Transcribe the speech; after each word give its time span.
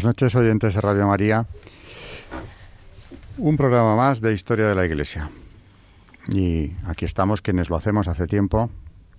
Buenas 0.00 0.16
noches, 0.16 0.34
oyentes 0.34 0.72
de 0.72 0.80
Radio 0.80 1.06
María. 1.06 1.46
Un 3.36 3.58
programa 3.58 3.96
más 3.96 4.22
de 4.22 4.32
Historia 4.32 4.66
de 4.66 4.74
la 4.74 4.86
Iglesia. 4.86 5.30
Y 6.28 6.72
aquí 6.86 7.04
estamos 7.04 7.42
quienes 7.42 7.68
lo 7.68 7.76
hacemos 7.76 8.08
hace 8.08 8.26
tiempo 8.26 8.70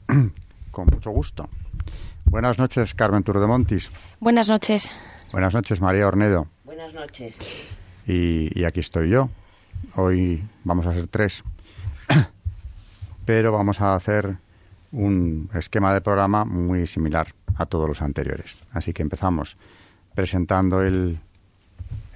con 0.71 0.87
mucho 0.87 1.11
gusto. 1.11 1.47
Buenas 2.25 2.57
noches, 2.57 2.95
Carmen 2.95 3.21
Turdemontis. 3.21 3.91
Buenas 4.19 4.49
noches. 4.49 4.91
Buenas 5.31 5.53
noches, 5.53 5.81
María 5.81 6.07
Ornedo. 6.07 6.47
Buenas 6.63 6.95
noches. 6.95 7.37
Y, 8.07 8.49
y 8.59 8.63
aquí 8.63 8.79
estoy 8.79 9.11
yo. 9.11 9.29
Hoy 9.95 10.43
vamos 10.63 10.87
a 10.87 10.95
ser 10.95 11.05
tres. 11.05 11.43
Pero 13.25 13.51
vamos 13.51 13.81
a 13.81 13.93
hacer 13.93 14.37
un 14.91 15.47
esquema 15.53 15.93
de 15.93 16.01
programa 16.01 16.43
muy 16.43 16.87
similar 16.87 17.35
a 17.53 17.67
todos 17.67 17.87
los 17.87 18.01
anteriores. 18.01 18.57
Así 18.71 18.93
que 18.93 19.03
empezamos 19.03 19.57
presentando 20.13 20.81
el, 20.81 21.19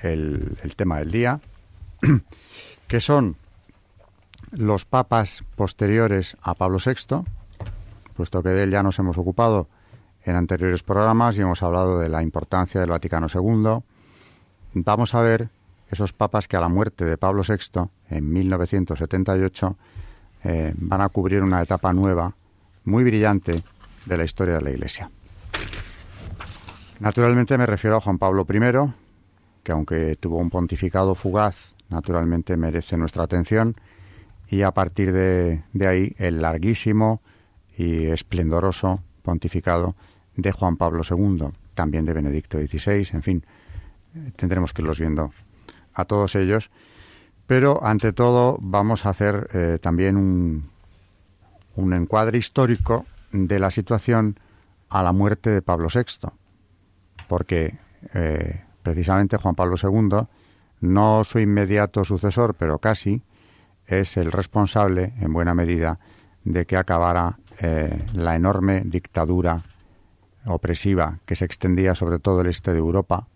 el, 0.02 0.76
tema 0.76 1.00
del 1.00 1.12
día, 1.12 1.40
que 2.88 3.00
son 3.00 3.36
los 4.52 4.86
papas 4.86 5.44
posteriores 5.56 6.38
a 6.42 6.54
Pablo 6.54 6.78
VI, 6.84 7.24
puesto 8.16 8.42
que 8.44 8.50
de 8.50 8.64
él 8.64 8.72
ya 8.72 8.84
nos 8.84 9.00
hemos 9.00 9.18
ocupado 9.18 9.68
en 10.24 10.36
anteriores 10.36 10.84
programas 10.84 11.38
y 11.38 11.42
hemos 11.42 11.62
hablado 11.62 12.00
de 12.00 12.10
la 12.10 12.24
importancia 12.24 12.82
del 12.82 12.90
Vaticano 12.90 13.28
II. 13.34 13.84
Vamos 14.74 15.14
a 15.14 15.22
ver 15.22 15.50
esos 15.90 16.14
papas 16.14 16.48
que 16.48 16.58
a 16.58 16.62
la 16.62 16.70
muerte 16.70 17.06
de 17.06 17.18
Pablo 17.18 17.44
VI 17.48 17.90
en 18.10 18.32
1978 18.32 19.78
eh, 20.44 20.74
van 20.78 21.02
a 21.02 21.10
cubrir 21.10 21.42
una 21.42 21.62
etapa 21.62 21.94
nueva, 21.94 22.36
muy 22.84 23.04
brillante, 23.04 23.64
de 24.06 24.18
la 24.18 24.24
historia 24.24 24.56
de 24.56 24.62
la 24.62 24.70
Iglesia. 24.70 25.10
Naturalmente 27.00 27.58
me 27.58 27.66
refiero 27.66 27.98
a 27.98 28.02
Juan 28.02 28.18
Pablo 28.18 28.48
I, 28.50 28.94
que 29.64 29.72
aunque 29.72 30.16
tuvo 30.16 30.38
un 30.38 30.50
pontificado 30.50 31.14
fugaz, 31.14 31.74
naturalmente 31.90 32.56
merece 32.56 32.98
nuestra 32.98 33.24
atención, 33.24 33.76
y 34.48 34.62
a 34.62 34.72
partir 34.72 35.12
de, 35.12 35.64
ahí 35.88 36.16
el 36.18 36.42
larguísimo 36.42 37.22
y 37.78 38.06
esplendoroso 38.06 39.04
pontificado 39.24 39.96
de 40.38 40.52
Juan 40.54 40.78
Pablo 40.78 41.02
II, 41.10 41.50
también 41.74 42.06
de 42.06 42.14
Benedicto 42.14 42.58
XVI, 42.60 43.10
en 43.12 43.24
fin, 43.24 43.46
tendremos 44.38 44.72
que 44.72 44.82
irlos 44.82 45.00
viendo 45.00 45.34
a 45.94 46.06
todos 46.06 46.36
ellos. 46.36 46.70
Pero 47.48 47.84
ante 47.84 48.14
todo 48.14 48.58
vamos 48.62 49.06
a 49.06 49.10
hacer 49.10 49.50
eh, 49.54 49.80
también 49.82 50.16
un, 50.16 50.70
un 51.76 51.94
encuadre 51.94 52.38
histórico 52.38 53.06
de 53.32 53.60
la 53.60 53.70
situación 53.70 54.40
a 54.90 55.04
la 55.04 55.12
muerte 55.12 55.50
de 55.50 55.62
Pablo 55.62 55.90
VI, 55.94 56.30
porque 57.28 57.78
eh, 58.14 58.62
precisamente 58.84 59.38
Juan 59.38 59.56
Pablo 59.56 59.76
II, 59.82 60.28
no 60.82 61.24
su 61.24 61.40
inmediato 61.40 62.06
sucesor, 62.06 62.56
pero 62.56 62.80
casi, 62.80 63.22
es 63.88 64.18
el 64.18 64.32
responsable, 64.32 65.14
en 65.20 65.34
buena 65.34 65.54
medida, 65.54 66.00
de 66.44 66.66
que 66.66 66.78
acabara 66.78 67.40
eh, 67.60 68.06
la 68.14 68.36
enorme 68.36 68.82
dictadura 68.86 69.62
opresiva 70.46 71.20
que 71.26 71.36
se 71.36 71.46
extendía 71.46 71.96
sobre 71.96 72.20
todo 72.20 72.42
el 72.42 72.48
este 72.48 72.72
de 72.72 72.78
Europa 72.78 73.28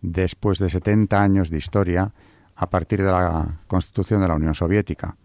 después 0.00 0.58
de 0.58 0.70
70 0.70 1.20
años 1.20 1.50
de 1.50 1.58
historia 1.58 2.12
a 2.56 2.70
partir 2.70 3.02
de 3.02 3.10
la 3.10 3.60
constitución 3.66 4.22
de 4.22 4.28
la 4.28 4.34
Unión 4.34 4.54
Soviética. 4.54 5.16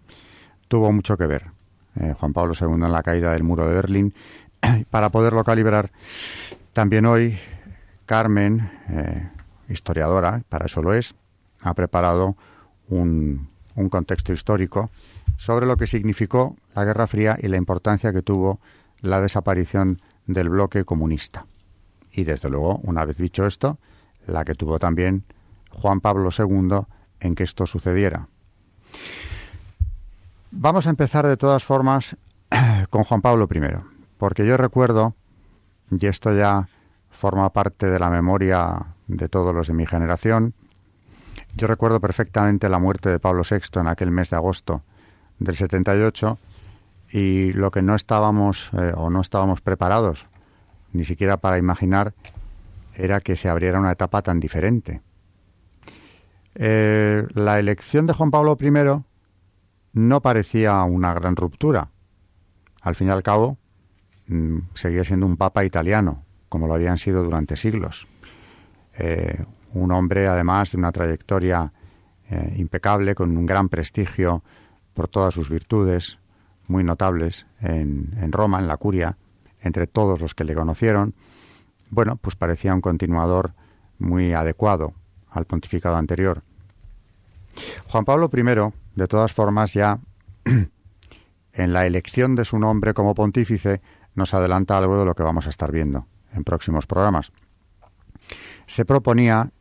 Tuvo 0.68 0.92
mucho 0.92 1.18
que 1.18 1.28
ver 1.28 1.52
eh, 1.96 2.14
Juan 2.20 2.34
Pablo 2.34 2.54
II 2.60 2.74
en 2.74 2.92
la 2.92 3.04
caída 3.04 3.32
del 3.32 3.44
muro 3.44 3.68
de 3.68 3.76
Berlín. 3.76 4.14
Para 4.90 5.10
poderlo 5.10 5.44
calibrar, 5.44 5.92
también 6.74 7.06
hoy 7.06 7.38
Carmen, 8.06 8.72
eh, 8.90 9.30
historiadora, 9.70 10.44
para 10.50 10.66
eso 10.66 10.82
lo 10.82 10.94
es, 10.94 11.16
ha 11.62 11.74
preparado 11.74 12.36
un, 12.88 13.50
un 13.76 13.90
contexto 13.90 14.34
histórico 14.34 14.90
sobre 15.38 15.66
lo 15.66 15.78
que 15.78 15.88
significó 15.88 16.56
la 16.76 16.86
Guerra 16.86 17.08
Fría 17.08 17.38
y 17.42 17.48
la 17.48 17.58
importancia 17.58 18.14
que 18.14 18.22
tuvo 18.22 18.60
la 19.02 19.22
desaparición 19.22 20.02
del 20.28 20.50
bloque 20.50 20.86
comunista. 20.86 21.46
Y 22.12 22.24
desde 22.24 22.50
luego, 22.50 22.80
una 22.84 23.06
vez 23.06 23.18
dicho 23.18 23.46
esto, 23.46 23.78
la 24.26 24.46
que 24.46 24.56
tuvo 24.56 24.80
también 24.80 25.24
Juan 25.72 26.00
Pablo 26.00 26.30
II 26.38 26.86
en 27.20 27.36
que 27.36 27.44
esto 27.44 27.66
sucediera. 27.66 28.28
Vamos 30.52 30.88
a 30.88 30.90
empezar 30.90 31.28
de 31.28 31.38
todas 31.38 31.66
formas 31.66 32.16
con 32.90 33.04
Juan 33.04 33.22
Pablo 33.22 33.48
I, 33.52 33.60
porque 34.18 34.46
yo 34.46 34.56
recuerdo, 34.58 35.16
y 35.92 36.06
esto 36.06 36.34
ya 36.34 36.70
forma 37.16 37.52
parte 37.52 37.88
de 37.88 38.00
la 38.00 38.10
memoria 38.10 38.88
de 39.08 39.30
todos 39.30 39.54
los 39.56 39.68
de 39.68 39.74
mi 39.74 39.86
generación, 39.86 40.54
yo 41.56 41.68
recuerdo 41.68 42.00
perfectamente 42.00 42.70
la 42.70 42.80
muerte 42.80 43.10
de 43.10 43.20
Pablo 43.20 43.44
VI 43.50 43.80
en 43.80 43.88
aquel 43.88 44.12
mes 44.12 44.30
de 44.30 44.36
agosto 44.36 44.84
del 45.40 45.56
78 45.56 46.38
y 47.12 47.54
lo 47.54 47.72
que 47.72 47.82
no 47.82 47.96
estábamos 47.96 48.72
eh, 48.74 48.94
o 48.96 49.10
no 49.10 49.22
estábamos 49.22 49.62
preparados 49.62 50.28
ni 50.92 51.06
siquiera 51.06 51.38
para 51.38 51.58
imaginar 51.58 52.14
era 52.94 53.20
que 53.20 53.36
se 53.36 53.50
abriera 53.50 53.80
una 53.80 53.92
etapa 53.92 54.22
tan 54.22 54.40
diferente. 54.40 55.02
Eh, 56.56 57.28
la 57.34 57.60
elección 57.60 58.08
de 58.08 58.14
Juan 58.14 58.32
Pablo 58.32 58.58
I 58.60 58.72
no 59.94 60.22
parecía 60.22 60.82
una 60.84 61.14
gran 61.14 61.36
ruptura. 61.36 61.90
Al 62.82 62.96
fin 62.96 63.08
y 63.08 63.12
al 63.12 63.24
cabo, 63.24 63.58
mm, 64.28 64.60
seguía 64.74 65.04
siendo 65.04 65.26
un 65.26 65.38
papa 65.38 65.66
italiano, 65.66 66.25
como 66.56 66.68
lo 66.68 66.74
habían 66.74 66.98
sido 66.98 67.22
durante 67.22 67.58
siglos. 67.58 68.08
Eh, 68.98 69.44
un 69.74 69.92
hombre, 69.92 70.26
además, 70.28 70.72
de 70.72 70.78
una 70.78 70.94
trayectoria 70.94 71.74
eh, 72.30 72.54
impecable, 72.56 73.14
con 73.14 73.36
un 73.36 73.46
gran 73.46 73.68
prestigio 73.68 74.42
por 74.94 75.10
todas 75.10 75.34
sus 75.34 75.50
virtudes, 75.50 76.18
muy 76.70 76.86
notables 76.86 77.46
en, 77.60 78.16
en 78.22 78.32
Roma, 78.32 78.60
en 78.60 78.70
la 78.70 78.78
curia, 78.78 79.18
entre 79.60 79.86
todos 79.86 80.22
los 80.22 80.34
que 80.34 80.46
le 80.46 80.56
conocieron, 80.56 81.14
bueno, 81.90 82.16
pues 82.16 82.38
parecía 82.38 82.74
un 82.74 82.80
continuador 82.80 83.52
muy 84.00 84.32
adecuado 84.32 84.94
al 85.30 85.44
pontificado 85.44 85.98
anterior. 85.98 86.42
Juan 87.90 88.06
Pablo 88.06 88.30
I, 88.34 88.72
de 88.96 89.08
todas 89.10 89.34
formas, 89.34 89.74
ya 89.74 90.00
en 91.52 91.74
la 91.74 91.86
elección 91.86 92.34
de 92.34 92.46
su 92.46 92.58
nombre 92.60 92.94
como 92.94 93.14
pontífice, 93.14 93.82
nos 94.14 94.34
adelanta 94.34 94.78
algo 94.78 94.98
de 94.98 95.04
lo 95.04 95.16
que 95.16 95.24
vamos 95.24 95.48
a 95.48 95.50
estar 95.50 95.70
viendo 95.70 96.08
en 96.36 96.44
próximos 96.44 96.86
programas. 96.86 97.32
Se 98.68 98.86
proponía 98.86 99.52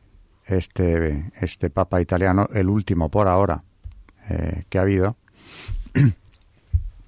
este, 0.47 1.31
este 1.41 1.71
Papa 1.71 2.01
italiano, 2.01 2.49
el 2.53 2.69
último 2.69 3.11
por 3.11 3.29
ahora 3.29 3.63
eh, 4.29 4.65
que 4.69 4.79
ha 4.79 4.83
habido, 4.83 5.17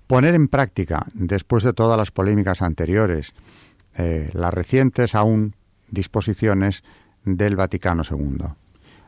poner 0.07 0.35
en 0.35 0.49
práctica, 0.49 1.07
después 1.15 1.65
de 1.65 1.73
todas 1.73 1.99
las 1.99 2.11
polémicas 2.11 2.63
anteriores, 2.63 3.35
eh, 3.97 4.31
las 4.33 4.53
recientes 4.53 5.15
aún 5.15 5.55
disposiciones 5.89 6.85
del 7.25 7.57
Vaticano 7.57 8.03
II. 8.09 8.47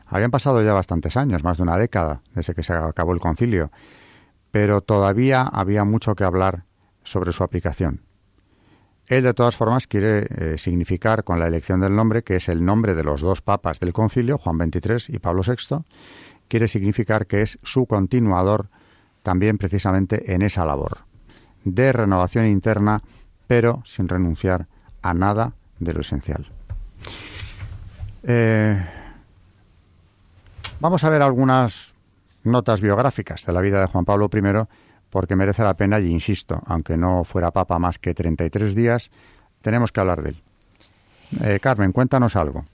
Habían 0.07 0.31
pasado 0.31 0.63
ya 0.63 0.73
bastantes 0.73 1.17
años, 1.17 1.43
más 1.43 1.57
de 1.57 1.63
una 1.63 1.77
década, 1.77 2.21
desde 2.33 2.55
que 2.55 2.63
se 2.63 2.73
acabó 2.73 3.13
el 3.13 3.19
concilio, 3.19 3.71
pero 4.51 4.81
todavía 4.81 5.43
había 5.43 5.83
mucho 5.83 6.15
que 6.15 6.23
hablar 6.23 6.65
sobre 7.03 7.31
su 7.31 7.43
aplicación. 7.43 8.01
Él, 9.09 9.23
de 9.23 9.33
todas 9.33 9.55
formas, 9.55 9.87
quiere 9.87 10.27
eh, 10.29 10.57
significar 10.59 11.23
con 11.23 11.39
la 11.39 11.47
elección 11.47 11.81
del 11.81 11.95
nombre, 11.95 12.23
que 12.23 12.35
es 12.35 12.47
el 12.47 12.63
nombre 12.63 12.93
de 12.93 13.03
los 13.03 13.21
dos 13.21 13.41
papas 13.41 13.79
del 13.79 13.91
concilio, 13.91 14.37
Juan 14.37 14.57
XXIII 14.57 15.15
y 15.15 15.17
Pablo 15.17 15.41
VI, 15.41 15.83
quiere 16.47 16.67
significar 16.67 17.25
que 17.25 17.41
es 17.41 17.57
su 17.63 17.87
continuador 17.87 18.69
también 19.23 19.57
precisamente 19.57 20.33
en 20.33 20.43
esa 20.43 20.63
labor 20.63 20.99
de 21.63 21.91
renovación 21.91 22.45
interna, 22.45 23.01
pero 23.47 23.81
sin 23.83 24.07
renunciar 24.07 24.67
a 25.01 25.15
nada 25.15 25.53
de 25.79 25.93
lo 25.93 26.01
esencial. 26.01 26.47
Eh, 28.23 28.79
vamos 30.79 31.03
a 31.03 31.09
ver 31.09 31.23
algunas 31.23 31.95
notas 32.43 32.79
biográficas 32.79 33.43
de 33.43 33.53
la 33.53 33.61
vida 33.61 33.81
de 33.81 33.87
Juan 33.87 34.05
Pablo 34.05 34.29
I 34.31 34.41
porque 35.09 35.35
merece 35.35 35.63
la 35.63 35.75
pena 35.75 35.99
y 35.99 36.07
insisto, 36.07 36.61
aunque 36.65 36.97
no 36.97 37.23
fuera 37.23 37.51
papa 37.51 37.79
más 37.79 37.99
que 37.99 38.13
33 38.13 38.75
días, 38.75 39.11
tenemos 39.61 39.91
que 39.91 39.99
hablar 39.99 40.21
de 40.21 40.29
él. 40.29 40.41
Eh, 41.43 41.59
Carmen, 41.61 41.91
cuéntanos 41.91 42.35
algo. 42.35 42.65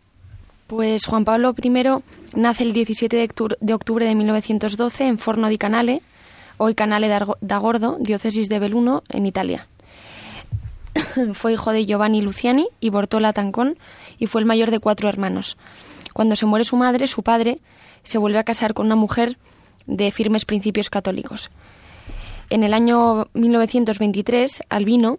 Pues 0.68 1.06
Juan 1.06 1.26
Pablo 1.26 1.54
I 1.62 1.70
nace 2.36 2.64
el 2.64 2.74
17 2.74 3.30
de 3.60 3.74
octubre 3.74 4.06
de 4.06 4.16
1912 4.16 5.08
en 5.08 5.20
Forno 5.20 5.48
di 5.48 5.58
Canale, 5.58 6.02
hoy 6.58 6.74
Canale 6.74 7.08
da 7.08 7.58
Gordo, 7.58 7.98
diócesis 8.00 8.50
de 8.50 8.60
Belluno, 8.60 9.04
en 9.10 9.26
Italia. 9.26 9.68
fue 11.34 11.54
hijo 11.54 11.72
de 11.72 11.86
Giovanni 11.86 12.22
Luciani 12.22 12.68
y 12.80 12.90
Bortola 12.90 13.34
Tancón 13.34 13.78
y 14.18 14.28
fue 14.28 14.42
el 14.42 14.48
mayor 14.48 14.72
de 14.72 14.80
cuatro 14.80 15.10
hermanos. 15.10 15.58
Cuando 16.14 16.36
se 16.36 16.46
muere 16.46 16.66
su 16.66 16.78
madre, 16.78 17.08
su 17.08 17.24
padre 17.24 17.60
se 18.04 18.18
vuelve 18.18 18.40
a 18.40 18.44
casar 18.44 18.74
con 18.74 18.86
una 18.86 18.96
mujer 18.96 19.38
de 19.86 20.12
firmes 20.12 20.46
principios 20.46 20.90
católicos. 20.90 21.52
En 22.50 22.64
el 22.64 22.74
año 22.74 23.28
1923, 23.34 24.62
Albino 24.70 25.18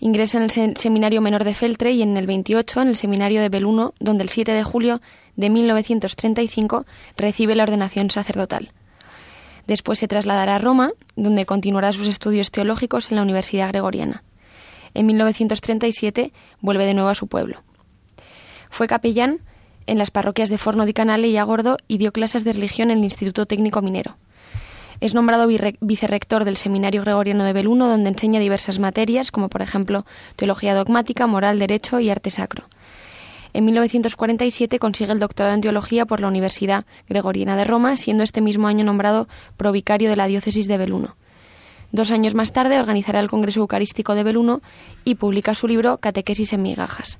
ingresa 0.00 0.38
en 0.38 0.44
el 0.44 0.76
Seminario 0.76 1.22
Menor 1.22 1.44
de 1.44 1.54
Feltre 1.54 1.92
y 1.92 2.02
en 2.02 2.16
el 2.16 2.26
28 2.26 2.82
en 2.82 2.88
el 2.88 2.96
Seminario 2.96 3.40
de 3.40 3.48
Belluno, 3.48 3.94
donde 4.00 4.24
el 4.24 4.28
7 4.28 4.52
de 4.52 4.64
julio 4.64 5.00
de 5.36 5.48
1935 5.48 6.84
recibe 7.16 7.54
la 7.54 7.62
ordenación 7.62 8.10
sacerdotal. 8.10 8.72
Después 9.66 9.98
se 9.98 10.08
trasladará 10.08 10.56
a 10.56 10.58
Roma, 10.58 10.92
donde 11.16 11.46
continuará 11.46 11.92
sus 11.92 12.08
estudios 12.08 12.50
teológicos 12.50 13.10
en 13.10 13.16
la 13.16 13.22
Universidad 13.22 13.68
Gregoriana. 13.68 14.22
En 14.92 15.06
1937 15.06 16.32
vuelve 16.60 16.84
de 16.84 16.94
nuevo 16.94 17.08
a 17.08 17.14
su 17.14 17.28
pueblo. 17.28 17.62
Fue 18.68 18.88
capellán 18.88 19.40
en 19.86 19.98
las 19.98 20.10
parroquias 20.10 20.50
de 20.50 20.58
Forno 20.58 20.84
di 20.84 20.92
Canale 20.92 21.28
y 21.28 21.36
Agordo 21.36 21.78
y 21.88 21.98
dio 21.98 22.12
clases 22.12 22.44
de 22.44 22.52
religión 22.52 22.90
en 22.90 22.98
el 22.98 23.04
Instituto 23.04 23.46
Técnico 23.46 23.80
Minero. 23.82 24.16
Es 25.02 25.14
nombrado 25.14 25.48
vicerrector 25.80 26.44
del 26.44 26.56
Seminario 26.56 27.02
Gregoriano 27.02 27.42
de 27.42 27.52
Beluno, 27.52 27.88
donde 27.88 28.08
enseña 28.08 28.38
diversas 28.38 28.78
materias, 28.78 29.32
como 29.32 29.48
por 29.48 29.60
ejemplo 29.60 30.06
teología 30.36 30.76
dogmática, 30.76 31.26
moral, 31.26 31.58
derecho 31.58 31.98
y 31.98 32.08
arte 32.08 32.30
sacro. 32.30 32.68
En 33.52 33.64
1947 33.64 34.78
consigue 34.78 35.10
el 35.10 35.18
doctorado 35.18 35.56
en 35.56 35.60
teología 35.60 36.06
por 36.06 36.20
la 36.20 36.28
Universidad 36.28 36.84
Gregoriana 37.08 37.56
de 37.56 37.64
Roma, 37.64 37.96
siendo 37.96 38.22
este 38.22 38.40
mismo 38.40 38.68
año 38.68 38.84
nombrado 38.84 39.26
provicario 39.56 40.08
de 40.08 40.14
la 40.14 40.28
diócesis 40.28 40.68
de 40.68 40.78
Beluno. 40.78 41.16
Dos 41.90 42.12
años 42.12 42.36
más 42.36 42.52
tarde 42.52 42.78
organizará 42.78 43.18
el 43.18 43.28
Congreso 43.28 43.58
Eucarístico 43.58 44.14
de 44.14 44.22
Beluno 44.22 44.62
y 45.02 45.16
publica 45.16 45.56
su 45.56 45.66
libro 45.66 45.98
Catequesis 45.98 46.52
en 46.52 46.62
migajas. 46.62 47.18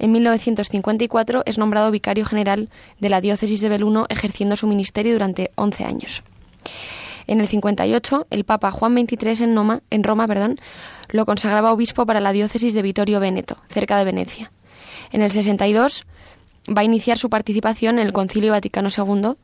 En 0.00 0.10
1954 0.10 1.44
es 1.46 1.58
nombrado 1.58 1.92
vicario 1.92 2.24
general 2.24 2.70
de 2.98 3.08
la 3.08 3.20
diócesis 3.20 3.60
de 3.60 3.68
Beluno, 3.68 4.06
ejerciendo 4.08 4.56
su 4.56 4.66
ministerio 4.66 5.12
durante 5.12 5.52
11 5.54 5.84
años. 5.84 6.24
En 7.26 7.40
el 7.40 7.48
58, 7.48 8.26
el 8.30 8.44
Papa 8.44 8.70
Juan 8.70 8.94
XXIII 8.94 9.44
en, 9.90 10.04
Roma 10.04 10.26
perdón, 10.26 10.58
lo 11.08 11.26
consagraba 11.26 11.72
obispo 11.72 12.06
para 12.06 12.20
la 12.20 12.32
diócesis 12.32 12.74
de 12.74 12.82
Vittorio 12.82 13.20
Veneto, 13.20 13.56
cerca 13.68 13.96
de 13.98 14.04
Venecia. 14.04 14.52
En 15.12 15.22
el 15.22 15.30
62 15.30 16.04
va 16.68 16.82
a 16.82 16.84
iniciar 16.84 17.18
su 17.18 17.30
participación 17.30 17.98
en 17.98 18.06
el 18.06 18.12
Concilio 18.12 18.52
Vaticano 18.52 18.88
II 18.94 19.34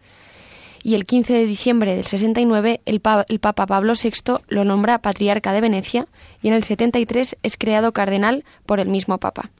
y 0.82 0.94
el 0.94 1.06
15 1.06 1.32
de 1.32 1.46
diciembre 1.46 1.94
del 1.94 2.06
69 2.06 2.80
el, 2.86 3.02
el, 3.28 3.40
Papa 3.40 3.66
Pablo 3.66 3.92
VI 4.02 4.38
lo 4.48 4.64
nombra 4.64 5.02
patriarca 5.02 5.52
de 5.52 5.60
Venecia 5.60 6.06
y 6.42 6.48
en 6.48 6.54
el 6.54 6.64
73 6.64 7.36
es 7.42 7.56
creado 7.56 7.92
cardenal 7.92 8.44
por 8.66 8.80
el 8.80 8.88
mismo 8.88 9.18
Papa. 9.18 9.50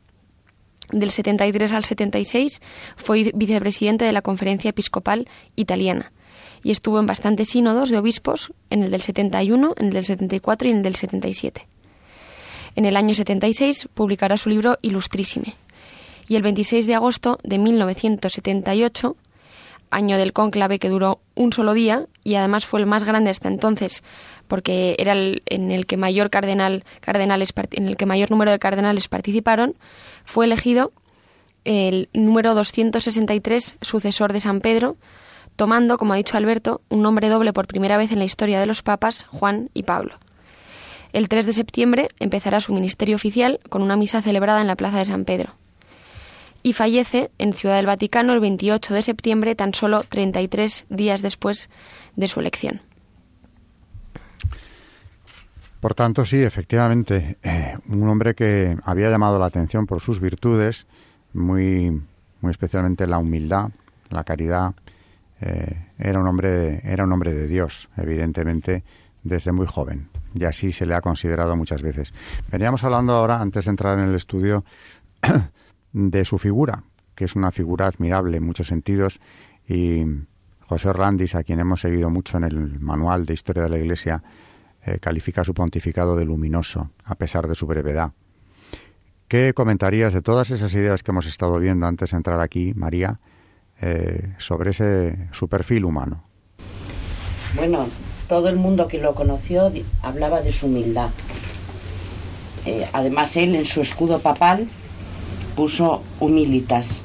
Del 0.93 1.11
73 1.11 1.73
al 1.73 1.85
76 1.85 2.61
fue 2.97 3.31
vicepresidente 3.35 4.05
de 4.05 4.13
la 4.13 4.23
Conferencia 4.23 4.71
Episcopal 4.71 5.29
Italiana 5.55 6.11
y 6.63 6.71
estuvo 6.71 6.99
en 6.99 7.07
bastantes 7.07 7.49
sínodos 7.49 7.91
de 7.91 7.99
obispos, 7.99 8.53
en 8.71 8.83
el 8.83 8.91
del 8.91 9.01
71, 9.01 9.75
en 9.77 9.87
el 9.87 9.93
del 9.93 10.05
74 10.05 10.69
y 10.69 10.71
en 10.71 10.77
el 10.79 10.83
del 10.83 10.97
77. 10.97 11.67
En 12.77 12.85
el 12.85 12.97
año 12.97 13.15
76 13.15 13.89
publicará 13.95 14.37
su 14.37 14.49
libro 14.49 14.77
Illustrissime. 14.83 15.57
Y 16.29 16.37
el 16.37 16.43
26 16.43 16.87
de 16.87 16.95
agosto 16.95 17.39
de 17.43 17.59
1978, 17.59 19.17
año 19.91 20.17
del 20.17 20.33
cónclave 20.33 20.79
que 20.79 20.89
duró 20.89 21.21
un 21.35 21.53
solo 21.53 21.75
día 21.75 22.07
y 22.23 22.37
además 22.37 22.65
fue 22.65 22.81
el 22.81 22.87
más 22.87 23.05
grande 23.05 23.31
hasta 23.31 23.49
entonces, 23.49 24.05
porque 24.47 24.95
era 24.99 25.13
el 25.13 25.43
en 25.47 25.71
el 25.71 25.87
que 25.87 25.97
mayor 25.97 26.31
cardenal, 26.31 26.85
cardenales, 27.01 27.53
en 27.73 27.89
el 27.89 27.97
que 27.97 28.07
mayor 28.07 28.31
número 28.31 28.53
de 28.53 28.59
cardenales 28.59 29.09
participaron, 29.09 29.75
fue 30.25 30.45
elegido 30.45 30.93
el 31.65 32.09
número 32.13 32.55
263 32.55 33.77
sucesor 33.83 34.33
de 34.33 34.41
San 34.41 34.61
Pedro, 34.61 34.97
tomando, 35.61 35.99
como 35.99 36.15
ha 36.15 36.17
dicho 36.17 36.39
Alberto, 36.39 36.81
un 36.89 37.03
nombre 37.03 37.29
doble 37.29 37.53
por 37.53 37.67
primera 37.67 37.99
vez 37.99 38.13
en 38.13 38.19
la 38.19 38.25
historia 38.25 38.59
de 38.59 38.65
los 38.65 38.81
papas, 38.81 39.27
Juan 39.29 39.69
y 39.75 39.83
Pablo. 39.83 40.15
El 41.13 41.29
3 41.29 41.45
de 41.45 41.53
septiembre 41.53 42.09
empezará 42.19 42.61
su 42.61 42.73
ministerio 42.73 43.15
oficial 43.15 43.61
con 43.69 43.83
una 43.83 43.95
misa 43.95 44.23
celebrada 44.23 44.63
en 44.63 44.69
la 44.69 44.77
Plaza 44.77 44.97
de 44.97 45.05
San 45.05 45.27
Pedro. 45.27 45.53
Y 46.63 46.73
fallece 46.73 47.31
en 47.37 47.53
Ciudad 47.53 47.77
del 47.77 47.85
Vaticano 47.85 48.33
el 48.33 48.41
28 48.41 48.95
de 48.95 49.03
septiembre, 49.03 49.55
tan 49.55 49.75
solo 49.75 50.03
33 50.09 50.87
días 50.89 51.21
después 51.21 51.69
de 52.17 52.27
su 52.27 52.41
elección. 52.41 52.81
Por 55.81 55.93
tanto, 55.93 56.25
sí, 56.25 56.43
efectivamente, 56.43 57.37
eh, 57.43 57.77
un 57.87 58.09
hombre 58.09 58.35
que 58.35 58.79
había 58.83 59.11
llamado 59.11 59.39
la 59.39 59.45
atención 59.45 59.87
por 59.87 60.01
sus 60.01 60.21
virtudes, 60.21 60.87
muy, 61.35 62.01
muy 62.41 62.51
especialmente 62.51 63.07
la 63.07 63.19
humildad, 63.19 63.69
la 64.09 64.25
caridad, 64.25 64.73
eh, 65.41 65.87
era, 65.99 66.21
un 66.21 66.27
hombre, 66.27 66.81
era 66.85 67.05
un 67.05 67.13
hombre 67.13 67.33
de 67.33 67.47
Dios, 67.47 67.89
evidentemente, 67.97 68.85
desde 69.23 69.53
muy 69.53 69.67
joven. 69.67 70.09
Y 70.35 70.45
así 70.45 70.73
se 70.73 70.87
le 70.87 70.95
ha 70.95 71.01
considerado 71.01 71.57
muchas 71.57 71.83
veces. 71.83 72.13
Veníamos 72.51 72.85
hablando 72.85 73.15
ahora, 73.15 73.41
antes 73.41 73.65
de 73.65 73.71
entrar 73.71 73.99
en 73.99 74.05
el 74.05 74.15
estudio, 74.15 74.65
de 75.93 76.25
su 76.25 76.39
figura, 76.39 76.85
que 77.15 77.25
es 77.25 77.37
una 77.37 77.51
figura 77.51 77.87
admirable 77.87 78.37
en 78.37 78.45
muchos 78.45 78.69
sentidos. 78.69 79.21
Y 79.67 80.05
José 80.61 80.89
Orlandis, 80.89 81.35
a 81.35 81.43
quien 81.43 81.61
hemos 81.61 81.81
seguido 81.81 82.11
mucho 82.11 82.37
en 82.37 82.45
el 82.45 82.79
manual 82.81 83.27
de 83.27 83.35
historia 83.35 83.65
de 83.65 83.71
la 83.71 83.79
Iglesia, 83.79 84.23
eh, 84.85 84.99
califica 84.99 85.45
su 85.45 85.53
pontificado 85.53 86.17
de 86.17 86.25
luminoso, 86.25 86.91
a 87.05 87.15
pesar 87.17 87.49
de 87.49 87.55
su 87.55 87.67
brevedad. 87.67 88.13
¿Qué 89.29 89.53
comentarías 89.55 90.13
de 90.15 90.23
todas 90.23 90.51
esas 90.51 90.75
ideas 90.75 91.03
que 91.03 91.13
hemos 91.13 91.27
estado 91.27 91.59
viendo 91.59 91.87
antes 91.87 92.11
de 92.11 92.17
entrar 92.17 92.41
aquí, 92.41 92.73
María? 92.75 93.21
Eh, 93.83 94.35
sobre 94.37 94.73
ese 94.73 95.17
su 95.33 95.49
perfil 95.49 95.87
humano. 95.87 96.23
Bueno, 97.55 97.87
todo 98.29 98.51
el 98.51 98.57
mundo 98.57 98.89
que 98.89 98.99
lo 98.99 99.15
conoció 99.15 99.73
hablaba 100.03 100.43
de 100.43 100.53
su 100.53 100.67
humildad. 100.67 101.09
Eh, 102.67 102.87
además 102.93 103.37
él 103.37 103.55
en 103.55 103.65
su 103.65 103.81
escudo 103.81 104.19
papal 104.19 104.69
puso 105.57 106.03
humilitas 106.21 107.03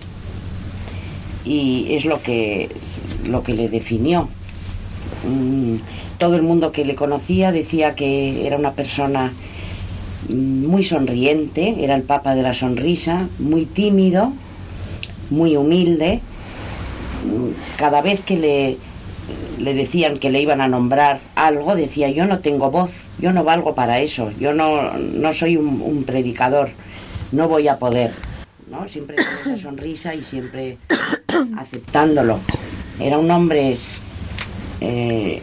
y 1.46 1.94
es 1.96 2.04
lo 2.04 2.22
que 2.22 2.70
lo 3.26 3.42
que 3.42 3.54
le 3.54 3.70
definió. 3.70 4.28
Mm, 5.26 5.76
todo 6.18 6.36
el 6.36 6.42
mundo 6.42 6.74
que 6.74 6.84
le 6.84 6.96
conocía 6.96 7.54
decía 7.54 7.96
que 7.96 8.46
era 8.46 8.58
una 8.58 8.74
persona 8.74 9.32
muy 10.28 10.84
sonriente, 10.84 11.86
era 11.86 11.96
el 11.96 12.04
papa 12.04 12.36
de 12.36 12.42
la 12.42 12.54
sonrisa, 12.54 13.30
muy 13.40 13.66
tímido, 13.66 14.34
muy 15.30 15.56
humilde 15.56 16.20
cada 17.78 18.02
vez 18.02 18.22
que 18.22 18.38
le, 18.38 18.78
le 19.60 19.74
decían 19.74 20.18
que 20.18 20.30
le 20.30 20.42
iban 20.42 20.62
a 20.62 20.68
nombrar 20.68 21.20
algo, 21.36 21.76
decía, 21.76 22.10
yo 22.10 22.26
no 22.26 22.40
tengo 22.40 22.72
voz, 22.72 22.92
yo 23.20 23.32
no 23.32 23.44
valgo 23.44 23.76
para 23.76 24.00
eso, 24.00 24.32
yo 24.40 24.54
no, 24.54 24.94
no 24.98 25.34
soy 25.34 25.58
un, 25.58 26.04
predicador, 26.04 26.70
no 27.32 27.48
voy 27.48 27.68
a 27.68 27.78
poder. 27.78 28.14
¿no? 28.70 28.88
Siempre 28.88 29.16
con 29.16 29.54
esa 29.54 29.64
sonrisa 29.64 30.16
y 30.16 30.22
siempre 30.22 30.78
aceptándolo. 31.58 32.40
Era 33.00 33.18
un 33.18 33.30
hombre, 33.32 33.78
eh, 34.82 35.42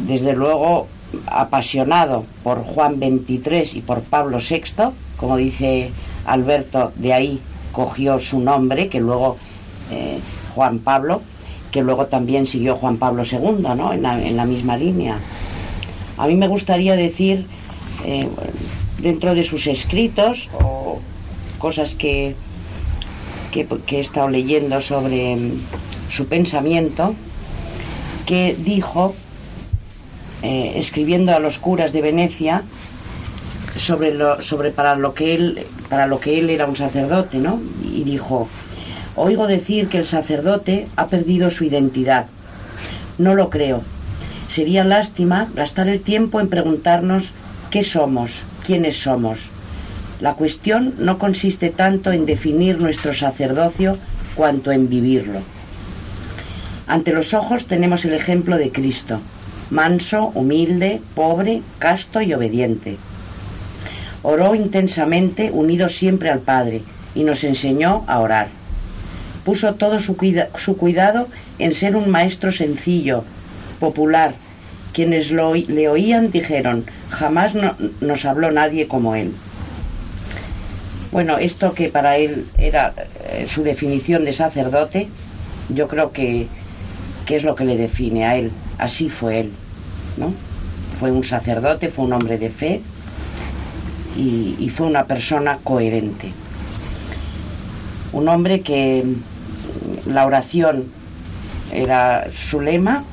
desde 0.00 0.32
luego, 0.34 0.88
apasionado 1.26 2.24
por 2.42 2.62
Juan 2.62 2.96
XXIII 2.96 3.78
y 3.78 3.80
por 3.80 4.02
Pablo 4.02 4.38
VI, 4.38 4.90
como 5.16 5.36
dice 5.36 5.90
Alberto, 6.26 6.92
de 6.96 7.12
ahí 7.12 7.40
cogió 7.72 8.18
su 8.18 8.40
nombre, 8.40 8.88
que 8.88 9.00
luego 9.00 9.36
eh, 9.90 10.18
Juan 10.56 10.78
Pablo, 10.78 11.20
que 11.70 11.82
luego 11.82 12.06
también 12.06 12.46
siguió 12.46 12.76
Juan 12.76 12.96
Pablo 12.96 13.24
II, 13.30 13.62
¿no? 13.76 13.92
En 13.92 14.02
la, 14.02 14.46
misma 14.46 14.78
línea. 14.78 15.18
A 16.16 16.26
mí 16.26 16.34
me 16.34 16.48
gustaría 16.48 16.96
decir, 16.96 17.46
eh, 18.06 18.26
dentro 18.98 19.34
de 19.34 19.44
sus 19.44 19.66
escritos 19.66 20.48
o 20.58 20.98
cosas 21.58 21.94
que, 21.94 22.34
que, 23.52 23.66
he 23.96 24.00
estado 24.00 24.30
leyendo 24.30 24.80
sobre 24.80 25.36
mm, 25.36 25.60
su 26.08 26.26
pensamiento, 26.26 27.14
que 28.24 28.56
dijo, 28.58 29.14
eh, 30.42 30.72
escribiendo 30.76 31.34
a 31.34 31.38
los 31.38 31.58
curas 31.58 31.92
de 31.92 32.00
Venecia, 32.00 32.62
sobre, 33.76 34.16
sobre 34.40 34.70
para, 34.70 34.96
lo 34.96 35.12
que 35.12 35.34
él, 35.34 35.66
para 35.90 36.06
lo 36.06 36.18
que 36.18 36.38
él 36.38 36.48
era 36.48 36.64
un 36.64 36.76
sacerdote, 36.76 37.36
¿no? 37.36 37.60
Y 37.84 38.04
dijo, 38.04 38.48
Oigo 39.16 39.46
decir 39.46 39.88
que 39.88 39.96
el 39.96 40.04
sacerdote 40.04 40.86
ha 40.96 41.06
perdido 41.06 41.50
su 41.50 41.64
identidad, 41.64 42.26
No 43.18 43.34
lo 43.34 43.48
creo. 43.48 43.82
Sería 44.46 44.84
lástima 44.84 45.48
gastar 45.54 45.88
el 45.88 46.00
tiempo 46.00 46.38
en 46.38 46.48
preguntarnos 46.48 47.32
qué 47.70 47.82
somos, 47.82 48.42
quiénes 48.64 48.96
somos. 49.02 49.48
La 50.20 50.34
cuestión 50.34 50.94
no 50.98 51.18
consiste 51.18 51.70
tanto 51.70 52.12
en 52.12 52.26
definir 52.26 52.78
nuestro 52.78 53.14
sacerdocio 53.14 53.96
cuanto 54.34 54.70
en 54.70 54.88
vivirlo. 54.90 55.40
Ante 56.86 57.12
los 57.12 57.32
ojos 57.32 57.66
tenemos 57.66 58.04
el 58.04 58.12
ejemplo 58.12 58.58
de 58.58 58.70
Cristo, 58.70 59.20
manso, 59.70 60.30
humilde, 60.34 61.00
pobre, 61.14 61.62
casto 61.78 62.20
y 62.20 62.34
obediente. 62.34 62.98
Oró 64.22 64.54
intensamente, 64.54 65.50
unido 65.52 65.88
siempre 65.88 66.30
al 66.30 66.40
Padre, 66.40 66.82
y 67.14 67.24
nos 67.24 67.44
enseñó 67.44 68.04
a 68.06 68.20
orar. 68.20 68.55
Puso 69.46 69.74
todo 69.74 70.00
su, 70.00 70.16
cuidado 70.16 71.28
en 71.60 71.72
ser 71.72 71.94
un 71.94 72.10
maestro 72.10 72.50
sencillo, 72.50 73.22
popular. 73.78 74.34
Quienes 74.92 75.30
le 75.30 75.88
oían 75.88 76.32
dijeron, 76.32 76.84
jamás 77.10 77.52
nos 78.00 78.24
habló 78.24 78.50
nadie 78.50 78.88
como 78.88 79.14
él. 79.14 79.32
Bueno, 81.12 81.38
esto 81.38 81.74
que 81.74 81.90
para 81.90 82.16
él 82.16 82.48
era 82.58 82.92
eh, 83.30 83.46
su 83.48 83.62
definición 83.62 84.24
de 84.24 84.32
sacerdote, 84.32 85.06
yo 85.68 85.86
creo 85.86 86.10
que, 86.10 86.48
que 87.24 87.36
es 87.36 87.44
lo 87.44 87.54
que 87.54 87.66
le 87.66 87.76
define 87.76 88.26
a 88.26 88.36
él. 88.36 88.50
Así 88.78 89.08
fue 89.08 89.38
él, 89.38 89.52
¿no? 90.16 90.34
Fue 90.98 91.12
un 91.12 91.22
sacerdote, 91.22 91.88
fue 91.88 92.04
un 92.04 92.14
hombre 92.14 92.36
de 92.36 92.50
fe 92.50 92.82
y 94.16 94.68
fue 94.70 94.88
una 94.88 95.04
persona 95.04 95.60
coherente. 95.62 96.32
Un 98.12 98.28
hombre 98.28 98.62
que 98.62 99.04
la 100.06 100.26
oración 100.26 100.84
era 101.72 102.28
su 102.36 102.60
lema 102.60 103.04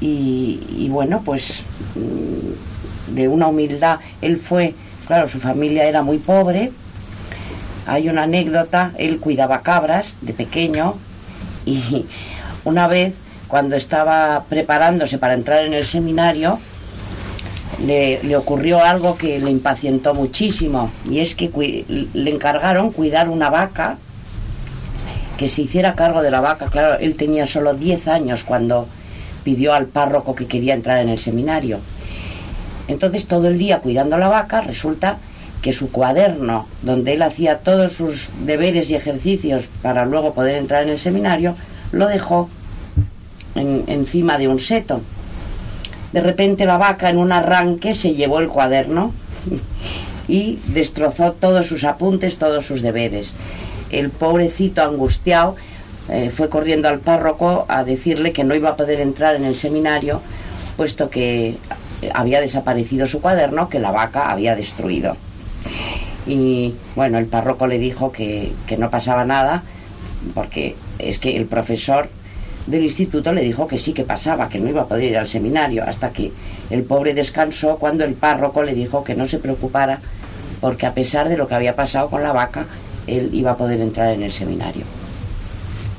y, 0.00 0.88
bueno, 0.90 1.22
pues 1.24 1.62
mm, 1.94 3.14
de 3.14 3.28
una 3.28 3.48
humildad, 3.48 3.98
él 4.22 4.36
fue, 4.36 4.74
claro, 5.06 5.28
su 5.28 5.40
familia 5.40 5.86
era 5.86 6.02
muy 6.02 6.18
pobre, 6.18 6.70
hay 7.86 8.08
una 8.08 8.24
anécdota, 8.24 8.92
él 8.98 9.18
cuidaba 9.18 9.62
cabras 9.62 10.16
de 10.20 10.34
pequeño 10.34 10.94
y 11.66 12.06
una 12.64 12.86
vez 12.86 13.14
cuando 13.48 13.76
estaba 13.76 14.44
preparándose 14.48 15.18
para 15.18 15.34
entrar 15.34 15.64
en 15.64 15.72
el 15.72 15.86
seminario, 15.86 16.58
le, 17.84 18.22
le, 18.22 18.36
ocurrió 18.36 18.82
algo 18.82 19.16
que 19.16 19.38
le 19.38 19.50
impacientó 19.50 20.12
muchísimo 20.12 20.90
y 21.08 21.20
es 21.20 21.34
que 21.34 21.48
le 22.12 22.30
encargaron 22.30 22.92
cuidar 22.92 23.28
una 23.28 23.50
vaca 23.50 23.98
que 25.38 25.48
se 25.48 25.62
hiciera 25.62 25.94
cargo 25.94 26.20
de 26.20 26.30
la 26.30 26.40
vaca. 26.40 26.66
Claro, 26.66 26.98
él 26.98 27.14
tenía 27.14 27.46
solo 27.46 27.72
10 27.72 28.08
años 28.08 28.44
cuando 28.44 28.86
pidió 29.44 29.72
al 29.72 29.86
párroco 29.86 30.34
que 30.34 30.46
quería 30.46 30.74
entrar 30.74 30.98
en 30.98 31.08
el 31.08 31.18
seminario. 31.18 31.78
Entonces 32.88 33.26
todo 33.26 33.48
el 33.48 33.56
día 33.56 33.78
cuidando 33.78 34.18
la 34.18 34.28
vaca 34.28 34.60
resulta 34.60 35.18
que 35.62 35.72
su 35.72 35.90
cuaderno, 35.90 36.66
donde 36.82 37.14
él 37.14 37.22
hacía 37.22 37.58
todos 37.58 37.92
sus 37.92 38.30
deberes 38.44 38.90
y 38.90 38.96
ejercicios 38.96 39.68
para 39.80 40.04
luego 40.04 40.34
poder 40.34 40.56
entrar 40.56 40.82
en 40.82 40.90
el 40.90 40.98
seminario, 40.98 41.54
lo 41.92 42.08
dejó 42.08 42.48
encima 43.54 44.38
de 44.38 44.48
un 44.48 44.58
seto. 44.58 45.00
De 46.12 46.20
repente 46.20 46.64
la 46.64 46.78
vaca 46.78 47.10
en 47.10 47.18
un 47.18 47.32
arranque 47.32 47.94
se 47.94 48.14
llevó 48.14 48.40
el 48.40 48.48
cuaderno 48.48 49.12
y 50.28 50.58
destrozó 50.66 51.32
todos 51.32 51.66
sus 51.66 51.84
apuntes, 51.84 52.38
todos 52.38 52.66
sus 52.66 52.82
deberes. 52.82 53.30
El 53.90 54.10
pobrecito 54.10 54.82
angustiado 54.82 55.56
eh, 56.08 56.30
fue 56.30 56.48
corriendo 56.48 56.88
al 56.88 57.00
párroco 57.00 57.66
a 57.68 57.84
decirle 57.84 58.32
que 58.32 58.44
no 58.44 58.54
iba 58.54 58.70
a 58.70 58.76
poder 58.76 59.00
entrar 59.00 59.36
en 59.36 59.44
el 59.44 59.56
seminario, 59.56 60.22
puesto 60.76 61.10
que 61.10 61.56
había 62.14 62.40
desaparecido 62.40 63.06
su 63.06 63.20
cuaderno 63.20 63.68
que 63.68 63.78
la 63.78 63.90
vaca 63.90 64.30
había 64.30 64.54
destruido. 64.54 65.16
Y 66.26 66.74
bueno, 66.94 67.18
el 67.18 67.26
párroco 67.26 67.66
le 67.66 67.78
dijo 67.78 68.12
que, 68.12 68.52
que 68.66 68.76
no 68.76 68.90
pasaba 68.90 69.24
nada, 69.24 69.62
porque 70.34 70.76
es 70.98 71.18
que 71.18 71.36
el 71.36 71.46
profesor 71.46 72.08
del 72.66 72.84
instituto 72.84 73.32
le 73.32 73.42
dijo 73.42 73.66
que 73.66 73.78
sí 73.78 73.92
que 73.92 74.04
pasaba, 74.04 74.48
que 74.48 74.58
no 74.58 74.68
iba 74.68 74.82
a 74.82 74.86
poder 74.86 75.04
ir 75.04 75.18
al 75.18 75.28
seminario, 75.28 75.84
hasta 75.86 76.10
que 76.10 76.32
el 76.70 76.82
pobre 76.84 77.14
descansó 77.14 77.76
cuando 77.76 78.04
el 78.04 78.14
párroco 78.14 78.62
le 78.62 78.74
dijo 78.74 79.04
que 79.04 79.14
no 79.14 79.26
se 79.26 79.38
preocupara, 79.38 80.00
porque 80.60 80.86
a 80.86 80.92
pesar 80.92 81.28
de 81.28 81.36
lo 81.36 81.48
que 81.48 81.54
había 81.54 81.74
pasado 81.74 82.10
con 82.10 82.22
la 82.22 82.32
vaca, 82.32 82.66
él 83.08 83.30
iba 83.32 83.52
a 83.52 83.56
poder 83.56 83.80
entrar 83.80 84.12
en 84.14 84.22
el 84.22 84.32
seminario. 84.32 84.84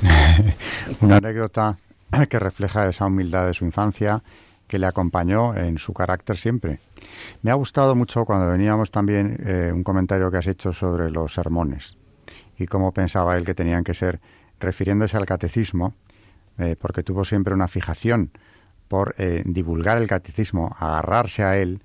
Una 1.00 1.16
anécdota 1.16 1.78
que 2.28 2.38
refleja 2.38 2.88
esa 2.88 3.06
humildad 3.06 3.46
de 3.46 3.54
su 3.54 3.64
infancia 3.64 4.22
que 4.70 4.78
le 4.78 4.86
acompañó 4.86 5.54
en 5.56 5.78
su 5.78 5.92
carácter 5.92 6.36
siempre. 6.36 6.78
Me 7.42 7.50
ha 7.50 7.54
gustado 7.54 7.96
mucho 7.96 8.24
cuando 8.24 8.48
veníamos 8.48 8.92
también 8.92 9.36
eh, 9.44 9.72
un 9.74 9.82
comentario 9.82 10.30
que 10.30 10.36
has 10.36 10.46
hecho 10.46 10.72
sobre 10.72 11.10
los 11.10 11.34
sermones 11.34 11.96
y 12.56 12.66
cómo 12.66 12.92
pensaba 12.92 13.36
él 13.36 13.44
que 13.44 13.54
tenían 13.54 13.82
que 13.82 13.94
ser, 13.94 14.20
refiriéndose 14.60 15.16
al 15.16 15.26
catecismo, 15.26 15.94
eh, 16.58 16.76
porque 16.80 17.02
tuvo 17.02 17.24
siempre 17.24 17.52
una 17.52 17.66
fijación 17.66 18.30
por 18.86 19.16
eh, 19.18 19.42
divulgar 19.44 19.98
el 19.98 20.06
catecismo, 20.06 20.74
agarrarse 20.78 21.42
a 21.42 21.58
él 21.58 21.82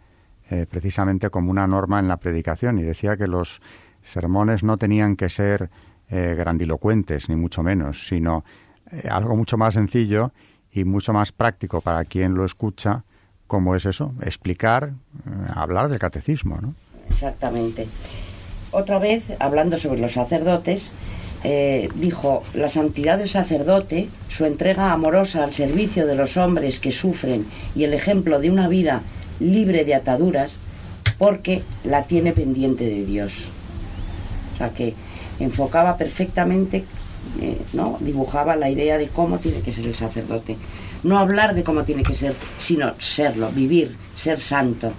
precisamente 0.70 1.32
como 1.32 1.50
una 1.50 1.66
norma 1.66 2.00
en 2.00 2.08
la 2.08 2.18
predicación 2.18 2.78
y 2.78 2.84
decía 2.84 3.18
que 3.18 3.26
los 3.26 3.62
sermones 4.06 4.64
no 4.64 4.78
tenían 4.78 5.16
que 5.16 5.30
ser 5.30 5.70
eh, 6.10 6.36
grandilocuentes, 6.38 7.30
ni 7.30 7.36
mucho 7.36 7.64
menos, 7.64 8.08
sino 8.08 8.46
eh, 8.92 9.08
algo 9.10 9.36
mucho 9.36 9.58
más 9.58 9.74
sencillo 9.74 10.32
y 10.72 10.84
mucho 10.84 11.14
más 11.14 11.32
práctico 11.32 11.82
para 11.82 12.06
quien 12.06 12.36
lo 12.36 12.46
escucha, 12.46 13.04
como 13.48 13.76
es 13.76 13.86
eso, 13.86 14.14
explicar, 14.22 14.94
eh, 15.26 15.30
hablar 15.56 15.90
del 15.90 15.98
catecismo. 15.98 16.60
¿no? 16.62 16.76
Exactamente. 17.10 17.88
Otra 18.72 19.00
vez, 19.00 19.26
hablando 19.40 19.78
sobre 19.78 20.00
los 20.00 20.14
sacerdotes, 20.14 20.94
dijo, 21.96 22.42
la 22.56 22.68
santidad 22.70 23.20
del 23.20 23.30
sacerdote, 23.30 24.10
su 24.30 24.46
entrega 24.46 24.92
amorosa 24.92 25.44
al 25.44 25.54
servicio 25.54 26.08
de 26.08 26.16
los 26.16 26.38
hombres 26.38 26.80
que 26.80 26.92
sufren 26.92 27.46
y 27.76 27.84
el 27.84 27.94
ejemplo 27.94 28.40
de 28.40 28.50
una 28.50 28.68
vida 28.68 29.04
libre 29.40 29.86
de 29.86 29.94
ataduras, 29.94 30.58
porque 31.20 31.62
la 31.84 32.04
tiene 32.04 32.34
pendiente 32.34 32.84
de 32.86 33.06
Dios. 33.06 33.52
O 34.56 34.58
sea 34.58 34.70
que 34.70 34.96
enfocaba 35.40 35.98
perfectamente, 35.98 36.86
eh, 37.42 37.62
¿no? 37.74 37.98
dibujaba 38.00 38.56
la 38.56 38.70
idea 38.70 38.98
de 38.98 39.10
cómo 39.10 39.40
tiene 39.40 39.60
que 39.62 39.74
ser 39.74 39.86
el 39.86 39.96
sacerdote. 39.96 40.56
No 41.04 41.20
hablar 41.20 41.54
de 41.54 41.64
cómo 41.64 41.84
tiene 41.84 42.04
que 42.04 42.14
ser, 42.14 42.34
sino 42.58 42.94
serlo, 42.98 43.52
vivir, 43.52 43.98
ser 44.16 44.40
santo. 44.40 44.94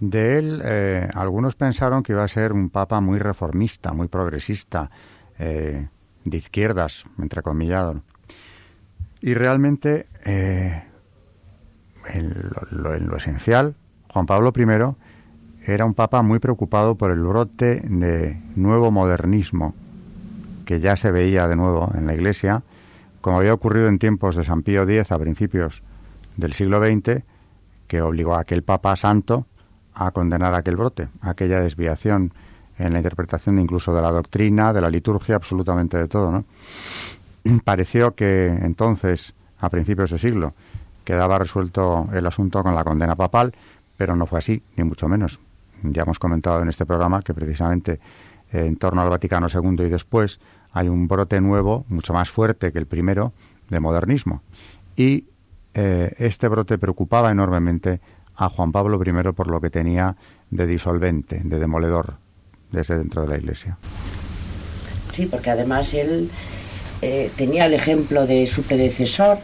De 0.00 0.38
él, 0.38 0.62
eh, 0.64 1.06
algunos 1.12 1.54
pensaron 1.54 2.02
que 2.02 2.12
iba 2.12 2.24
a 2.24 2.28
ser 2.28 2.52
un 2.52 2.70
papa 2.70 3.02
muy 3.02 3.18
reformista, 3.18 3.92
muy 3.92 4.08
progresista, 4.08 4.90
eh, 5.38 5.86
de 6.24 6.36
izquierdas, 6.36 7.04
entrecomillado. 7.18 8.02
Y 9.20 9.34
realmente, 9.34 10.06
en 10.24 10.70
lo 12.70 13.16
esencial, 13.18 13.74
Juan 14.08 14.24
Pablo 14.24 14.50
I 14.56 14.64
era 15.74 15.84
un 15.84 15.94
papa 15.94 16.22
muy 16.22 16.40
preocupado 16.40 16.96
por 16.96 17.12
el 17.12 17.20
brote 17.20 17.80
de 17.84 18.40
nuevo 18.56 18.90
modernismo 18.90 19.74
que 20.64 20.80
ya 20.80 20.96
se 20.96 21.12
veía 21.12 21.46
de 21.46 21.56
nuevo 21.56 21.90
en 21.94 22.06
la 22.06 22.14
Iglesia, 22.14 22.62
como 23.20 23.38
había 23.38 23.54
ocurrido 23.54 23.88
en 23.88 23.98
tiempos 23.98 24.36
de 24.36 24.44
San 24.44 24.62
Pío 24.62 24.82
X 24.82 25.12
a 25.12 25.18
principios 25.18 25.82
del 26.36 26.54
siglo 26.54 26.80
XX, 26.80 27.22
que 27.86 28.02
obligó 28.02 28.34
a 28.34 28.40
aquel 28.40 28.62
papa 28.62 28.96
santo 28.96 29.46
a 29.94 30.10
condenar 30.10 30.54
aquel 30.54 30.76
brote, 30.76 31.08
aquella 31.20 31.60
desviación 31.60 32.32
en 32.78 32.92
la 32.92 32.98
interpretación 32.98 33.58
incluso 33.58 33.94
de 33.94 34.02
la 34.02 34.10
doctrina, 34.10 34.72
de 34.72 34.80
la 34.80 34.90
liturgia, 34.90 35.36
absolutamente 35.36 35.98
de 35.98 36.08
todo. 36.08 36.44
Pareció 37.64 38.14
que 38.14 38.46
entonces, 38.46 39.34
a 39.58 39.68
principios 39.70 40.10
de 40.10 40.18
siglo, 40.18 40.54
quedaba 41.04 41.38
resuelto 41.38 42.08
el 42.12 42.26
asunto 42.26 42.62
con 42.62 42.74
la 42.74 42.84
condena 42.84 43.16
papal, 43.16 43.54
pero 43.96 44.16
no 44.16 44.26
fue 44.26 44.38
así, 44.38 44.62
ni 44.76 44.84
mucho 44.84 45.08
menos 45.08 45.38
ya 45.82 46.02
hemos 46.02 46.18
comentado 46.18 46.62
en 46.62 46.68
este 46.68 46.86
programa 46.86 47.22
que 47.22 47.34
precisamente 47.34 48.00
eh, 48.52 48.66
en 48.66 48.76
torno 48.76 49.02
al 49.02 49.08
Vaticano 49.08 49.48
II 49.52 49.86
y 49.86 49.88
después 49.88 50.40
hay 50.72 50.88
un 50.88 51.08
brote 51.08 51.40
nuevo, 51.40 51.84
mucho 51.88 52.12
más 52.12 52.30
fuerte 52.30 52.72
que 52.72 52.78
el 52.78 52.86
primero, 52.86 53.32
de 53.68 53.80
modernismo. 53.80 54.42
Y 54.96 55.26
eh, 55.74 56.14
este 56.18 56.48
brote 56.48 56.78
preocupaba 56.78 57.30
enormemente 57.30 58.00
a 58.36 58.48
Juan 58.48 58.72
Pablo 58.72 59.00
I 59.04 59.32
por 59.32 59.48
lo 59.48 59.60
que 59.60 59.70
tenía 59.70 60.16
de 60.50 60.66
disolvente, 60.66 61.42
de 61.44 61.58
demoledor, 61.58 62.16
desde 62.72 62.98
dentro 62.98 63.22
de 63.22 63.28
la 63.28 63.36
Iglesia. 63.36 63.78
Sí, 65.12 65.26
porque 65.26 65.50
además 65.50 65.92
él 65.94 66.30
eh, 67.02 67.30
tenía 67.36 67.66
el 67.66 67.74
ejemplo 67.74 68.26
de 68.26 68.46
su 68.46 68.62
predecesor, 68.62 69.38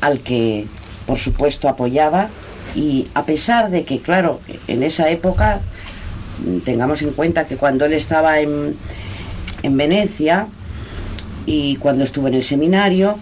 al 0.00 0.20
que 0.20 0.66
por 1.06 1.18
supuesto 1.18 1.68
apoyaba 1.68 2.28
y 2.74 3.08
a 3.14 3.24
pesar 3.24 3.70
de 3.70 3.84
que, 3.84 3.98
claro, 4.00 4.40
en 4.66 4.82
esa 4.82 5.08
época, 5.10 5.60
tengamos 6.64 7.02
en 7.02 7.10
cuenta 7.10 7.46
que 7.46 7.56
cuando 7.56 7.84
él 7.84 7.92
estaba 7.92 8.40
en, 8.40 8.76
en 9.62 9.76
Venecia 9.76 10.48
y 11.46 11.76
cuando 11.76 12.04
estuvo 12.04 12.28
en 12.28 12.34
el 12.34 12.42
seminario, 12.42 13.18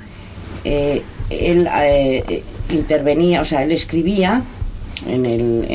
eh, 0.65 1.03
él 1.31 1.69
eh, 1.73 2.43
intervenía, 2.71 3.41
o 3.41 3.45
sea, 3.45 3.63
él 3.63 3.73
escribía 3.73 4.43
en 5.07 5.27
el, 5.27 5.67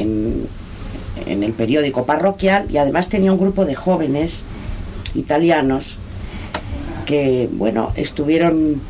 en, 1.25 1.43
el 1.43 1.53
periódico 1.53 2.05
parroquial 2.05 2.67
y 2.69 2.77
además 2.77 3.09
tenía 3.09 3.31
un 3.31 3.39
grupo 3.39 3.65
de 3.65 3.75
jóvenes 3.75 4.39
italianos 5.13 5.97
que, 7.05 7.49
bueno, 7.51 7.91
estuvieron 7.95 8.81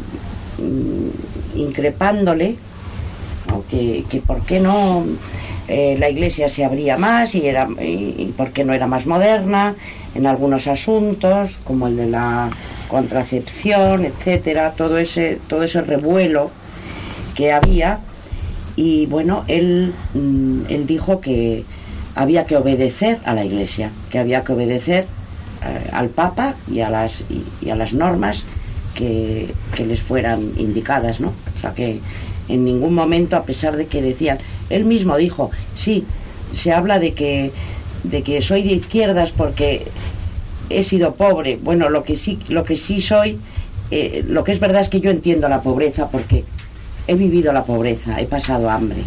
mm, 0.58 1.60
que 3.70 4.22
por 4.26 4.42
qué 4.42 4.60
no 4.60 5.04
eh, 5.68 5.98
la 6.00 6.10
iglesia 6.10 6.48
se 6.48 6.64
abría 6.64 6.98
más 6.98 7.36
y, 7.36 7.46
era, 7.46 7.68
y, 7.82 8.34
por 8.38 8.52
qué 8.52 8.64
no 8.64 8.74
era 8.74 8.88
más 8.88 9.06
moderna 9.06 9.76
en 10.16 10.26
algunos 10.26 10.68
asuntos, 10.68 11.60
como 11.66 11.88
el 11.88 11.98
de 11.98 12.08
la 12.08 12.50
contracepción, 12.88 14.06
etcétera, 14.06 14.74
todo 14.78 14.98
ese, 14.98 15.40
todo 15.48 15.64
ese 15.64 15.82
revuelo 15.82 16.52
que 17.36 17.52
había. 17.52 18.00
Y 18.78 19.08
bueno, 19.08 19.44
él, 19.48 19.94
mm, 20.14 20.62
él 20.70 20.88
dijo 20.88 21.20
que 21.20 21.66
había 22.16 22.46
que 22.46 22.56
obedecer 22.56 23.20
a 23.26 23.34
la 23.34 23.44
iglesia, 23.44 23.92
que 24.10 24.20
había 24.20 24.46
que 24.46 24.54
obedecer 24.54 25.06
eh, 25.64 25.90
al 25.92 26.08
Papa 26.10 26.56
y 26.72 26.80
a 26.80 26.90
las, 26.90 27.26
y, 27.62 27.70
a 27.70 27.76
las 27.76 27.94
normas 27.94 28.44
que, 28.96 29.54
que, 29.76 29.86
les 29.86 30.02
fueran 30.02 30.54
indicadas, 30.58 31.20
¿no? 31.20 31.34
O 31.58 31.62
sea 31.62 31.74
que 31.74 32.00
en 32.50 32.64
ningún 32.64 32.94
momento, 32.94 33.36
a 33.36 33.44
pesar 33.44 33.76
de 33.76 33.88
que 33.88 34.02
decían, 34.02 34.40
él 34.70 34.86
mismo 34.86 35.18
dijo, 35.18 35.52
sí, 35.76 36.06
se 36.54 36.74
habla 36.74 37.00
de 37.00 37.14
que, 37.14 37.52
de 38.04 38.24
que 38.24 38.42
soy 38.42 38.64
de 38.64 38.74
izquierdas 38.74 39.32
porque 39.32 39.86
he 40.70 40.84
sido 40.84 41.16
pobre. 41.16 41.58
Bueno, 41.62 41.90
lo 41.90 42.04
que 42.04 42.16
sí, 42.16 42.40
lo 42.50 42.64
que 42.64 42.76
sí 42.76 43.02
soy, 43.02 43.40
eh, 43.92 44.24
lo 44.28 44.44
que 44.44 44.52
es 44.52 44.60
verdad 44.60 44.82
es 44.82 44.90
que 44.90 45.02
yo 45.02 45.12
entiendo 45.12 45.48
la 45.50 45.62
pobreza 45.62 46.10
porque 46.10 46.44
he 47.08 47.16
vivido 47.16 47.54
la 47.54 47.64
pobreza, 47.64 48.20
he 48.20 48.26
pasado 48.26 48.70
hambre. 48.70 49.04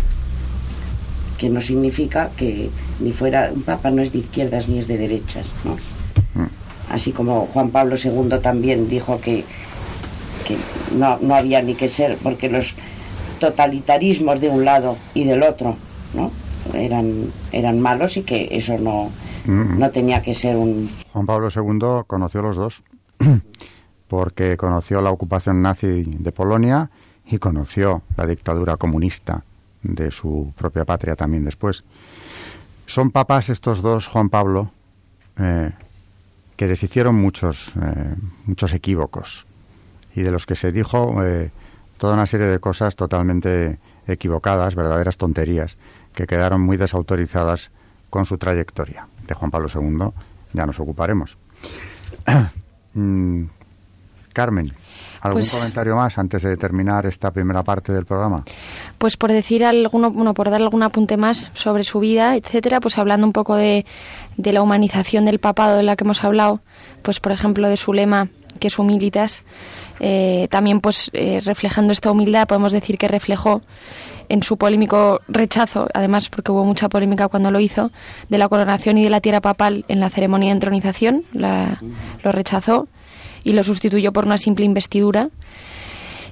Que 1.38 1.48
no 1.48 1.60
significa 1.60 2.30
que 2.36 2.70
ni 3.00 3.12
fuera 3.12 3.50
un 3.54 3.62
papa 3.62 3.90
no 3.90 4.02
es 4.02 4.12
de 4.12 4.18
izquierdas 4.18 4.68
ni 4.68 4.78
es 4.78 4.86
de 4.86 4.98
derechas, 4.98 5.46
¿no? 5.64 5.74
Mm. 6.40 6.48
Así 6.90 7.12
como 7.12 7.46
Juan 7.46 7.70
Pablo 7.70 7.96
II 8.02 8.38
también 8.42 8.88
dijo 8.88 9.20
que, 9.20 9.44
que 10.46 10.56
no, 10.96 11.18
no 11.20 11.34
había 11.34 11.62
ni 11.62 11.74
que 11.74 11.88
ser, 11.88 12.18
porque 12.22 12.50
los 12.50 12.74
totalitarismos 13.40 14.40
de 14.40 14.48
un 14.48 14.64
lado 14.64 14.96
y 15.14 15.24
del 15.24 15.42
otro, 15.42 15.76
¿no? 16.14 16.30
Eran, 16.72 17.32
eran 17.50 17.80
malos 17.80 18.16
y 18.16 18.22
que 18.22 18.46
eso 18.52 18.78
no, 18.78 19.10
no 19.46 19.90
tenía 19.90 20.22
que 20.22 20.34
ser 20.34 20.56
un... 20.56 20.88
Juan 21.12 21.26
Pablo 21.26 21.48
II 21.52 22.04
conoció 22.06 22.42
los 22.42 22.56
dos, 22.56 22.84
porque 24.08 24.56
conoció 24.56 25.00
la 25.00 25.10
ocupación 25.10 25.62
nazi 25.62 26.04
de 26.04 26.30
Polonia 26.30 26.90
y 27.26 27.38
conoció 27.38 28.02
la 28.16 28.26
dictadura 28.26 28.76
comunista 28.76 29.42
de 29.82 30.12
su 30.12 30.52
propia 30.56 30.84
patria 30.84 31.16
también 31.16 31.44
después. 31.44 31.82
Son 32.86 33.10
papas 33.10 33.48
estos 33.48 33.82
dos, 33.82 34.06
Juan 34.06 34.28
Pablo, 34.28 34.70
eh, 35.38 35.72
que 36.56 36.66
deshicieron 36.66 37.14
muchos, 37.14 37.72
eh, 37.80 38.14
muchos 38.44 38.74
equívocos 38.74 39.46
y 40.14 40.22
de 40.22 40.30
los 40.30 40.46
que 40.46 40.56
se 40.56 40.72
dijo 40.72 41.24
eh, 41.24 41.50
toda 42.00 42.14
una 42.14 42.24
serie 42.24 42.46
de 42.46 42.58
cosas 42.60 42.96
totalmente 42.96 43.78
equivocadas, 44.06 44.74
verdaderas 44.74 45.18
tonterías, 45.18 45.76
que 46.14 46.26
quedaron 46.26 46.62
muy 46.62 46.78
desautorizadas 46.78 47.70
con 48.08 48.24
su 48.24 48.38
trayectoria. 48.38 49.06
De 49.28 49.34
Juan 49.34 49.50
Pablo 49.50 49.68
II 49.72 50.08
ya 50.54 50.66
nos 50.66 50.80
ocuparemos. 50.80 51.36
Mm, 52.92 53.44
Carmen, 54.32 54.72
¿algún 55.20 55.42
pues 55.42 55.52
comentario 55.52 55.94
más 55.94 56.18
antes 56.18 56.42
de 56.42 56.56
terminar 56.56 57.06
esta 57.06 57.30
primera 57.30 57.62
parte 57.62 57.92
del 57.92 58.04
programa? 58.04 58.42
Pues 58.98 59.16
por 59.16 59.30
decir 59.30 59.64
alguno, 59.64 60.10
bueno, 60.10 60.34
por 60.34 60.50
dar 60.50 60.60
algún 60.60 60.82
apunte 60.82 61.16
más 61.16 61.52
sobre 61.54 61.84
su 61.84 62.00
vida, 62.00 62.34
etcétera, 62.34 62.80
pues 62.80 62.98
hablando 62.98 63.28
un 63.28 63.32
poco 63.32 63.54
de, 63.54 63.86
de 64.36 64.52
la 64.52 64.60
humanización 64.60 65.24
del 65.24 65.38
papado 65.38 65.76
de 65.76 65.84
la 65.84 65.94
que 65.94 66.02
hemos 66.02 66.24
hablado, 66.24 66.62
pues 67.02 67.20
por 67.20 67.30
ejemplo 67.30 67.68
de 67.68 67.76
su 67.76 67.92
lema, 67.92 68.26
que 68.58 68.66
es 68.66 68.78
humilitas, 68.80 69.44
eh, 70.00 70.48
también 70.50 70.80
pues 70.80 71.10
eh, 71.12 71.40
reflejando 71.44 71.92
esta 71.92 72.10
humildad 72.10 72.48
podemos 72.48 72.72
decir 72.72 72.98
que 72.98 73.06
reflejó 73.06 73.62
en 74.30 74.42
su 74.42 74.56
polémico 74.56 75.20
rechazo, 75.28 75.88
además 75.92 76.28
porque 76.28 76.52
hubo 76.52 76.64
mucha 76.64 76.88
polémica 76.88 77.28
cuando 77.28 77.50
lo 77.50 77.60
hizo, 77.60 77.90
de 78.28 78.38
la 78.38 78.48
coronación 78.48 78.96
y 78.96 79.04
de 79.04 79.10
la 79.10 79.20
tierra 79.20 79.40
papal 79.40 79.84
en 79.88 80.00
la 80.00 80.08
ceremonia 80.08 80.48
de 80.48 80.52
entronización, 80.52 81.24
lo 81.32 82.32
rechazó 82.32 82.86
y 83.42 83.52
lo 83.54 83.64
sustituyó 83.64 84.12
por 84.12 84.26
una 84.26 84.38
simple 84.38 84.64
investidura. 84.64 85.30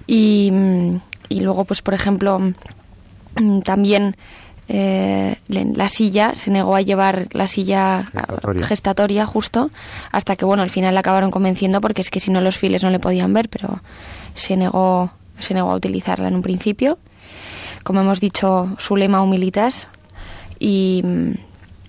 Y, 0.07 0.53
y 1.29 1.41
luego, 1.41 1.65
pues 1.65 1.83
por 1.83 1.93
ejemplo, 1.93 2.53
también 3.65 4.17
eh, 4.69 5.37
la 5.49 5.89
silla, 5.89 6.35
se 6.35 6.51
negó 6.51 6.77
a 6.77 6.83
llevar 6.83 7.29
la 7.33 7.47
silla 7.47 8.11
gestatoria. 8.63 9.25
justo, 9.27 9.71
hasta 10.13 10.37
que 10.37 10.45
bueno, 10.45 10.63
al 10.63 10.71
final 10.71 10.93
la 10.95 11.01
acabaron 11.01 11.31
convenciendo 11.31 11.81
porque 11.81 12.03
es 12.03 12.11
que 12.11 12.21
si 12.21 12.31
no 12.31 12.41
los 12.41 12.59
files 12.59 12.83
no 12.83 12.91
le 12.91 12.99
podían 12.99 13.33
ver, 13.33 13.49
pero 13.49 13.81
se 14.35 14.57
negó, 14.57 15.11
se 15.39 15.55
negó 15.55 15.71
a 15.71 15.77
utilizarla 15.77 16.29
en 16.29 16.35
un 16.35 16.43
principio. 16.43 16.99
Como 17.83 18.01
hemos 18.01 18.21
dicho, 18.21 18.69
su 18.79 18.97
lema 18.97 19.23
humilitas 19.23 19.89
y, 20.59 21.03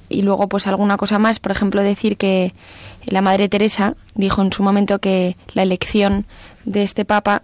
y 0.07 0.21
luego 0.21 0.47
pues 0.47 0.65
alguna 0.65 0.95
cosa 0.95 1.19
más, 1.19 1.39
por 1.39 1.51
ejemplo 1.51 1.81
decir 1.81 2.15
que 2.15 2.53
la 3.05 3.21
Madre 3.21 3.49
Teresa 3.49 3.95
dijo 4.15 4.41
en 4.41 4.53
su 4.53 4.63
momento 4.63 4.99
que 4.99 5.35
la 5.53 5.63
elección 5.63 6.25
de 6.63 6.83
este 6.83 7.03
Papa 7.03 7.43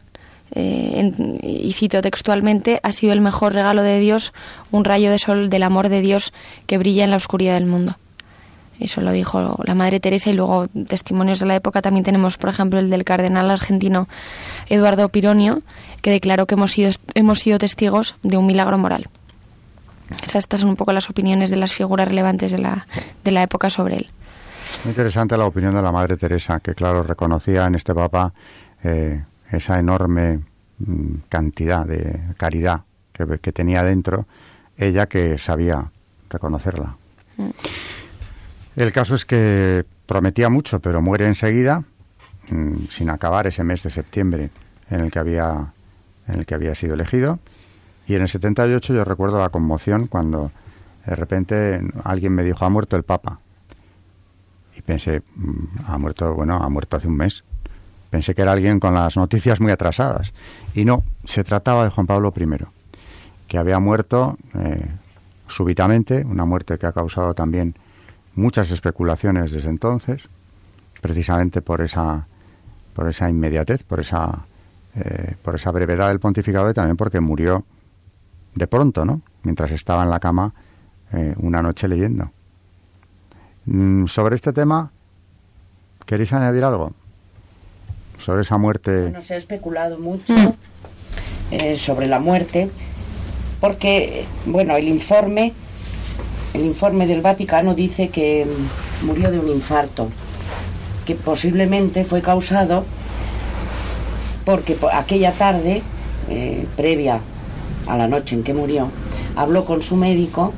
eh, 0.52 1.40
y 1.42 1.74
cito 1.74 2.02
textualmente, 2.02 2.80
ha 2.84 2.92
sido 2.92 3.14
el 3.14 3.22
mejor 3.22 3.54
regalo 3.54 3.82
de 3.82 4.00
Dios, 4.00 4.34
un 4.72 4.86
rayo 4.86 5.10
de 5.10 5.18
sol 5.18 5.50
del 5.50 5.64
amor 5.64 5.90
de 5.90 6.02
Dios 6.02 6.34
que 6.68 6.78
brilla 6.78 7.04
en 7.04 7.12
la 7.12 7.18
oscuridad 7.18 7.56
del 7.56 7.66
mundo. 7.66 7.98
Eso 8.80 9.00
lo 9.02 9.12
dijo 9.12 9.58
la 9.64 9.74
Madre 9.74 10.00
Teresa 10.00 10.30
y 10.30 10.34
luego 10.34 10.68
testimonios 10.88 11.40
de 11.40 11.46
la 11.46 11.56
época 11.56 11.82
también 11.82 12.04
tenemos, 12.04 12.38
por 12.38 12.50
ejemplo, 12.50 12.80
el 12.80 12.90
del 12.90 13.06
cardenal 13.06 13.50
argentino 13.50 14.08
Eduardo 14.68 15.08
Pironio, 15.10 15.62
que 16.02 16.12
declaró 16.12 16.46
que 16.46 16.56
hemos 16.56 16.74
sido, 16.74 16.92
hemos 17.14 17.40
sido 17.40 17.58
testigos 17.58 18.16
de 18.22 18.38
un 18.38 18.46
milagro 18.46 18.78
moral. 18.78 19.08
estas 20.34 20.60
son 20.60 20.70
un 20.70 20.76
poco 20.76 20.92
las 20.92 21.10
opiniones 21.10 21.50
de 21.50 21.56
las 21.56 21.72
figuras 21.74 22.08
relevantes 22.08 22.52
de 22.52 22.60
la, 22.60 22.86
de 23.24 23.32
la 23.32 23.44
época 23.44 23.70
sobre 23.70 23.98
él. 23.98 24.10
Muy 24.84 24.92
interesante 24.92 25.38
la 25.38 25.46
opinión 25.46 25.74
de 25.74 25.82
la 25.82 25.92
Madre 25.92 26.18
Teresa, 26.18 26.60
que 26.60 26.76
claro, 26.76 27.02
reconocía 27.04 27.66
en 27.66 27.76
este 27.76 27.96
Papa 27.96 28.34
eh, 28.84 29.24
esa 29.56 29.80
enorme 29.80 30.40
mm, 30.80 31.16
cantidad 31.30 31.86
de 31.86 32.20
caridad 32.38 32.84
que, 33.14 33.52
tenía 33.52 33.84
dentro, 33.84 34.28
ella 34.78 35.08
que 35.08 35.38
sabía 35.38 35.92
reconocerla. 36.30 36.98
Mm. 37.38 37.50
El 38.76 38.92
caso 38.92 39.16
es 39.16 39.26
que 39.26 39.86
prometía 40.06 40.50
mucho, 40.50 40.80
pero 40.80 41.02
muere 41.02 41.26
enseguida, 41.28 41.84
mm, 42.50 42.88
sin 42.90 43.10
acabar 43.10 43.48
ese 43.48 43.64
mes 43.64 43.84
de 43.84 43.90
septiembre 43.90 44.50
en 44.90 45.00
el 45.00 45.12
que 45.12 45.20
había 45.20 45.72
en 46.28 46.40
el 46.40 46.46
que 46.46 46.56
había 46.56 46.76
sido 46.76 46.96
elegido. 46.96 47.40
Y 48.08 48.16
en 48.16 48.22
el 48.22 48.30
78 48.30 48.94
yo 48.94 49.04
recuerdo 49.04 49.40
la 49.40 49.50
conmoción 49.50 50.08
cuando 50.08 50.52
de 51.06 51.16
repente 51.16 51.82
alguien 52.04 52.34
me 52.34 52.44
dijo, 52.44 52.66
ha 52.66 52.70
muerto 52.70 52.96
el 52.96 53.04
Papa. 53.04 53.40
Y 54.76 54.82
pensé, 54.82 55.22
ha 55.88 55.98
muerto, 55.98 56.34
bueno, 56.34 56.62
ha 56.62 56.70
muerto 56.70 56.98
hace 56.98 57.08
un 57.08 57.18
mes. 57.18 57.44
Pensé 58.16 58.34
que 58.34 58.44
era 58.44 58.54
alguien 58.54 58.80
con 58.80 58.94
las 58.94 59.18
noticias 59.18 59.60
muy 59.60 59.74
atrasadas. 59.74 60.32
Y 60.74 60.86
no, 60.86 61.04
se 61.26 61.44
trataba 61.44 61.84
de 61.84 61.90
Juan 61.90 62.08
Pablo 62.08 62.34
I, 62.34 62.66
que 63.46 63.58
había 63.58 63.78
muerto 63.80 64.38
eh, 64.58 64.88
súbitamente, 65.50 66.24
una 66.24 66.46
muerte 66.46 66.78
que 66.78 66.86
ha 66.86 66.94
causado 66.94 67.34
también 67.34 67.76
muchas 68.34 68.72
especulaciones 68.72 69.52
desde 69.52 69.68
entonces, 69.68 70.30
precisamente 71.02 71.62
por 71.62 71.82
esa, 71.82 72.26
por 72.94 73.10
esa 73.10 73.30
inmediatez, 73.30 73.84
por 73.84 74.00
esa, 74.00 74.46
eh, 74.96 75.36
por 75.42 75.56
esa 75.56 75.72
brevedad 75.72 76.08
del 76.08 76.22
pontificado 76.22 76.72
y 76.72 76.74
también 76.74 76.96
porque 76.96 77.20
murió 77.20 77.66
de 78.54 78.68
pronto, 78.68 79.04
¿no? 79.04 79.24
Mientras 79.44 79.72
estaba 79.72 80.04
en 80.04 80.10
la 80.10 80.22
cama 80.22 80.54
eh, 81.12 81.36
una 81.40 81.62
noche 81.62 81.90
leyendo. 81.90 82.32
Mm, 83.66 84.06
sobre 84.06 84.36
este 84.36 84.54
tema, 84.54 84.94
¿queréis 86.06 86.32
añadir 86.32 86.64
algo? 86.64 86.94
Sobre 88.26 88.42
esa 88.42 88.58
muerte. 88.58 89.04
Bueno, 89.04 89.22
se 89.22 89.36
ha 89.36 89.38
especulado 89.38 90.00
mucho 90.00 90.34
mm. 90.34 90.54
eh, 91.52 91.78
sobre 91.78 92.08
la 92.08 92.18
muerte, 92.18 92.70
porque, 93.62 94.26
bueno, 94.48 94.76
el 94.76 94.88
informe, 94.88 95.54
el 96.54 96.66
informe 96.66 97.06
del 97.06 97.22
Vaticano 97.22 97.76
dice 97.76 98.10
que 98.10 98.48
murió 99.04 99.30
de 99.30 99.40
un 99.40 99.50
infarto, 99.50 100.10
que 101.06 101.14
posiblemente 101.14 102.04
fue 102.04 102.22
causado 102.22 102.84
porque 104.44 104.76
aquella 104.94 105.32
tarde, 105.32 105.82
eh, 106.30 106.66
previa 106.76 107.20
a 107.88 107.98
la 107.98 108.08
noche 108.08 108.36
en 108.36 108.44
que 108.44 108.54
murió, 108.54 108.90
habló 109.36 109.66
con 109.66 109.84
su 109.84 109.96
médico 109.96 110.54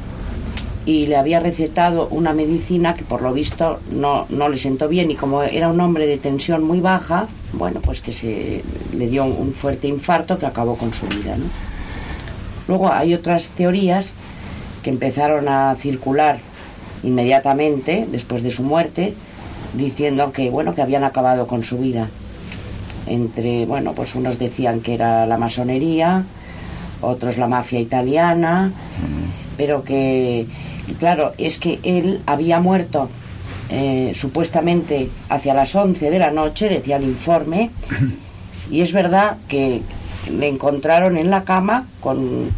y 0.88 1.06
le 1.06 1.18
había 1.18 1.42
recetado 1.42 2.08
una 2.12 2.32
medicina 2.32 2.96
que 2.96 3.04
por 3.04 3.22
lo 3.22 3.34
visto 3.34 3.82
no, 3.92 4.26
no 4.30 4.48
le 4.48 4.58
sentó 4.58 4.88
bien 4.88 5.12
y 5.12 5.16
como 5.16 5.44
era 5.44 5.68
un 5.68 5.82
hombre 5.82 6.08
de 6.08 6.18
tensión 6.18 6.64
muy 6.64 6.80
baja, 6.80 7.28
bueno, 7.52 7.82
pues 7.82 8.00
que 8.00 8.14
se 8.14 8.64
le 8.96 9.08
dio 9.08 9.26
un 9.26 9.52
fuerte 9.52 9.90
infarto 9.90 10.40
que 10.40 10.46
acabó 10.46 10.78
con 10.78 10.94
su 10.94 11.06
vida. 11.08 11.36
¿no? 11.36 11.44
Luego 12.70 12.90
hay 12.90 13.14
otras 13.14 13.50
teorías 13.50 14.08
que 14.82 14.90
empezaron 14.90 15.50
a 15.50 15.76
circular 15.76 16.40
inmediatamente 17.04 18.08
después 18.10 18.42
de 18.42 18.52
su 18.52 18.64
muerte, 18.64 19.14
diciendo 19.74 20.32
que 20.32 20.50
bueno 20.50 20.74
que 20.74 20.82
habían 20.82 21.04
acabado 21.04 21.48
con 21.48 21.64
su 21.64 21.80
vida. 21.80 22.08
Entre 23.08 23.66
bueno, 23.66 23.92
pues 23.92 24.16
unos 24.16 24.40
decían 24.40 24.80
que 24.80 24.94
era 24.94 25.26
la 25.26 25.38
masonería, 25.38 26.24
otros 27.02 27.38
la 27.38 27.48
mafia 27.48 27.82
italiana, 27.82 28.72
pero 29.58 29.84
que 29.84 30.46
claro, 30.94 31.34
es 31.38 31.58
que 31.58 31.80
él 31.84 32.22
había 32.26 32.60
muerto 32.60 33.10
eh, 33.70 34.14
supuestamente 34.16 35.10
hacia 35.30 35.54
las 35.54 35.76
11 35.76 36.10
de 36.10 36.20
la 36.20 36.32
noche, 36.32 36.70
decía 36.70 36.98
el 36.98 37.04
informe, 37.04 37.70
y 38.72 38.82
es 38.82 38.94
verdad 38.94 39.38
que 39.48 39.82
le 40.32 40.48
encontraron 40.48 41.18
en 41.18 41.30
la 41.30 41.44
cama 41.44 41.88
con 42.00 42.52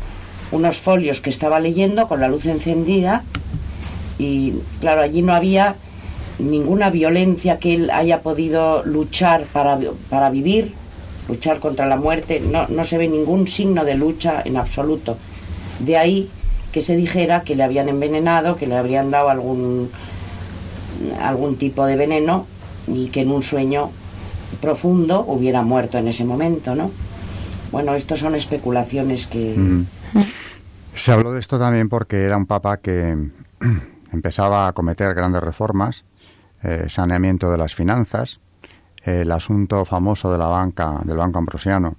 unos 0.52 0.80
folios 0.80 1.22
que 1.22 1.30
estaba 1.30 1.60
leyendo 1.60 2.08
con 2.08 2.22
la 2.22 2.28
luz 2.28 2.46
encendida 2.46 3.24
y 4.18 4.56
claro, 4.82 5.02
allí 5.02 5.22
no 5.22 5.34
había 5.34 5.76
ninguna 6.40 6.90
violencia 6.90 7.58
que 7.58 7.76
él 7.76 7.90
haya 7.92 8.22
podido 8.22 8.84
luchar 8.84 9.46
para, 9.46 9.80
para 10.10 10.30
vivir, 10.30 10.74
luchar 11.28 11.60
contra 11.60 11.86
la 11.86 11.96
muerte, 11.96 12.40
no, 12.40 12.68
no 12.68 12.84
se 12.86 12.98
ve 12.98 13.08
ningún 13.08 13.48
signo 13.48 13.86
de 13.86 13.96
lucha 13.96 14.42
en 14.44 14.58
absoluto. 14.58 15.18
De 15.80 15.98
ahí 15.98 16.30
que 16.72 16.82
se 16.82 16.96
dijera 16.96 17.42
que 17.42 17.56
le 17.56 17.64
habían 17.64 17.90
envenenado, 17.90 18.56
que 18.56 18.68
le 18.68 18.78
habrían 18.78 19.12
dado 19.12 19.30
algún, 19.30 19.90
algún 21.22 21.58
tipo 21.58 21.86
de 21.86 21.96
veneno 21.96 22.46
y 22.88 23.08
que 23.10 23.22
en 23.22 23.32
un 23.32 23.44
sueño 23.44 23.92
profundo 24.62 25.24
hubiera 25.28 25.62
muerto 25.62 25.98
en 25.98 26.08
ese 26.08 26.26
momento, 26.26 26.76
¿no? 26.76 26.92
Bueno, 27.72 27.94
estas 27.94 28.20
son 28.20 28.36
especulaciones 28.36 29.28
que... 29.28 29.84
Se 30.96 31.12
habló 31.12 31.32
de 31.32 31.40
esto 31.40 31.60
también 31.60 31.88
porque 31.88 32.24
era 32.24 32.36
un 32.36 32.46
papa 32.46 32.78
que 32.78 33.16
empezaba 34.12 34.68
a 34.68 34.74
cometer 34.74 35.14
grandes 35.14 35.42
reformas, 35.42 36.04
eh, 36.64 36.88
saneamiento 36.90 37.52
de 37.52 37.58
las 37.58 37.76
finanzas, 37.76 38.42
el 39.04 39.32
asunto 39.32 39.86
famoso 39.86 40.32
de 40.32 40.38
la 40.38 40.48
banca, 40.48 41.00
del 41.06 41.18
Banco 41.18 41.40
Ambrosiano, 41.40 41.96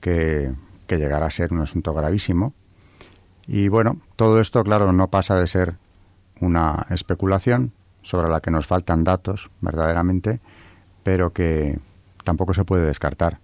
que, 0.00 0.52
que 0.86 0.98
llegará 0.98 1.26
a 1.26 1.30
ser 1.30 1.52
un 1.52 1.60
asunto 1.60 1.94
gravísimo. 1.94 2.52
Y 3.48 3.68
bueno, 3.68 3.98
todo 4.16 4.40
esto, 4.40 4.62
claro, 4.64 4.92
no 4.92 5.08
pasa 5.08 5.36
de 5.36 5.46
ser 5.46 5.74
una 6.40 6.86
especulación 6.90 7.72
sobre 8.02 8.28
la 8.28 8.40
que 8.40 8.50
nos 8.50 8.66
faltan 8.66 9.04
datos, 9.04 9.50
verdaderamente, 9.60 10.40
pero 11.02 11.32
que 11.32 11.78
tampoco 12.24 12.54
se 12.54 12.64
puede 12.64 12.86
descartar, 12.86 13.38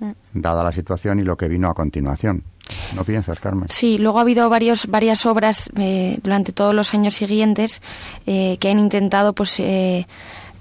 mm. 0.00 0.12
dada 0.34 0.62
la 0.62 0.72
situación 0.72 1.20
y 1.20 1.22
lo 1.22 1.36
que 1.36 1.48
vino 1.48 1.68
a 1.68 1.74
continuación. 1.74 2.42
¿No 2.94 3.04
piensas, 3.04 3.40
Carmen? 3.40 3.68
Sí, 3.68 3.98
luego 3.98 4.18
ha 4.18 4.22
habido 4.22 4.48
varios, 4.48 4.86
varias 4.86 5.26
obras 5.26 5.70
eh, 5.76 6.18
durante 6.22 6.52
todos 6.52 6.74
los 6.74 6.94
años 6.94 7.14
siguientes 7.14 7.82
eh, 8.26 8.56
que 8.58 8.70
han 8.70 8.78
intentado, 8.78 9.34
pues, 9.34 9.58
eh, 9.60 10.06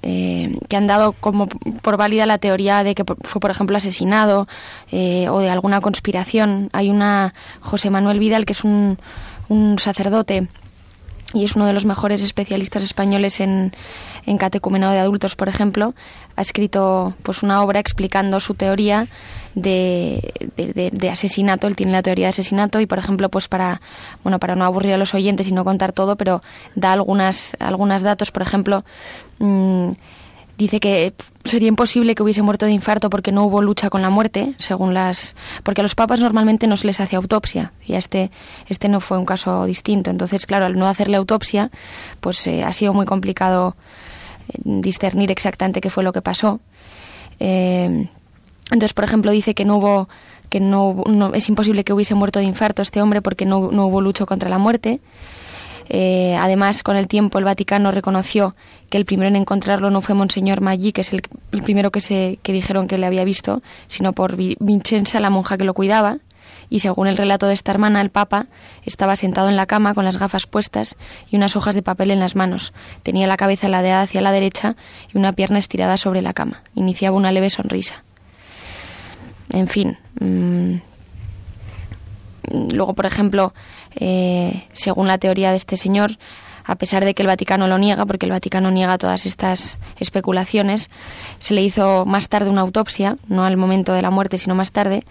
que 0.03 0.75
han 0.75 0.85
dado 0.85 1.13
como 1.13 1.47
por 1.47 1.95
válida 1.95 2.25
la 2.25 2.37
teoría 2.37 2.83
de 2.83 2.93
que 2.93 3.05
fue, 3.21 3.39
por 3.39 3.51
ejemplo, 3.51 3.77
asesinado 3.77 4.47
o 4.91 5.39
de 5.39 5.49
alguna 5.49 5.79
conspiración. 5.79 6.69
Hay 6.73 6.89
una 6.89 7.31
José 7.61 7.89
Manuel 7.89 8.19
Vidal, 8.19 8.45
que 8.45 8.51
es 8.51 8.63
un, 8.63 8.97
un 9.47 9.79
sacerdote 9.79 10.47
y 11.33 11.45
es 11.45 11.55
uno 11.55 11.65
de 11.65 11.73
los 11.73 11.85
mejores 11.85 12.21
especialistas 12.21 12.83
españoles 12.83 13.39
en, 13.39 13.73
en 14.25 14.37
catecumenado 14.37 14.93
de 14.93 14.99
adultos, 14.99 15.35
por 15.35 15.49
ejemplo, 15.49 15.93
ha 16.35 16.41
escrito 16.41 17.15
pues 17.23 17.43
una 17.43 17.61
obra 17.61 17.79
explicando 17.79 18.39
su 18.39 18.53
teoría 18.53 19.07
de, 19.55 21.09
asesinato. 21.11 21.67
Él 21.67 21.75
tiene 21.75 21.91
la 21.91 22.01
teoría 22.01 22.25
de 22.25 22.29
asesinato 22.29 22.79
y, 22.79 22.85
por 22.85 22.99
ejemplo, 22.99 23.29
pues 23.29 23.47
para 23.47 23.81
bueno 24.23 24.39
para 24.39 24.55
no 24.55 24.65
aburrir 24.65 24.93
a 24.93 24.97
los 24.97 25.13
oyentes 25.13 25.47
y 25.47 25.51
no 25.51 25.63
contar 25.63 25.91
todo, 25.91 26.15
pero 26.15 26.41
da 26.75 26.93
algunas 26.93 27.55
algunos 27.59 28.01
datos, 28.01 28.31
por 28.31 28.43
ejemplo. 28.43 28.83
Mmm, 29.39 29.91
dice 30.57 30.79
que 30.79 31.13
sería 31.43 31.67
imposible 31.67 32.15
que 32.15 32.23
hubiese 32.23 32.41
muerto 32.41 32.65
de 32.65 32.71
infarto 32.71 33.09
porque 33.09 33.31
no 33.31 33.43
hubo 33.43 33.61
lucha 33.61 33.89
con 33.89 34.01
la 34.01 34.09
muerte, 34.09 34.53
según 34.57 34.93
las 34.93 35.35
porque 35.63 35.81
a 35.81 35.83
los 35.83 35.95
papas 35.95 36.19
normalmente 36.19 36.67
no 36.67 36.77
se 36.77 36.87
les 36.87 36.99
hace 36.99 37.15
autopsia 37.15 37.73
y 37.85 37.95
a 37.95 37.97
este 37.97 38.31
este 38.67 38.87
no 38.87 38.99
fue 38.99 39.17
un 39.17 39.25
caso 39.25 39.65
distinto. 39.65 40.09
Entonces, 40.09 40.45
claro, 40.45 40.65
al 40.65 40.77
no 40.77 40.87
hacerle 40.87 41.17
autopsia, 41.17 41.69
pues 42.19 42.45
eh, 42.47 42.63
ha 42.63 42.73
sido 42.73 42.93
muy 42.93 43.05
complicado 43.05 43.75
eh, 44.49 44.59
discernir 44.63 45.31
exactamente 45.31 45.81
qué 45.81 45.89
fue 45.89 46.03
lo 46.03 46.13
que 46.13 46.21
pasó. 46.21 46.59
Eh, 47.39 48.07
entonces, 48.71 48.93
por 48.93 49.03
ejemplo, 49.03 49.31
dice 49.31 49.53
que 49.53 49.65
no 49.65 49.77
hubo 49.77 50.09
que 50.49 50.59
no, 50.59 51.03
no, 51.07 51.33
es 51.33 51.49
imposible 51.49 51.83
que 51.83 51.93
hubiese 51.93 52.13
muerto 52.13 52.37
de 52.37 52.45
infarto 52.45 52.83
este 52.83 53.01
hombre 53.01 53.23
porque 53.23 53.43
no, 53.43 53.71
no 53.71 53.87
hubo 53.87 54.01
lucha 54.01 54.27
contra 54.27 54.49
la 54.49 54.59
muerte. 54.59 54.99
Eh, 55.89 56.35
además, 56.39 56.83
con 56.83 56.97
el 56.97 57.07
tiempo, 57.07 57.39
el 57.39 57.45
Vaticano 57.45 57.91
reconoció 57.91 58.55
que 58.89 58.97
el 58.97 59.05
primero 59.05 59.27
en 59.27 59.35
encontrarlo 59.35 59.91
no 59.91 60.01
fue 60.01 60.15
Monseñor 60.15 60.61
Maggi, 60.61 60.91
que 60.91 61.01
es 61.01 61.13
el, 61.13 61.21
primero 61.63 61.91
que, 61.91 61.99
se, 61.99 62.39
que 62.43 62.53
dijeron 62.53 62.87
que 62.87 62.97
le 62.97 63.05
había 63.05 63.23
visto, 63.23 63.61
sino 63.87 64.13
por 64.13 64.35
Vincenza, 64.35 65.19
la 65.19 65.29
monja 65.29 65.57
que 65.57 65.65
lo 65.65 65.73
cuidaba. 65.73 66.17
Y 66.69 66.79
según 66.79 67.07
el 67.07 67.17
relato 67.17 67.47
de 67.47 67.53
esta 67.53 67.71
hermana, 67.71 68.01
el 68.01 68.09
Papa 68.09 68.47
estaba 68.83 69.15
sentado 69.15 69.49
en 69.49 69.55
la 69.55 69.65
cama 69.65 69.93
con 69.93 70.05
las 70.05 70.17
gafas 70.17 70.47
puestas 70.47 70.95
y 71.29 71.35
unas 71.35 71.55
hojas 71.55 71.75
de 71.75 71.83
papel 71.83 72.09
en 72.09 72.19
las 72.19 72.35
manos. 72.35 72.73
Tenía 73.03 73.27
la 73.27 73.37
cabeza 73.37 73.69
ladeada 73.69 74.01
hacia 74.01 74.21
la 74.21 74.31
derecha 74.31 74.75
y 75.13 75.17
una 75.17 75.33
pierna 75.33 75.59
estirada 75.59 75.97
sobre 75.97 76.21
la 76.21 76.33
cama. 76.33 76.63
Iniciaba 76.73 77.17
una 77.17 77.31
leve 77.31 77.49
sonrisa. 77.49 78.03
En 79.51 79.67
fin. 79.67 79.97
Mmm, 80.19 80.77
Luego, 82.51 82.93
por 82.93 83.05
ejemplo, 83.05 83.53
eh, 83.95 84.63
según 84.73 85.07
la 85.07 85.17
teoría 85.17 85.51
de 85.51 85.57
este 85.57 85.77
señor, 85.77 86.17
a 86.65 86.75
pesar 86.75 87.03
de 87.03 87.13
que 87.13 87.21
el 87.23 87.27
Vaticano 87.27 87.67
lo 87.67 87.77
niega, 87.77 88.05
porque 88.05 88.25
el 88.25 88.31
Vaticano 88.31 88.71
niega 88.71 88.97
todas 88.97 89.25
estas 89.25 89.79
especulaciones, 89.99 90.89
se 91.39 91.53
le 91.53 91.61
hizo 91.61 92.05
más 92.05 92.29
tarde 92.29 92.49
una 92.49 92.61
autopsia, 92.61 93.17
no 93.27 93.45
al 93.45 93.57
momento 93.57 93.93
de 93.93 94.01
la 94.01 94.09
muerte, 94.09 94.37
sino 94.37 94.55
más 94.55 94.71
tarde, 94.71 95.03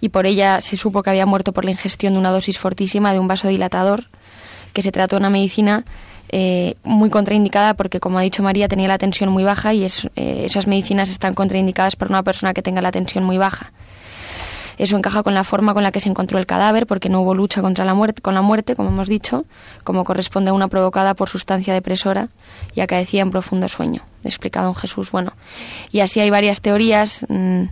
y 0.00 0.10
por 0.10 0.26
ella 0.26 0.60
se 0.60 0.76
supo 0.76 1.02
que 1.02 1.10
había 1.10 1.26
muerto 1.26 1.52
por 1.52 1.64
la 1.64 1.70
ingestión 1.70 2.14
de 2.14 2.18
una 2.18 2.30
dosis 2.30 2.58
fortísima 2.58 3.12
de 3.12 3.18
un 3.18 3.28
vasodilatador, 3.28 4.06
que 4.72 4.82
se 4.82 4.92
trató 4.92 5.16
de 5.16 5.20
una 5.20 5.30
medicina 5.30 5.84
eh, 6.30 6.74
muy 6.84 7.08
contraindicada 7.08 7.74
porque, 7.74 8.00
como 8.00 8.18
ha 8.18 8.22
dicho 8.22 8.42
María, 8.42 8.68
tenía 8.68 8.88
la 8.88 8.98
tensión 8.98 9.30
muy 9.30 9.44
baja 9.44 9.72
y 9.72 9.84
es, 9.84 10.08
eh, 10.14 10.42
esas 10.44 10.66
medicinas 10.66 11.10
están 11.10 11.34
contraindicadas 11.34 11.96
por 11.96 12.08
una 12.08 12.22
persona 12.22 12.52
que 12.52 12.62
tenga 12.62 12.82
la 12.82 12.90
tensión 12.90 13.24
muy 13.24 13.38
baja. 13.38 13.72
Eso 14.78 14.96
encaja 14.96 15.22
con 15.22 15.34
la 15.34 15.44
forma 15.44 15.74
con 15.74 15.82
la 15.82 15.90
que 15.90 16.00
se 16.00 16.08
encontró 16.08 16.38
el 16.38 16.46
cadáver, 16.46 16.86
porque 16.86 17.08
no 17.08 17.20
hubo 17.20 17.34
lucha 17.34 17.60
contra 17.60 17.84
la 17.84 17.94
muerte, 17.94 18.22
con 18.22 18.34
la 18.34 18.42
muerte, 18.42 18.76
como 18.76 18.90
hemos 18.90 19.08
dicho, 19.08 19.44
como 19.84 20.04
corresponde 20.04 20.50
a 20.50 20.52
una 20.52 20.68
provocada 20.68 21.14
por 21.14 21.28
sustancia 21.28 21.74
depresora 21.74 22.28
y 22.74 22.80
acaecía 22.80 23.22
en 23.22 23.30
profundo 23.30 23.68
sueño, 23.68 24.02
explicado 24.24 24.68
en 24.68 24.74
Jesús. 24.76 25.10
Bueno, 25.10 25.32
y 25.90 26.00
así 26.00 26.20
hay 26.20 26.30
varias 26.30 26.60
teorías, 26.60 27.26
mm, 27.28 27.62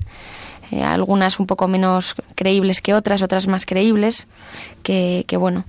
eh, 0.72 0.82
algunas 0.82 1.38
un 1.38 1.46
poco 1.46 1.68
menos 1.68 2.16
creíbles 2.34 2.80
que 2.82 2.92
otras, 2.92 3.22
otras 3.22 3.46
más 3.46 3.66
creíbles, 3.66 4.26
que, 4.82 5.24
que 5.28 5.36
bueno, 5.36 5.64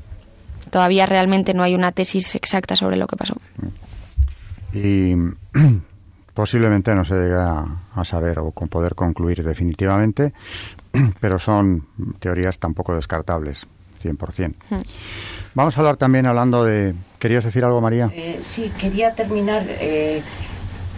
todavía 0.71 1.05
realmente 1.05 1.53
no 1.53 1.63
hay 1.63 1.75
una 1.75 1.91
tesis 1.91 2.33
exacta 2.35 2.75
sobre 2.75 2.97
lo 2.97 3.07
que 3.07 3.15
pasó. 3.15 3.35
Y 4.73 5.13
posiblemente 6.33 6.93
no 6.93 7.05
se 7.05 7.15
llega 7.15 7.65
a 7.93 8.05
saber 8.05 8.39
o 8.39 8.51
con 8.51 8.67
poder 8.67 8.95
concluir 8.95 9.43
definitivamente, 9.43 10.33
pero 11.19 11.39
son 11.39 11.87
teorías 12.19 12.59
tampoco 12.59 12.95
descartables, 12.95 13.67
100%. 14.03 14.53
Hmm. 14.69 14.81
Vamos 15.53 15.75
a 15.77 15.79
hablar 15.79 15.97
también 15.97 16.25
hablando 16.25 16.63
de... 16.63 16.93
¿Querías 17.19 17.43
decir 17.43 17.65
algo, 17.65 17.81
María? 17.81 18.11
Eh, 18.13 18.39
sí, 18.43 18.71
quería 18.79 19.13
terminar 19.13 19.65
eh, 19.67 20.21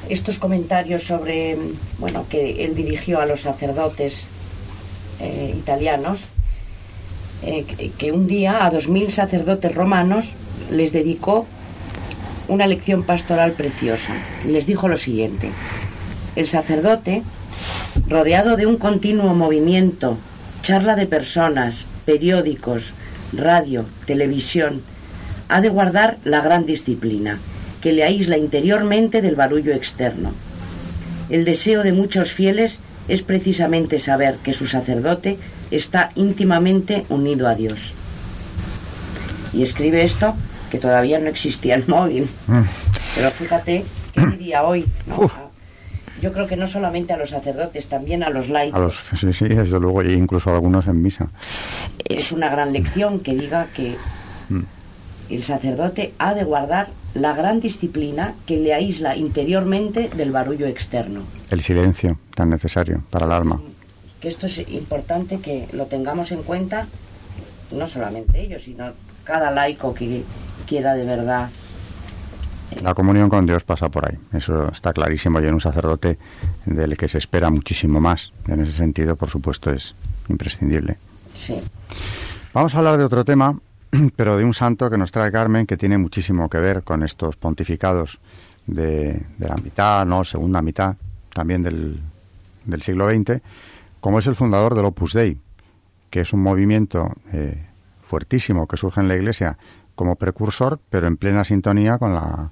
estos 0.09 0.37
comentarios 0.37 1.03
sobre, 1.03 1.57
bueno, 1.97 2.25
que 2.29 2.65
él 2.65 2.75
dirigió 2.75 3.21
a 3.21 3.25
los 3.25 3.41
sacerdotes 3.41 4.25
eh, 5.21 5.55
italianos, 5.57 6.27
que 7.97 8.11
un 8.11 8.27
día 8.27 8.65
a 8.65 8.69
dos 8.69 8.89
mil 8.89 9.13
sacerdotes 9.13 9.73
romanos 9.73 10.33
les 10.69 10.91
dedicó 10.91 11.45
una 12.49 12.67
lección 12.67 13.03
pastoral 13.03 13.53
preciosa. 13.53 14.13
Les 14.45 14.67
dijo 14.67 14.89
lo 14.89 14.97
siguiente, 14.97 15.49
el 16.35 16.47
sacerdote 16.47 17.23
rodeado 18.07 18.55
de 18.55 18.65
un 18.65 18.77
continuo 18.77 19.33
movimiento, 19.33 20.17
charla 20.61 20.95
de 20.95 21.05
personas, 21.05 21.85
periódicos, 22.05 22.93
radio, 23.33 23.85
televisión, 24.05 24.81
ha 25.47 25.61
de 25.61 25.69
guardar 25.69 26.17
la 26.23 26.41
gran 26.41 26.65
disciplina, 26.65 27.39
que 27.81 27.91
le 27.91 28.03
aísla 28.03 28.37
interiormente 28.37 29.21
del 29.21 29.35
barullo 29.35 29.73
externo. 29.73 30.31
El 31.29 31.45
deseo 31.45 31.83
de 31.83 31.93
muchos 31.93 32.31
fieles 32.31 32.79
es 33.07 33.21
precisamente 33.21 33.99
saber 33.99 34.35
que 34.43 34.53
su 34.53 34.67
sacerdote 34.67 35.37
está 35.71 36.11
íntimamente 36.15 37.05
unido 37.09 37.47
a 37.47 37.55
Dios. 37.55 37.93
Y 39.53 39.63
escribe 39.63 40.03
esto 40.03 40.35
que 40.69 40.77
todavía 40.77 41.19
no 41.19 41.27
existía 41.27 41.75
el 41.75 41.87
móvil. 41.87 42.29
Mm. 42.47 42.61
Pero 43.15 43.31
fíjate, 43.31 43.85
¿qué 44.13 44.25
diría 44.27 44.63
hoy? 44.63 44.85
no? 45.07 45.48
Yo 46.21 46.31
creo 46.33 46.47
que 46.47 46.57
no 46.57 46.67
solamente 46.67 47.13
a 47.13 47.17
los 47.17 47.29
sacerdotes, 47.29 47.87
también 47.87 48.23
a 48.23 48.29
los 48.29 48.49
laicos. 48.49 48.79
A 48.79 48.83
los, 48.83 49.19
sí, 49.19 49.31
sí, 49.33 49.47
desde 49.47 49.79
luego, 49.79 50.01
e 50.01 50.13
incluso 50.13 50.49
a 50.49 50.55
algunos 50.55 50.87
en 50.87 51.01
misa. 51.01 51.29
Es 52.05 52.31
una 52.31 52.49
gran 52.49 52.73
lección 52.73 53.19
que 53.19 53.35
diga 53.35 53.67
que 53.75 53.95
Mm. 54.49 54.63
el 55.29 55.43
sacerdote 55.43 56.13
ha 56.17 56.33
de 56.33 56.43
guardar 56.43 56.89
la 57.13 57.33
gran 57.33 57.59
disciplina 57.59 58.33
que 58.45 58.57
le 58.57 58.73
aísla 58.73 59.15
interiormente 59.15 60.09
del 60.15 60.31
barullo 60.31 60.65
externo. 60.67 61.21
El 61.51 61.61
silencio 61.61 62.17
tan 62.35 62.49
necesario 62.49 63.03
para 63.09 63.25
el 63.27 63.31
alma. 63.31 63.61
Que 64.19 64.27
esto 64.27 64.47
es 64.47 64.57
importante 64.69 65.39
que 65.39 65.67
lo 65.71 65.85
tengamos 65.85 66.31
en 66.31 66.43
cuenta, 66.43 66.87
no 67.71 67.87
solamente 67.87 68.41
ellos, 68.41 68.63
sino 68.63 68.91
cada 69.23 69.51
laico 69.51 69.93
que 69.93 70.23
quiera 70.67 70.93
de 70.95 71.05
verdad. 71.05 71.49
La 72.81 72.93
comunión 72.93 73.29
con 73.29 73.45
Dios 73.45 73.63
pasa 73.63 73.89
por 73.89 74.07
ahí, 74.07 74.17
eso 74.33 74.69
está 74.69 74.93
clarísimo 74.93 75.41
y 75.41 75.47
en 75.47 75.55
un 75.55 75.61
sacerdote 75.61 76.17
del 76.65 76.97
que 76.97 77.07
se 77.07 77.17
espera 77.17 77.49
muchísimo 77.49 77.99
más. 77.99 78.31
En 78.47 78.61
ese 78.61 78.71
sentido, 78.71 79.15
por 79.15 79.29
supuesto, 79.29 79.71
es 79.71 79.95
imprescindible. 80.29 80.97
Sí. 81.33 81.59
Vamos 82.53 82.73
a 82.73 82.77
hablar 82.77 82.97
de 82.97 83.03
otro 83.03 83.25
tema, 83.25 83.57
pero 84.15 84.37
de 84.37 84.43
un 84.43 84.53
santo 84.53 84.89
que 84.89 84.97
nos 84.97 85.11
trae 85.11 85.31
Carmen, 85.31 85.65
que 85.65 85.77
tiene 85.77 85.97
muchísimo 85.97 86.49
que 86.49 86.59
ver 86.59 86.83
con 86.83 87.03
estos 87.03 87.35
pontificados 87.35 88.19
de, 88.67 89.21
de 89.37 89.47
la 89.47 89.55
mitad, 89.55 90.05
no, 90.05 90.23
segunda 90.23 90.61
mitad, 90.61 90.95
también 91.33 91.63
del, 91.63 91.99
del 92.65 92.81
siglo 92.81 93.09
XX, 93.09 93.41
como 93.99 94.19
es 94.19 94.27
el 94.27 94.35
fundador 94.35 94.75
del 94.75 94.85
Opus 94.85 95.13
Dei, 95.13 95.37
que 96.09 96.21
es 96.21 96.33
un 96.33 96.41
movimiento 96.41 97.13
eh, 97.33 97.65
fuertísimo 98.01 98.67
que 98.67 98.77
surge 98.77 99.01
en 99.01 99.07
la 99.07 99.15
Iglesia 99.15 99.57
como 99.95 100.15
precursor, 100.15 100.79
pero 100.89 101.07
en 101.07 101.17
plena 101.17 101.43
sintonía 101.43 101.97
con 101.97 102.13
la, 102.13 102.51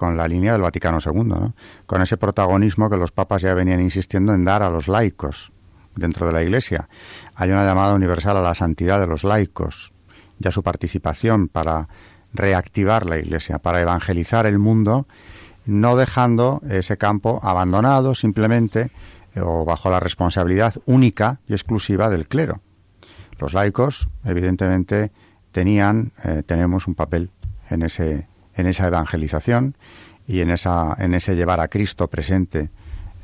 con 0.00 0.16
la 0.16 0.26
línea 0.26 0.52
del 0.52 0.62
Vaticano 0.62 0.96
II, 1.04 1.52
con 1.84 2.00
ese 2.00 2.16
protagonismo 2.16 2.88
que 2.88 2.96
los 2.96 3.12
papas 3.12 3.42
ya 3.42 3.52
venían 3.52 3.82
insistiendo 3.82 4.32
en 4.32 4.46
dar 4.46 4.62
a 4.62 4.70
los 4.70 4.88
laicos 4.88 5.52
dentro 5.94 6.26
de 6.26 6.32
la 6.32 6.42
Iglesia. 6.42 6.88
Hay 7.34 7.50
una 7.50 7.66
llamada 7.66 7.92
universal 7.92 8.38
a 8.38 8.40
la 8.40 8.54
santidad 8.54 8.98
de 8.98 9.06
los 9.06 9.24
laicos, 9.24 9.92
ya 10.38 10.50
su 10.52 10.62
participación 10.62 11.48
para 11.48 11.90
reactivar 12.32 13.04
la 13.04 13.18
Iglesia, 13.18 13.58
para 13.58 13.82
evangelizar 13.82 14.46
el 14.46 14.58
mundo, 14.58 15.06
no 15.66 15.96
dejando 15.96 16.62
ese 16.70 16.96
campo 16.96 17.38
abandonado 17.42 18.14
simplemente 18.14 18.92
eh, 19.34 19.42
o 19.42 19.66
bajo 19.66 19.90
la 19.90 20.00
responsabilidad 20.00 20.76
única 20.86 21.40
y 21.46 21.52
exclusiva 21.52 22.08
del 22.08 22.26
clero. 22.26 22.62
Los 23.38 23.52
laicos, 23.52 24.08
evidentemente, 24.24 25.12
tenían, 25.52 26.12
eh, 26.24 26.42
tenemos 26.46 26.86
un 26.86 26.94
papel 26.94 27.30
en 27.68 27.82
ese, 27.82 28.29
en 28.60 28.66
esa 28.66 28.86
evangelización 28.86 29.76
y 30.26 30.40
en 30.40 30.50
esa, 30.50 30.94
en 30.98 31.14
ese 31.14 31.34
llevar 31.34 31.60
a 31.60 31.68
Cristo 31.68 32.08
presente 32.08 32.70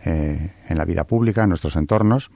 eh, 0.05 0.55
en 0.69 0.79
la 0.79 0.85
vida 0.85 1.05
pública, 1.05 1.45
en 1.45 1.51
nuestros 1.51 1.77
entornos, 1.77 2.31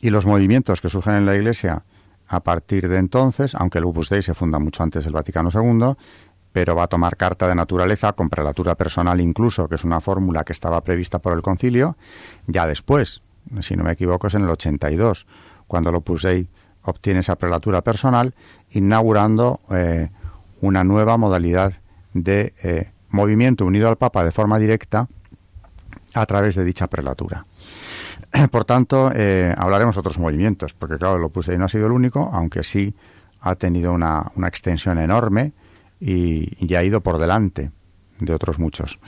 y 0.00 0.10
los 0.10 0.26
movimientos 0.26 0.80
que 0.80 0.88
surgen 0.88 1.14
en 1.14 1.26
la 1.26 1.36
Iglesia 1.36 1.84
a 2.28 2.40
partir 2.40 2.88
de 2.88 2.98
entonces, 2.98 3.54
aunque 3.54 3.78
el 3.78 3.84
Opus 3.84 4.08
Dei 4.08 4.22
se 4.22 4.34
funda 4.34 4.58
mucho 4.58 4.82
antes 4.82 5.04
del 5.04 5.12
Vaticano 5.12 5.50
II, 5.52 5.94
pero 6.52 6.76
va 6.76 6.84
a 6.84 6.86
tomar 6.86 7.16
carta 7.16 7.48
de 7.48 7.54
naturaleza 7.54 8.12
con 8.12 8.30
prelatura 8.30 8.74
personal 8.74 9.20
incluso, 9.20 9.68
que 9.68 9.74
es 9.74 9.84
una 9.84 10.00
fórmula 10.00 10.44
que 10.44 10.52
estaba 10.52 10.82
prevista 10.82 11.18
por 11.18 11.32
el 11.32 11.42
concilio, 11.42 11.96
ya 12.46 12.66
después, 12.66 13.22
si 13.60 13.76
no 13.76 13.84
me 13.84 13.92
equivoco, 13.92 14.26
es 14.26 14.34
en 14.34 14.42
el 14.42 14.50
82, 14.50 15.26
cuando 15.66 15.90
el 15.90 15.96
Opus 15.96 16.22
Dei 16.22 16.48
obtiene 16.82 17.20
esa 17.20 17.36
prelatura 17.36 17.82
personal, 17.82 18.34
inaugurando 18.70 19.60
eh, 19.70 20.10
una 20.60 20.84
nueva 20.84 21.16
modalidad 21.16 21.74
de 22.14 22.54
eh, 22.62 22.90
movimiento 23.10 23.66
unido 23.66 23.88
al 23.88 23.96
Papa 23.96 24.24
de 24.24 24.32
forma 24.32 24.58
directa 24.58 25.08
a 26.14 26.26
través 26.26 26.54
de 26.54 26.64
dicha 26.64 26.86
prelatura. 26.86 27.44
Por 28.50 28.64
tanto, 28.64 29.10
eh, 29.14 29.54
hablaremos 29.56 29.94
de 29.96 30.00
otros 30.00 30.18
movimientos, 30.18 30.72
porque 30.72 30.96
claro, 30.96 31.16
el 31.16 31.24
Opus 31.24 31.46
Dei 31.46 31.58
no 31.58 31.66
ha 31.66 31.68
sido 31.68 31.86
el 31.86 31.92
único, 31.92 32.30
aunque 32.32 32.62
sí 32.62 32.94
ha 33.40 33.54
tenido 33.56 33.92
una, 33.92 34.30
una 34.36 34.48
extensión 34.48 34.98
enorme 34.98 35.52
y, 36.00 36.56
y, 36.64 36.74
ha 36.74 36.82
ido 36.82 37.02
por 37.02 37.18
delante 37.18 37.70
de 38.18 38.32
otros 38.32 38.58
muchos. 38.58 38.98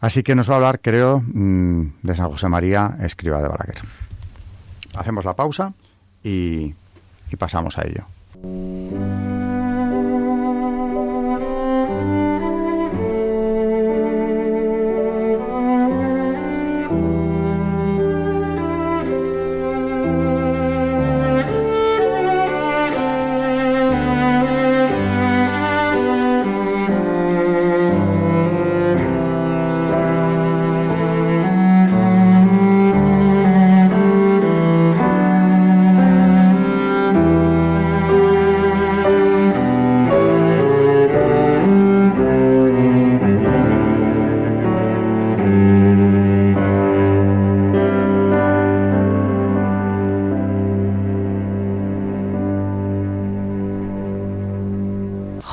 Así 0.00 0.22
que 0.22 0.34
nos 0.34 0.48
va 0.48 0.54
a 0.54 0.56
hablar, 0.56 0.80
creo, 0.80 1.22
mm, 1.26 1.92
de 2.02 2.16
San 2.16 2.30
José 2.30 2.48
María 2.48 2.96
Escriba 3.02 3.40
de 3.40 3.48
Balaguer. 3.48 3.78
Hacemos 4.96 5.24
la 5.24 5.34
pausa 5.34 5.72
y, 6.22 6.74
y 7.30 7.36
pasamos 7.36 7.78
a 7.78 7.82
ello. 7.82 9.39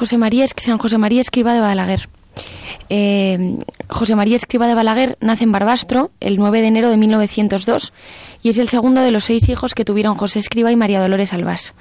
José 0.08 0.18
María, 0.18 0.46
San 0.48 0.78
José 0.78 0.98
María 0.98 1.20
Escriba 1.20 1.54
de 1.54 1.60
Balaguer. 1.60 2.08
Eh, 2.88 3.58
José 3.90 4.16
María 4.16 4.38
Escriba 4.38 4.66
de 4.66 4.74
Balaguer 4.74 5.18
nace 5.20 5.44
en 5.44 5.52
Barbastro 5.52 6.12
el 6.22 6.38
9 6.38 6.62
de 6.62 6.68
enero 6.68 6.90
de 6.90 6.96
1902 6.96 7.92
y 8.42 8.48
es 8.48 8.58
el 8.58 8.70
segundo 8.70 9.02
de 9.02 9.12
los 9.12 9.26
seis 9.26 9.50
hijos 9.50 9.74
que 9.74 9.84
tuvieron 9.84 10.16
José 10.16 10.40
Escriba 10.40 10.72
y 10.72 10.78
María 10.78 11.02
Dolores 11.02 11.34
Albás. 11.34 11.74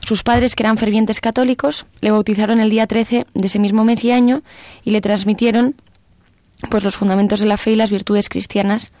Sus 0.00 0.24
padres, 0.24 0.56
que 0.56 0.64
eran 0.64 0.76
fervientes 0.76 1.20
católicos, 1.20 1.86
le 2.00 2.10
bautizaron 2.10 2.58
el 2.58 2.68
día 2.68 2.88
13 2.88 3.26
de 3.32 3.46
ese 3.46 3.60
mismo 3.60 3.84
mes 3.84 4.02
y 4.02 4.10
año 4.10 4.42
y 4.82 4.90
le 4.90 5.00
transmitieron 5.00 5.76
pues, 6.68 6.82
los 6.82 6.96
fundamentos 6.96 7.38
de 7.38 7.46
la 7.46 7.58
fe 7.58 7.70
y 7.70 7.76
las 7.76 7.92
virtudes 7.92 8.28
cristianas. 8.28 8.92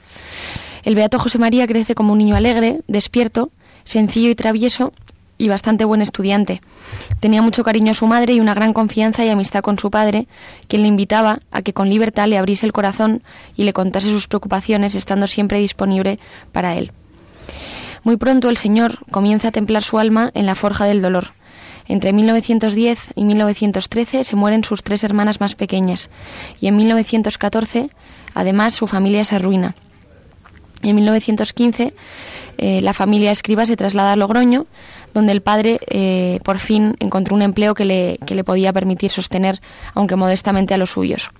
El 0.84 0.94
beato 0.94 1.18
José 1.18 1.38
María 1.38 1.66
crece 1.66 1.96
como 1.96 2.12
un 2.12 2.18
niño 2.18 2.36
alegre, 2.36 2.82
despierto, 2.86 3.50
sencillo 3.82 4.30
y 4.30 4.36
travieso 4.36 4.92
y 5.42 5.48
bastante 5.48 5.84
buen 5.84 6.00
estudiante. 6.00 6.60
Tenía 7.18 7.42
mucho 7.42 7.64
cariño 7.64 7.90
a 7.90 7.94
su 7.94 8.06
madre 8.06 8.32
y 8.32 8.38
una 8.38 8.54
gran 8.54 8.72
confianza 8.72 9.24
y 9.24 9.28
amistad 9.28 9.60
con 9.60 9.76
su 9.76 9.90
padre, 9.90 10.28
quien 10.68 10.82
le 10.82 10.88
invitaba 10.88 11.40
a 11.50 11.62
que 11.62 11.72
con 11.72 11.90
libertad 11.90 12.28
le 12.28 12.38
abriese 12.38 12.64
el 12.64 12.72
corazón 12.72 13.24
y 13.56 13.64
le 13.64 13.72
contase 13.72 14.08
sus 14.08 14.28
preocupaciones, 14.28 14.94
estando 14.94 15.26
siempre 15.26 15.58
disponible 15.58 16.20
para 16.52 16.76
él. 16.76 16.92
Muy 18.04 18.18
pronto 18.18 18.50
el 18.50 18.56
Señor 18.56 19.04
comienza 19.10 19.48
a 19.48 19.50
templar 19.52 19.82
su 19.82 19.98
alma 19.98 20.30
en 20.34 20.46
la 20.46 20.54
forja 20.54 20.84
del 20.84 21.02
dolor. 21.02 21.32
Entre 21.88 22.12
1910 22.12 23.10
y 23.16 23.24
1913 23.24 24.22
se 24.22 24.36
mueren 24.36 24.62
sus 24.62 24.84
tres 24.84 25.02
hermanas 25.02 25.40
más 25.40 25.56
pequeñas 25.56 26.08
y 26.60 26.68
en 26.68 26.76
1914 26.76 27.90
además 28.32 28.74
su 28.74 28.86
familia 28.86 29.24
se 29.24 29.34
arruina. 29.34 29.74
En 30.84 30.94
1915 30.94 31.94
eh, 32.58 32.80
la 32.80 32.92
familia 32.92 33.32
Escriba 33.32 33.66
se 33.66 33.76
traslada 33.76 34.12
a 34.12 34.16
Logroño, 34.16 34.66
donde 35.14 35.32
el 35.32 35.42
padre 35.42 35.78
eh, 35.88 36.40
por 36.44 36.58
fin 36.58 36.96
encontró 37.00 37.34
un 37.34 37.42
empleo 37.42 37.74
que 37.74 37.84
le, 37.84 38.18
que 38.26 38.34
le 38.34 38.44
podía 38.44 38.72
permitir 38.72 39.10
sostener, 39.10 39.60
aunque 39.94 40.16
modestamente, 40.16 40.74
a 40.74 40.78
los 40.78 40.90
suyos. 40.90 41.30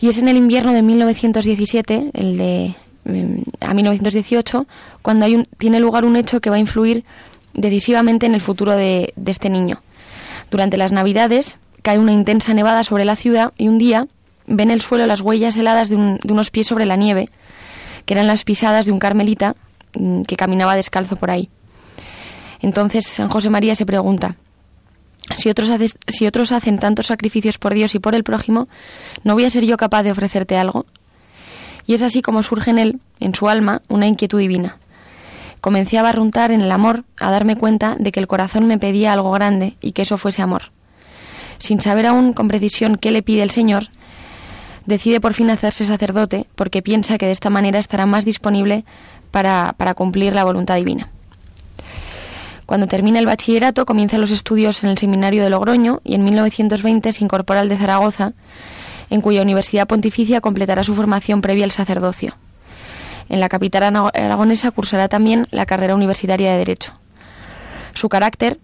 Y 0.00 0.08
es 0.08 0.18
en 0.18 0.28
el 0.28 0.36
invierno 0.36 0.72
de 0.72 0.82
1917, 0.82 2.10
el 2.12 2.36
de 2.36 2.74
a 3.60 3.74
1918, 3.74 4.66
cuando 5.02 5.26
hay 5.26 5.36
un, 5.36 5.46
tiene 5.58 5.78
lugar 5.80 6.04
un 6.04 6.16
hecho 6.16 6.40
que 6.40 6.50
va 6.50 6.56
a 6.56 6.58
influir 6.58 7.04
decisivamente 7.52 8.26
en 8.26 8.34
el 8.34 8.40
futuro 8.40 8.72
de, 8.72 9.12
de 9.16 9.30
este 9.30 9.50
niño. 9.50 9.82
Durante 10.50 10.76
las 10.76 10.92
Navidades 10.92 11.58
cae 11.82 11.98
una 11.98 12.12
intensa 12.12 12.54
nevada 12.54 12.82
sobre 12.84 13.04
la 13.04 13.16
ciudad 13.16 13.52
y 13.58 13.68
un 13.68 13.78
día 13.78 14.06
ven 14.46 14.70
el 14.70 14.80
suelo 14.80 15.06
las 15.06 15.20
huellas 15.20 15.56
heladas 15.56 15.88
de, 15.88 15.96
de 15.96 16.32
unos 16.32 16.50
pies 16.50 16.66
sobre 16.66 16.86
la 16.86 16.96
nieve, 16.96 17.28
que 18.06 18.14
eran 18.14 18.26
las 18.26 18.44
pisadas 18.44 18.86
de 18.86 18.92
un 18.92 18.98
carmelita 18.98 19.54
que 20.26 20.36
caminaba 20.36 20.76
descalzo 20.76 21.16
por 21.16 21.30
ahí. 21.30 21.48
Entonces 22.64 23.06
San 23.06 23.28
José 23.28 23.50
María 23.50 23.74
se 23.74 23.84
pregunta, 23.84 24.36
si 25.36 25.50
otros, 25.50 25.68
haces, 25.68 25.98
si 26.06 26.26
otros 26.26 26.50
hacen 26.50 26.78
tantos 26.78 27.06
sacrificios 27.06 27.58
por 27.58 27.74
Dios 27.74 27.94
y 27.94 27.98
por 27.98 28.14
el 28.14 28.24
prójimo, 28.24 28.68
¿no 29.22 29.34
voy 29.34 29.44
a 29.44 29.50
ser 29.50 29.66
yo 29.66 29.76
capaz 29.76 30.02
de 30.02 30.12
ofrecerte 30.12 30.56
algo? 30.56 30.86
Y 31.86 31.92
es 31.92 32.02
así 32.02 32.22
como 32.22 32.42
surge 32.42 32.70
en 32.70 32.78
él, 32.78 33.00
en 33.20 33.34
su 33.34 33.50
alma, 33.50 33.82
una 33.90 34.06
inquietud 34.06 34.38
divina. 34.38 34.78
Comencé 35.60 35.98
a 35.98 36.02
barruntar 36.02 36.52
en 36.52 36.62
el 36.62 36.72
amor, 36.72 37.04
a 37.20 37.30
darme 37.30 37.56
cuenta 37.56 37.96
de 37.98 38.10
que 38.12 38.20
el 38.20 38.26
corazón 38.26 38.66
me 38.66 38.78
pedía 38.78 39.12
algo 39.12 39.30
grande 39.32 39.76
y 39.82 39.92
que 39.92 40.00
eso 40.00 40.16
fuese 40.16 40.40
amor. 40.40 40.72
Sin 41.58 41.82
saber 41.82 42.06
aún 42.06 42.32
con 42.32 42.48
precisión 42.48 42.96
qué 42.96 43.10
le 43.10 43.22
pide 43.22 43.42
el 43.42 43.50
Señor, 43.50 43.88
decide 44.86 45.20
por 45.20 45.34
fin 45.34 45.50
hacerse 45.50 45.84
sacerdote 45.84 46.46
porque 46.54 46.80
piensa 46.80 47.18
que 47.18 47.26
de 47.26 47.32
esta 47.32 47.50
manera 47.50 47.78
estará 47.78 48.06
más 48.06 48.24
disponible 48.24 48.86
para, 49.30 49.74
para 49.76 49.92
cumplir 49.92 50.32
la 50.32 50.44
voluntad 50.44 50.76
divina. 50.76 51.10
Cuando 52.66 52.86
termina 52.86 53.18
el 53.18 53.26
bachillerato, 53.26 53.84
comienza 53.84 54.18
los 54.18 54.30
estudios 54.30 54.82
en 54.82 54.90
el 54.90 54.98
seminario 54.98 55.42
de 55.42 55.50
Logroño 55.50 56.00
y 56.02 56.14
en 56.14 56.24
1920 56.24 57.12
se 57.12 57.24
incorpora 57.24 57.60
al 57.60 57.68
de 57.68 57.76
Zaragoza, 57.76 58.32
en 59.10 59.20
cuya 59.20 59.42
universidad 59.42 59.86
pontificia 59.86 60.40
completará 60.40 60.82
su 60.82 60.94
formación 60.94 61.42
previa 61.42 61.64
al 61.64 61.70
sacerdocio. 61.70 62.34
En 63.28 63.40
la 63.40 63.48
capital 63.48 64.10
aragonesa 64.14 64.70
cursará 64.70 65.08
también 65.08 65.46
la 65.50 65.66
carrera 65.66 65.94
universitaria 65.94 66.52
de 66.52 66.58
Derecho. 66.58 66.92
Su 67.94 68.08
carácter 68.08 68.58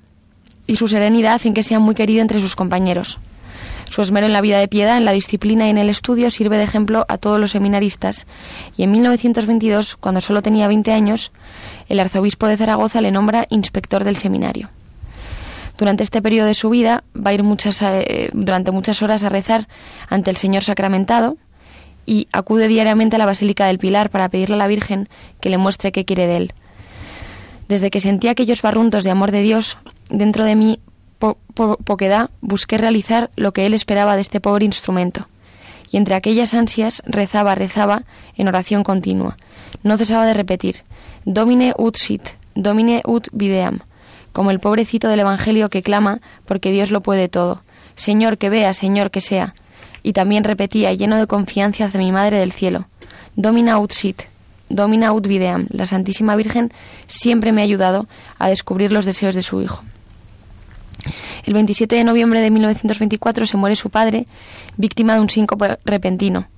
y 0.66 0.76
su 0.76 0.88
serenidad 0.88 1.34
hacen 1.34 1.54
que 1.54 1.62
sea 1.62 1.78
muy 1.78 1.94
querido 1.94 2.22
entre 2.22 2.40
sus 2.40 2.56
compañeros. 2.56 3.18
Su 3.90 4.02
esmero 4.02 4.26
en 4.26 4.32
la 4.32 4.40
vida 4.40 4.60
de 4.60 4.68
piedad, 4.68 4.96
en 4.96 5.04
la 5.04 5.10
disciplina 5.10 5.66
y 5.66 5.70
en 5.70 5.78
el 5.78 5.90
estudio 5.90 6.30
sirve 6.30 6.56
de 6.56 6.62
ejemplo 6.62 7.04
a 7.08 7.18
todos 7.18 7.40
los 7.40 7.50
seminaristas 7.50 8.28
y 8.76 8.84
en 8.84 8.92
1922, 8.92 9.96
cuando 9.96 10.20
solo 10.20 10.42
tenía 10.42 10.68
20 10.68 10.92
años, 10.92 11.32
el 11.88 11.98
arzobispo 11.98 12.46
de 12.46 12.56
Zaragoza 12.56 13.00
le 13.00 13.10
nombra 13.10 13.46
inspector 13.50 14.04
del 14.04 14.16
seminario. 14.16 14.70
Durante 15.76 16.04
este 16.04 16.22
periodo 16.22 16.46
de 16.46 16.54
su 16.54 16.70
vida 16.70 17.02
va 17.16 17.30
a 17.30 17.34
ir 17.34 17.42
muchas, 17.42 17.82
eh, 17.82 18.30
durante 18.32 18.70
muchas 18.70 19.02
horas 19.02 19.24
a 19.24 19.28
rezar 19.28 19.66
ante 20.08 20.30
el 20.30 20.36
Señor 20.36 20.62
sacramentado 20.62 21.36
y 22.06 22.28
acude 22.32 22.68
diariamente 22.68 23.16
a 23.16 23.18
la 23.18 23.26
Basílica 23.26 23.66
del 23.66 23.78
Pilar 23.78 24.08
para 24.10 24.28
pedirle 24.28 24.54
a 24.54 24.58
la 24.58 24.68
Virgen 24.68 25.08
que 25.40 25.50
le 25.50 25.58
muestre 25.58 25.90
qué 25.90 26.04
quiere 26.04 26.28
de 26.28 26.36
él. 26.36 26.52
Desde 27.66 27.90
que 27.90 27.98
sentí 27.98 28.28
aquellos 28.28 28.62
barruntos 28.62 29.02
de 29.02 29.10
amor 29.10 29.32
de 29.32 29.42
Dios, 29.42 29.78
dentro 30.10 30.44
de 30.44 30.54
mí 30.54 30.78
poquedad 31.84 32.30
busqué 32.40 32.78
realizar 32.78 33.30
lo 33.36 33.52
que 33.52 33.66
él 33.66 33.74
esperaba 33.74 34.14
de 34.14 34.22
este 34.22 34.40
pobre 34.40 34.64
instrumento. 34.64 35.28
Y 35.90 35.96
entre 35.96 36.14
aquellas 36.14 36.54
ansias 36.54 37.02
rezaba, 37.06 37.54
rezaba 37.54 38.04
en 38.36 38.48
oración 38.48 38.84
continua. 38.84 39.36
No 39.82 39.98
cesaba 39.98 40.26
de 40.26 40.34
repetir, 40.34 40.76
Domine 41.24 41.74
ut 41.76 41.96
sit, 41.96 42.22
Domine 42.54 43.02
ut 43.06 43.28
videam, 43.32 43.80
como 44.32 44.50
el 44.50 44.60
pobrecito 44.60 45.08
del 45.08 45.20
Evangelio 45.20 45.68
que 45.68 45.82
clama 45.82 46.20
porque 46.46 46.72
Dios 46.72 46.90
lo 46.90 47.00
puede 47.00 47.28
todo. 47.28 47.62
Señor 47.96 48.38
que 48.38 48.50
vea, 48.50 48.72
Señor 48.72 49.10
que 49.10 49.20
sea. 49.20 49.54
Y 50.02 50.12
también 50.14 50.44
repetía, 50.44 50.94
lleno 50.94 51.16
de 51.16 51.26
confianza 51.26 51.84
hacia 51.84 52.00
mi 52.00 52.12
Madre 52.12 52.38
del 52.38 52.52
Cielo, 52.52 52.86
Domina 53.36 53.78
ut 53.78 53.92
sit, 53.92 54.22
Domina 54.68 55.12
ut 55.12 55.26
videam. 55.26 55.66
La 55.70 55.84
Santísima 55.84 56.36
Virgen 56.36 56.72
siempre 57.06 57.52
me 57.52 57.60
ha 57.60 57.64
ayudado 57.64 58.06
a 58.38 58.48
descubrir 58.48 58.92
los 58.92 59.04
deseos 59.04 59.34
de 59.34 59.42
su 59.42 59.60
Hijo. 59.60 59.82
El 61.44 61.54
27 61.54 61.96
de 61.96 62.04
noviembre 62.04 62.40
de 62.40 62.50
1924 62.50 63.46
se 63.46 63.56
muere 63.56 63.76
su 63.76 63.90
padre, 63.90 64.26
víctima 64.76 65.14
de 65.14 65.20
un 65.20 65.30
síncope 65.30 65.78
repentino. 65.84 66.48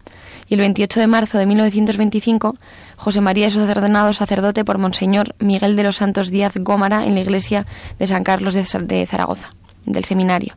Y 0.48 0.54
el 0.54 0.60
28 0.60 1.00
de 1.00 1.06
marzo 1.06 1.38
de 1.38 1.46
1925, 1.46 2.56
José 2.96 3.20
María 3.20 3.46
es 3.46 3.56
ordenado 3.56 4.12
sacerdote 4.12 4.64
por 4.64 4.78
Monseñor 4.78 5.34
Miguel 5.38 5.76
de 5.76 5.82
los 5.82 5.96
Santos 5.96 6.30
Díaz 6.30 6.52
Gómara 6.56 7.04
en 7.06 7.14
la 7.14 7.20
iglesia 7.20 7.64
de 7.98 8.06
San 8.06 8.24
Carlos 8.24 8.54
de 8.54 9.06
Zaragoza, 9.06 9.54
del 9.86 10.04
seminario. 10.04 10.54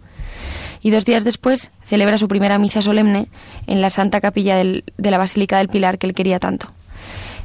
Y 0.81 0.91
dos 0.91 1.05
días 1.05 1.23
después 1.23 1.71
celebra 1.83 2.17
su 2.17 2.27
primera 2.27 2.59
misa 2.59 2.81
solemne 2.81 3.27
en 3.67 3.81
la 3.81 3.89
Santa 3.89 4.21
Capilla 4.21 4.57
de 4.57 4.83
la 4.97 5.17
Basílica 5.17 5.57
del 5.57 5.69
Pilar 5.69 5.97
que 5.97 6.07
él 6.07 6.13
quería 6.13 6.39
tanto. 6.39 6.71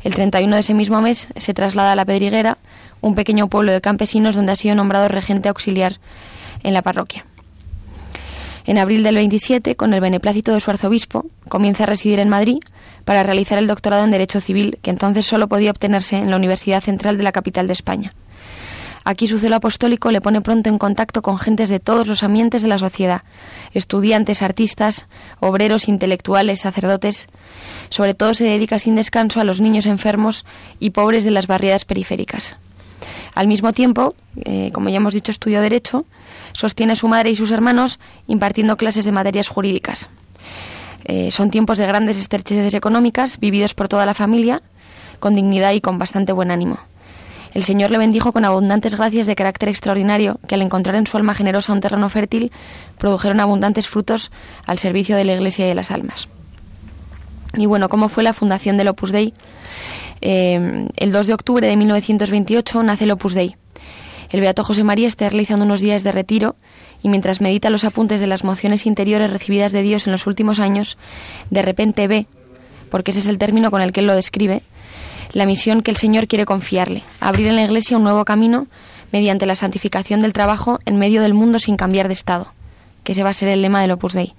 El 0.02 0.14
31 0.14 0.54
de 0.54 0.60
ese 0.60 0.74
mismo 0.74 1.00
mes 1.00 1.28
se 1.36 1.54
traslada 1.54 1.92
a 1.92 1.96
La 1.96 2.04
Pedriguera, 2.04 2.58
un 3.00 3.14
pequeño 3.14 3.48
pueblo 3.48 3.72
de 3.72 3.80
campesinos 3.80 4.36
donde 4.36 4.52
ha 4.52 4.56
sido 4.56 4.74
nombrado 4.74 5.08
regente 5.08 5.48
auxiliar 5.48 5.98
en 6.62 6.74
la 6.74 6.82
parroquia. 6.82 7.24
En 8.66 8.78
abril 8.78 9.02
del 9.02 9.14
27, 9.14 9.74
con 9.74 9.94
el 9.94 10.00
beneplácito 10.00 10.52
de 10.52 10.60
su 10.60 10.70
arzobispo, 10.70 11.26
comienza 11.48 11.84
a 11.84 11.86
residir 11.86 12.18
en 12.18 12.28
Madrid 12.28 12.58
para 13.04 13.22
realizar 13.22 13.58
el 13.58 13.66
doctorado 13.66 14.04
en 14.04 14.10
Derecho 14.10 14.40
Civil, 14.40 14.78
que 14.82 14.90
entonces 14.90 15.26
solo 15.26 15.48
podía 15.48 15.70
obtenerse 15.70 16.16
en 16.18 16.30
la 16.30 16.36
Universidad 16.36 16.82
Central 16.82 17.16
de 17.16 17.22
la 17.22 17.32
capital 17.32 17.66
de 17.66 17.72
España. 17.72 18.12
Aquí 19.02 19.26
su 19.26 19.38
celo 19.38 19.56
apostólico 19.56 20.10
le 20.10 20.20
pone 20.20 20.42
pronto 20.42 20.68
en 20.68 20.78
contacto 20.78 21.22
con 21.22 21.38
gentes 21.38 21.70
de 21.70 21.80
todos 21.80 22.06
los 22.06 22.22
ambientes 22.22 22.60
de 22.62 22.68
la 22.68 22.78
sociedad, 22.78 23.22
estudiantes, 23.72 24.42
artistas, 24.42 25.06
obreros, 25.40 25.88
intelectuales, 25.88 26.60
sacerdotes. 26.60 27.28
Sobre 27.88 28.14
todo 28.14 28.34
se 28.34 28.44
dedica 28.44 28.78
sin 28.78 28.94
descanso 28.94 29.40
a 29.40 29.44
los 29.44 29.60
niños 29.60 29.86
enfermos 29.86 30.44
y 30.78 30.90
pobres 30.90 31.24
de 31.24 31.30
las 31.30 31.46
barriadas 31.46 31.86
periféricas. 31.86 32.56
Al 33.34 33.46
mismo 33.46 33.72
tiempo, 33.72 34.14
eh, 34.44 34.70
como 34.72 34.88
ya 34.88 34.96
hemos 34.96 35.14
dicho, 35.14 35.30
estudió 35.30 35.60
Derecho, 35.60 36.04
sostiene 36.52 36.94
a 36.94 36.96
su 36.96 37.08
madre 37.08 37.30
y 37.30 37.36
sus 37.36 37.50
hermanos 37.50 37.98
impartiendo 38.26 38.76
clases 38.76 39.04
de 39.04 39.12
materias 39.12 39.48
jurídicas. 39.48 40.10
Eh, 41.04 41.30
son 41.30 41.50
tiempos 41.50 41.78
de 41.78 41.86
grandes 41.86 42.18
estrecheces 42.18 42.74
económicas, 42.74 43.38
vividos 43.38 43.74
por 43.74 43.88
toda 43.88 44.06
la 44.06 44.14
familia, 44.14 44.62
con 45.18 45.34
dignidad 45.34 45.72
y 45.72 45.80
con 45.80 45.98
bastante 45.98 46.32
buen 46.32 46.50
ánimo. 46.50 46.78
El 47.52 47.64
Señor 47.64 47.90
le 47.90 47.98
bendijo 47.98 48.32
con 48.32 48.44
abundantes 48.44 48.94
gracias 48.94 49.26
de 49.26 49.34
carácter 49.34 49.68
extraordinario, 49.68 50.38
que 50.46 50.54
al 50.54 50.62
encontrar 50.62 50.94
en 50.94 51.06
su 51.06 51.16
alma 51.16 51.34
generosa 51.34 51.72
un 51.72 51.80
terreno 51.80 52.08
fértil, 52.08 52.52
produjeron 52.98 53.40
abundantes 53.40 53.88
frutos 53.88 54.30
al 54.66 54.78
servicio 54.78 55.16
de 55.16 55.24
la 55.24 55.32
Iglesia 55.32 55.64
y 55.66 55.68
de 55.68 55.74
las 55.74 55.90
almas. 55.90 56.28
Y 57.54 57.66
bueno, 57.66 57.88
¿cómo 57.88 58.08
fue 58.08 58.22
la 58.22 58.34
fundación 58.34 58.76
del 58.76 58.88
Opus 58.88 59.10
Dei? 59.10 59.34
Eh, 60.20 60.88
el 60.96 61.12
2 61.12 61.26
de 61.26 61.34
octubre 61.34 61.66
de 61.66 61.76
1928 61.76 62.82
nace 62.82 63.04
el 63.04 63.10
Opus 63.10 63.34
Dei. 63.34 63.56
El 64.30 64.40
Beato 64.40 64.62
José 64.62 64.84
María 64.84 65.08
está 65.08 65.28
realizando 65.28 65.64
unos 65.64 65.80
días 65.80 66.04
de 66.04 66.12
retiro 66.12 66.54
y 67.02 67.08
mientras 67.08 67.40
medita 67.40 67.68
los 67.68 67.84
apuntes 67.84 68.20
de 68.20 68.28
las 68.28 68.44
mociones 68.44 68.86
interiores 68.86 69.30
recibidas 69.30 69.72
de 69.72 69.82
Dios 69.82 70.06
en 70.06 70.12
los 70.12 70.26
últimos 70.26 70.60
años, 70.60 70.98
de 71.50 71.62
repente 71.62 72.06
ve, 72.06 72.26
porque 72.90 73.10
ese 73.10 73.20
es 73.20 73.28
el 73.28 73.38
término 73.38 73.70
con 73.70 73.82
el 73.82 73.92
que 73.92 74.00
él 74.00 74.06
lo 74.06 74.14
describe, 74.14 74.62
la 75.32 75.46
misión 75.46 75.82
que 75.82 75.90
el 75.90 75.96
Señor 75.96 76.28
quiere 76.28 76.44
confiarle, 76.44 77.02
abrir 77.20 77.48
en 77.48 77.56
la 77.56 77.64
Iglesia 77.64 77.96
un 77.96 78.04
nuevo 78.04 78.24
camino 78.24 78.66
mediante 79.12 79.46
la 79.46 79.56
santificación 79.56 80.20
del 80.20 80.32
trabajo 80.32 80.78
en 80.84 80.96
medio 80.96 81.22
del 81.22 81.34
mundo 81.34 81.58
sin 81.58 81.76
cambiar 81.76 82.06
de 82.06 82.12
estado, 82.12 82.52
que 83.02 83.12
ese 83.12 83.24
va 83.24 83.30
a 83.30 83.34
ser 83.34 83.48
el 83.48 83.62
lema 83.62 83.80
del 83.80 83.92
Opus 83.92 84.12
Dei. 84.12 84.34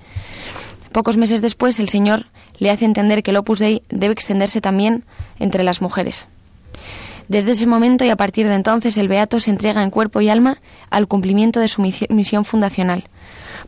Pocos 0.92 1.18
meses 1.18 1.42
después, 1.42 1.80
el 1.80 1.90
Señor 1.90 2.28
le 2.58 2.70
hace 2.70 2.86
entender 2.86 3.24
que 3.24 3.32
el 3.32 3.38
Opus 3.38 3.60
Dei 3.60 3.82
debe 3.90 4.14
extenderse 4.14 4.62
también 4.62 5.06
entre 5.40 5.64
las 5.64 5.82
mujeres. 5.82 6.28
Desde 7.30 7.52
ese 7.52 7.66
momento 7.66 8.04
y 8.04 8.10
a 8.10 8.18
partir 8.18 8.48
de 8.48 8.56
entonces 8.56 8.98
el 8.98 9.08
Beato 9.08 9.40
se 9.40 9.52
entrega 9.52 9.84
en 9.84 9.90
cuerpo 9.90 10.20
y 10.20 10.28
alma 10.28 10.58
al 10.90 11.08
cumplimiento 11.08 11.62
de 11.62 11.70
su 11.70 11.82
misión 11.82 12.44
fundacional, 12.44 13.06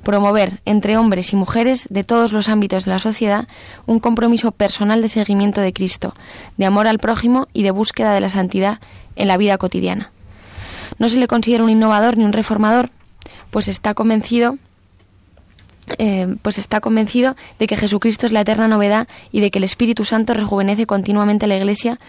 promover 0.04 0.60
entre 0.66 0.98
hombres 0.98 1.32
y 1.32 1.38
mujeres 1.38 1.88
de 1.90 2.04
todos 2.04 2.34
los 2.34 2.50
ámbitos 2.50 2.84
de 2.84 2.92
la 2.92 3.00
sociedad 3.00 3.48
un 3.86 4.00
compromiso 4.00 4.52
personal 4.52 5.02
de 5.02 5.08
seguimiento 5.08 5.62
de 5.62 5.72
Cristo, 5.72 6.14
de 6.58 6.66
amor 6.66 6.88
al 6.88 7.00
prójimo 7.00 7.48
y 7.54 7.64
de 7.64 7.72
búsqueda 7.72 8.14
de 8.14 8.20
la 8.20 8.28
santidad 8.28 8.80
en 9.16 9.30
la 9.30 9.38
vida 9.38 9.58
cotidiana. 9.58 10.12
No 11.00 11.08
se 11.08 11.18
le 11.18 11.28
considera 11.28 11.64
un 11.64 11.70
innovador 11.70 12.18
ni 12.18 12.26
un 12.26 12.34
reformador, 12.34 12.90
pues 13.50 13.70
está 13.70 13.94
convencido 13.94 14.58
eh, 15.98 16.36
pues 16.42 16.58
está 16.58 16.80
convencido 16.80 17.36
de 17.60 17.68
que 17.68 17.78
Jesucristo 17.78 18.26
es 18.26 18.32
la 18.32 18.42
eterna 18.42 18.68
novedad 18.68 19.08
y 19.32 19.42
de 19.42 19.52
que 19.52 19.60
el 19.60 19.64
Espíritu 19.64 20.06
Santo 20.06 20.34
rejuvenece 20.34 20.86
continuamente 20.86 21.48
la 21.48 21.58
Iglesia 21.58 22.00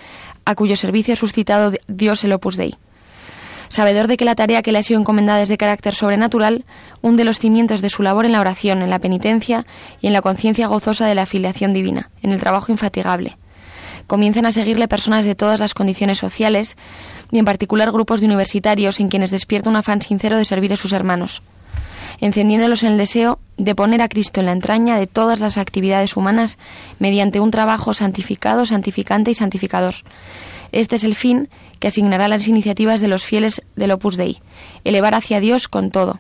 a 0.45 0.55
cuyo 0.55 0.77
servicio 0.77 1.15
ha 1.15 1.17
suscitado 1.17 1.73
Dios 1.89 2.25
el 2.25 2.33
Opus 2.33 2.57
Dei. 2.57 2.77
Sabedor 3.69 4.07
de 4.07 4.17
que 4.17 4.25
la 4.25 4.35
tarea 4.35 4.63
que 4.63 4.73
le 4.73 4.79
ha 4.79 4.83
sido 4.83 5.01
encomendada 5.01 5.43
es 5.43 5.49
de 5.49 5.57
carácter 5.57 5.95
sobrenatural, 5.95 6.65
hunde 7.03 7.25
los 7.25 7.39
cimientos 7.39 7.81
de 7.81 7.89
su 7.89 8.03
labor 8.03 8.27
en 8.27 8.33
la 8.33 8.41
oración, 8.41 8.83
en 8.83 8.91
la 8.91 8.99
penitencia 8.99 9.67
y 10.01 10.07
en 10.07 10.13
la 10.13 10.23
conciencia 10.23 10.69
gozosa 10.69 11.07
de 11.07 11.15
la 11.15 11.23
afiliación 11.23 11.73
divina, 11.73 12.11
en 12.23 12.31
el 12.31 12.41
trabajo 12.41 12.71
infatigable. 12.71 13.37
Comienzan 14.07 14.45
a 14.45 14.53
seguirle 14.53 14.87
personas 14.87 15.25
de 15.25 15.35
todas 15.35 15.61
las 15.61 15.73
condiciones 15.73 16.19
sociales 16.19 16.77
y 17.33 17.39
en 17.39 17.47
particular 17.47 17.91
grupos 17.91 18.21
de 18.21 18.27
universitarios 18.27 19.01
en 19.01 19.09
quienes 19.09 19.31
despierta 19.31 19.71
un 19.71 19.77
afán 19.77 20.03
sincero 20.03 20.37
de 20.37 20.45
servir 20.45 20.73
a 20.75 20.77
sus 20.77 20.93
hermanos 20.93 21.43
encendiéndolos 22.21 22.83
en 22.83 22.93
el 22.93 22.99
deseo 22.99 23.39
de 23.57 23.75
poner 23.75 24.03
a 24.03 24.09
Cristo 24.09 24.41
en 24.41 24.47
la 24.47 24.53
entraña 24.53 24.99
de 24.99 25.07
todas 25.07 25.41
las 25.41 25.59
actividades 25.59 26.17
humanas 26.17 26.59
mediante 26.99 27.41
un 27.41 27.51
trabajo 27.51 27.95
santificado, 27.95 28.67
santificante 28.67 29.31
y 29.31 29.35
santificador. 29.35 29.95
Este 30.73 30.97
es 30.97 31.05
el 31.05 31.15
fin 31.15 31.49
que 31.79 31.89
asignará 31.89 32.29
las 32.29 32.49
iniciativas 32.49 33.01
de 33.01 33.09
los 33.09 33.25
fieles 33.25 33.63
del 33.77 33.93
Opus 33.93 34.17
Dei, 34.17 34.41
elevar 34.85 35.15
hacia 35.15 35.39
Dios 35.39 35.69
con 35.69 35.91
todo, 35.91 36.19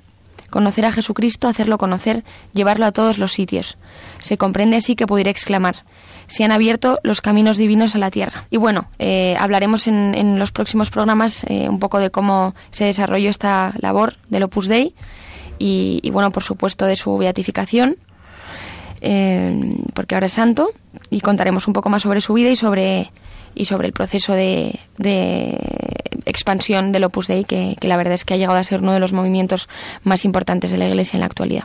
conocer 0.50 0.84
a 0.84 0.92
Jesucristo, 0.92 1.48
hacerlo 1.48 1.78
conocer, 1.78 2.22
llevarlo 2.52 2.86
a 2.86 2.92
todos 2.92 3.18
los 3.18 3.32
sitios. 3.32 3.76
Se 4.20 4.36
comprende 4.38 4.76
así 4.76 4.94
que 4.94 5.06
pudiera 5.06 5.30
exclamar, 5.30 5.84
se 6.28 6.44
han 6.44 6.52
abierto 6.52 7.00
los 7.02 7.20
caminos 7.20 7.56
divinos 7.56 7.94
a 7.94 7.98
la 7.98 8.10
tierra. 8.10 8.46
Y 8.50 8.56
bueno, 8.56 8.86
eh, 8.98 9.36
hablaremos 9.38 9.88
en, 9.88 10.38
los 10.38 10.52
próximos 10.52 10.90
programas 10.90 11.44
eh, 11.48 11.68
un 11.68 11.80
poco 11.80 11.98
de 11.98 12.10
cómo 12.10 12.54
se 12.70 12.84
desarrolló 12.84 13.30
esta 13.30 13.74
labor 13.80 14.16
del 14.28 14.44
Opus 14.44 14.68
Dei 14.68 14.94
y, 15.58 16.08
bueno, 16.10 16.30
por 16.30 16.42
supuesto 16.42 16.86
de 16.86 16.96
su 16.96 17.16
beatificación, 17.16 17.96
eh, 19.00 19.58
porque 19.94 20.14
ahora 20.14 20.26
es 20.26 20.32
santo, 20.32 20.70
y 21.10 21.20
contaremos 21.20 21.66
un 21.66 21.72
poco 21.72 21.90
más 21.90 22.02
sobre 22.02 22.20
su 22.20 22.34
vida 22.34 22.50
y 22.50 22.56
sobre, 22.56 23.10
y 23.54 23.64
sobre 23.66 23.86
el 23.86 23.92
proceso 23.92 24.32
de, 24.32 24.80
expansión 26.26 26.92
del 26.92 27.04
Opus 27.04 27.28
Dei, 27.28 27.44
que 27.44 27.76
la 27.82 27.96
verdad 27.96 28.14
es 28.14 28.24
que 28.24 28.34
ha 28.34 28.36
llegado 28.36 28.58
a 28.58 28.64
ser 28.64 28.80
uno 28.80 28.92
de 28.92 29.00
los 29.00 29.12
movimientos 29.12 29.68
más 30.02 30.24
importantes 30.24 30.70
de 30.70 30.78
la 30.78 30.86
Iglesia 30.88 31.16
en 31.16 31.20
la 31.20 31.26
actualidad. 31.26 31.64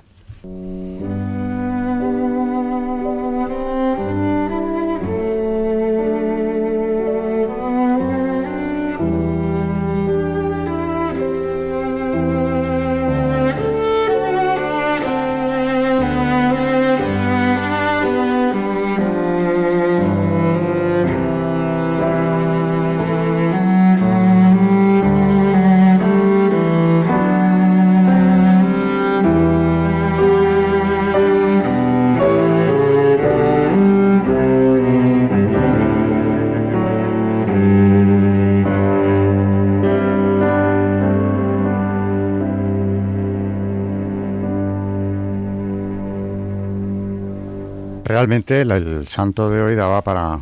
Realmente 48.50 48.90
el, 48.90 49.08
santo 49.08 49.50
de 49.50 49.62
hoy 49.62 49.76
daba 49.76 50.04
para, 50.04 50.40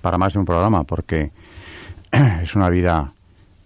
para 0.00 0.18
más 0.18 0.32
de 0.32 0.38
un 0.38 0.44
programa, 0.44 0.84
porque 0.84 1.30
es 2.42 2.54
una 2.54 2.68
vida 2.68 3.12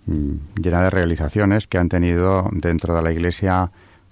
mm, 0.07 0.61
llena 0.61 0.83
de 0.83 0.91
realizaciones 0.91 1.67
que 1.67 1.79
han 1.79 1.89
tenido 1.89 2.49
dentro 2.53 2.95
de 2.95 3.03
la 3.03 3.13
Iglesia 3.13 3.71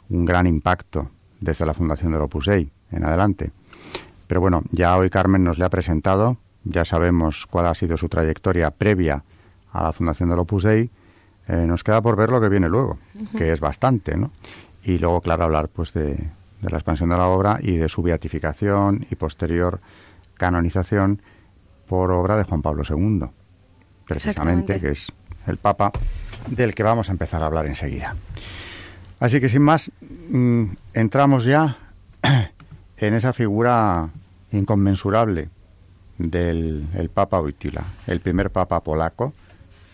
un 0.08 0.24
gran 0.24 0.46
impacto 0.46 1.10
desde 1.40 1.66
la 1.66 1.74
fundación 1.74 2.12
del 2.12 2.22
Opus 2.22 2.46
Dei 2.46 2.70
en 2.90 3.04
adelante. 3.04 3.50
Pero 4.26 4.40
bueno, 4.40 4.62
ya 4.70 4.96
hoy 4.96 5.10
Carmen 5.10 5.44
nos 5.44 5.58
le 5.58 5.64
ha 5.64 5.70
presentado, 5.70 6.38
ya 6.64 6.84
sabemos 6.84 7.46
cuál 7.46 7.66
ha 7.66 7.74
sido 7.74 7.96
su 7.96 8.08
trayectoria 8.08 8.70
previa 8.70 9.22
a 9.72 9.82
la 9.82 9.92
fundación 9.92 10.30
del 10.30 10.38
Opus 10.38 10.64
Dei. 10.64 10.90
Eh, 11.46 11.64
nos 11.66 11.84
queda 11.84 12.02
por 12.02 12.16
ver 12.16 12.30
lo 12.30 12.40
que 12.40 12.48
viene 12.48 12.68
luego, 12.68 12.98
que 13.36 13.52
es 13.52 13.60
bastante, 13.60 14.16
¿no? 14.16 14.30
Y 14.84 14.98
luego, 14.98 15.20
claro, 15.20 15.44
hablar 15.44 15.68
pues 15.68 15.92
de, 15.94 16.28
de 16.60 16.70
la 16.70 16.78
expansión 16.78 17.10
de 17.10 17.16
la 17.16 17.26
obra 17.26 17.58
y 17.62 17.76
de 17.76 17.88
su 17.88 18.02
beatificación 18.02 19.06
y 19.10 19.14
posterior 19.14 19.80
canonización 20.34 21.22
por 21.86 22.10
obra 22.10 22.36
de 22.36 22.44
Juan 22.44 22.62
Pablo 22.62 22.82
II, 22.88 23.28
precisamente, 24.06 24.80
que 24.80 24.90
es 24.90 25.12
el 25.46 25.56
Papa 25.56 25.92
del 26.46 26.74
que 26.74 26.82
vamos 26.82 27.08
a 27.08 27.12
empezar 27.12 27.42
a 27.42 27.46
hablar 27.46 27.66
enseguida. 27.66 28.14
Así 29.20 29.40
que 29.40 29.48
sin 29.48 29.62
más, 29.62 29.90
mm, 30.30 30.64
entramos 30.94 31.44
ya 31.44 31.78
en 32.96 33.14
esa 33.14 33.32
figura 33.32 34.10
inconmensurable 34.52 35.48
del 36.18 36.86
el 36.94 37.08
Papa 37.10 37.40
Wojtyla, 37.40 37.84
el 38.06 38.20
primer 38.20 38.50
Papa 38.50 38.82
polaco 38.82 39.32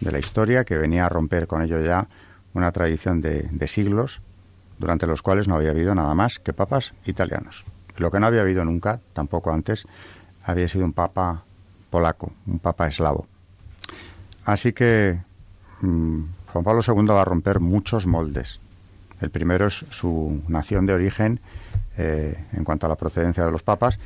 de 0.00 0.12
la 0.12 0.18
historia 0.18 0.64
que 0.64 0.76
venía 0.76 1.06
a 1.06 1.08
romper 1.08 1.46
con 1.46 1.62
ello 1.62 1.80
ya 1.80 2.08
una 2.52 2.72
tradición 2.72 3.20
de, 3.20 3.48
de 3.50 3.66
siglos 3.66 4.20
durante 4.78 5.06
los 5.06 5.22
cuales 5.22 5.48
no 5.48 5.56
había 5.56 5.70
habido 5.70 5.94
nada 5.94 6.14
más 6.14 6.38
que 6.38 6.52
papas 6.52 6.94
italianos. 7.06 7.64
Lo 7.96 8.10
que 8.10 8.18
no 8.18 8.26
había 8.26 8.40
habido 8.40 8.64
nunca, 8.64 9.00
tampoco 9.12 9.52
antes, 9.52 9.86
había 10.42 10.68
sido 10.68 10.84
un 10.84 10.92
papa 10.92 11.44
polaco, 11.90 12.32
un 12.46 12.58
papa 12.58 12.88
eslavo. 12.88 13.26
Así 14.44 14.72
que 14.72 15.18
mm, 15.80 16.22
Juan 16.52 16.64
Pablo 16.64 16.82
II 16.86 17.06
va 17.06 17.22
a 17.22 17.24
romper 17.24 17.60
muchos 17.60 18.06
moldes. 18.06 18.60
El 19.20 19.30
primero 19.30 19.66
es 19.66 19.84
su 19.90 20.42
nación 20.48 20.86
de 20.86 20.92
origen 20.92 21.40
eh, 21.96 22.44
en 22.52 22.64
cuanto 22.64 22.86
a 22.86 22.88
la 22.88 22.96
procedencia 22.96 23.44
de 23.44 23.52
los 23.52 23.62
papas, 23.62 23.98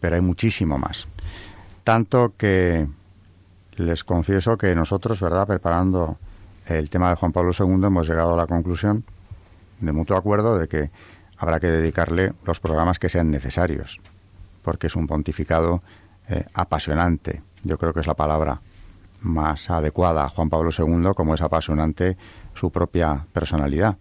pero 0.00 0.16
hay 0.16 0.20
muchísimo 0.20 0.76
más. 0.76 1.06
Tanto 1.84 2.34
que 2.36 2.86
les 3.76 4.04
confieso 4.04 4.58
que 4.58 4.74
nosotros, 4.74 5.20
¿verdad?, 5.20 5.46
preparando 5.46 6.18
el 6.66 6.90
tema 6.90 7.10
de 7.10 7.16
Juan 7.16 7.32
Pablo 7.32 7.52
II, 7.56 7.86
hemos 7.86 8.08
llegado 8.08 8.34
a 8.34 8.36
la 8.36 8.46
conclusión 8.46 9.04
de 9.80 9.92
mutuo 9.92 10.16
acuerdo 10.16 10.58
de 10.58 10.68
que 10.68 10.90
habrá 11.36 11.60
que 11.60 11.68
dedicarle 11.68 12.32
los 12.44 12.60
programas 12.60 12.98
que 12.98 13.08
sean 13.08 13.30
necesarios, 13.30 14.00
porque 14.62 14.86
es 14.86 14.96
un 14.96 15.06
pontificado 15.06 15.82
eh, 16.28 16.44
apasionante. 16.54 17.42
Yo 17.62 17.78
creo 17.78 17.92
que 17.92 18.00
es 18.00 18.06
la 18.06 18.14
palabra 18.14 18.60
más 19.20 19.70
adecuada 19.70 20.24
a 20.24 20.28
Juan 20.28 20.50
Pablo 20.50 20.70
II, 20.76 21.12
como 21.14 21.34
es 21.34 21.42
apasionante 21.42 22.16
su 22.54 22.70
propia 22.70 23.26
personalidad. 23.32 23.96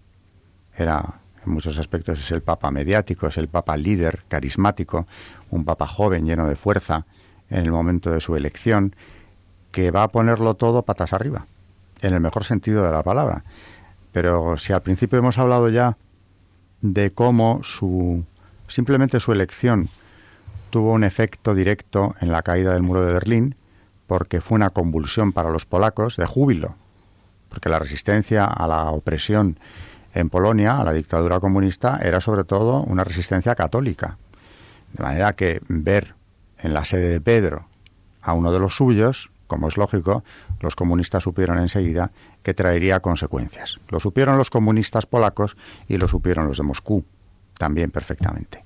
Era, 0.78 1.20
en 1.46 1.52
muchos 1.52 1.78
aspectos, 1.78 2.20
es 2.20 2.32
el 2.32 2.42
papa 2.42 2.72
mediático, 2.72 3.28
es 3.28 3.38
el 3.38 3.48
papa 3.48 3.78
líder, 3.78 4.24
carismático, 4.28 5.08
un 5.50 5.66
papa 5.66 5.88
joven, 5.88 6.26
lleno 6.26 6.48
de 6.48 6.56
fuerza, 6.56 7.06
en 7.50 7.64
el 7.64 7.72
momento 7.72 8.12
de 8.12 8.22
su 8.22 8.36
elección, 8.36 8.96
que 9.72 9.92
va 9.92 10.04
a 10.04 10.08
ponerlo 10.08 10.56
todo 10.56 10.84
patas 10.84 11.14
arriba, 11.14 11.48
en 12.02 12.14
el 12.14 12.20
mejor 12.20 12.44
sentido 12.44 12.84
de 12.84 12.92
la 12.92 13.04
palabra. 13.04 13.44
Pero 14.16 14.56
si 14.56 14.72
al 14.72 14.82
principio 14.82 15.20
hemos 15.20 15.38
hablado 15.38 15.68
ya 15.68 15.98
de 16.80 17.12
cómo 17.12 17.60
su 17.64 18.24
simplemente 18.66 19.20
su 19.20 19.34
elección 19.34 19.90
tuvo 20.70 20.94
un 20.94 21.04
efecto 21.04 21.54
directo 21.54 22.16
en 22.22 22.32
la 22.32 22.42
caída 22.42 22.72
del 22.72 22.82
muro 22.82 23.04
de 23.06 23.12
Berlín, 23.12 23.56
porque 24.08 24.40
fue 24.40 24.56
una 24.56 24.70
convulsión 24.70 25.34
para 25.34 25.50
los 25.50 25.66
polacos 25.66 26.16
de 26.16 26.26
júbilo, 26.26 26.76
porque 27.50 27.68
la 27.68 27.78
resistencia 27.78 28.46
a 28.46 28.66
la 28.70 28.90
opresión 28.92 29.60
en 30.14 30.30
Polonia, 30.30 30.80
a 30.80 30.86
la 30.86 30.94
dictadura 30.94 31.42
comunista, 31.42 32.00
era 32.02 32.22
sobre 32.22 32.46
todo 32.46 32.84
una 32.84 33.04
resistencia 33.04 33.54
católica. 33.54 34.18
De 34.94 35.04
manera 35.04 35.34
que 35.34 35.60
ver 35.68 36.16
en 36.60 36.74
la 36.74 36.86
sede 36.86 37.10
de 37.10 37.20
Pedro 37.20 37.68
a 38.22 38.32
uno 38.32 38.54
de 38.54 38.60
los 38.60 38.78
suyos, 38.78 39.30
como 39.48 39.68
es 39.68 39.78
lógico, 39.78 40.24
los 40.60 40.76
comunistas 40.76 41.24
supieron 41.24 41.60
enseguida 41.60 42.12
que 42.44 42.54
traería 42.54 43.00
consecuencias. 43.00 43.80
Lo 43.90 44.00
supieron 44.00 44.38
los 44.38 44.50
comunistas 44.50 45.06
polacos 45.06 45.58
y 45.88 45.98
lo 45.98 46.08
supieron 46.08 46.48
los 46.48 46.58
de 46.58 46.64
Moscú 46.64 47.06
también 47.58 47.92
perfectamente. 47.92 48.64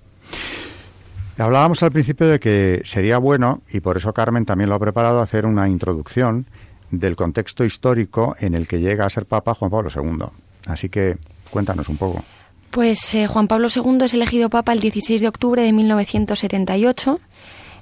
Hablábamos 1.37 1.81
al 1.83 1.91
principio 1.91 2.27
de 2.27 2.39
que 2.39 2.81
sería 2.83 3.17
bueno, 3.17 3.61
y 3.71 3.79
por 3.79 3.95
eso 3.95 4.13
Carmen 4.13 4.45
también 4.45 4.69
lo 4.69 4.75
ha 4.75 4.79
preparado, 4.79 5.21
hacer 5.21 5.45
una 5.45 5.69
introducción 5.69 6.45
del 6.91 7.15
contexto 7.15 7.63
histórico 7.63 8.35
en 8.39 8.55
el 8.55 8.67
que 8.67 8.79
llega 8.79 9.05
a 9.05 9.09
ser 9.09 9.25
Papa 9.25 9.53
Juan 9.53 9.71
Pablo 9.71 9.89
II. 9.93 10.25
Así 10.65 10.89
que 10.89 11.17
cuéntanos 11.49 11.87
un 11.87 11.97
poco. 11.97 12.23
Pues 12.71 13.15
eh, 13.15 13.27
Juan 13.27 13.47
Pablo 13.47 13.67
II 13.73 13.99
es 14.01 14.13
elegido 14.13 14.49
Papa 14.49 14.73
el 14.73 14.79
16 14.79 15.21
de 15.21 15.27
octubre 15.27 15.63
de 15.63 15.71
1978, 15.71 17.19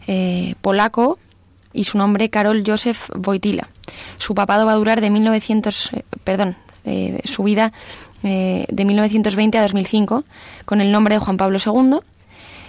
eh, 0.07 0.55
polaco, 0.61 1.19
y 1.74 1.84
su 1.84 1.97
nombre 1.97 2.30
Karol 2.30 2.63
Józef 2.65 3.09
Wojtyla. 3.15 3.70
Su 4.18 4.36
papado 4.36 4.65
va 4.65 4.74
a 4.74 4.76
durar 4.76 5.01
de 5.01 5.09
1900, 5.09 5.93
eh, 5.93 6.03
perdón, 6.24 6.57
eh, 6.86 7.20
su 7.26 7.43
vida 7.43 7.72
eh, 8.24 8.65
de 8.70 8.86
1920 8.86 9.57
a 9.57 9.61
2005 9.61 10.24
con 10.65 10.82
el 10.82 10.91
nombre 10.91 11.15
de 11.15 11.20
Juan 11.20 11.38
Pablo 11.38 11.59
II. 11.63 11.99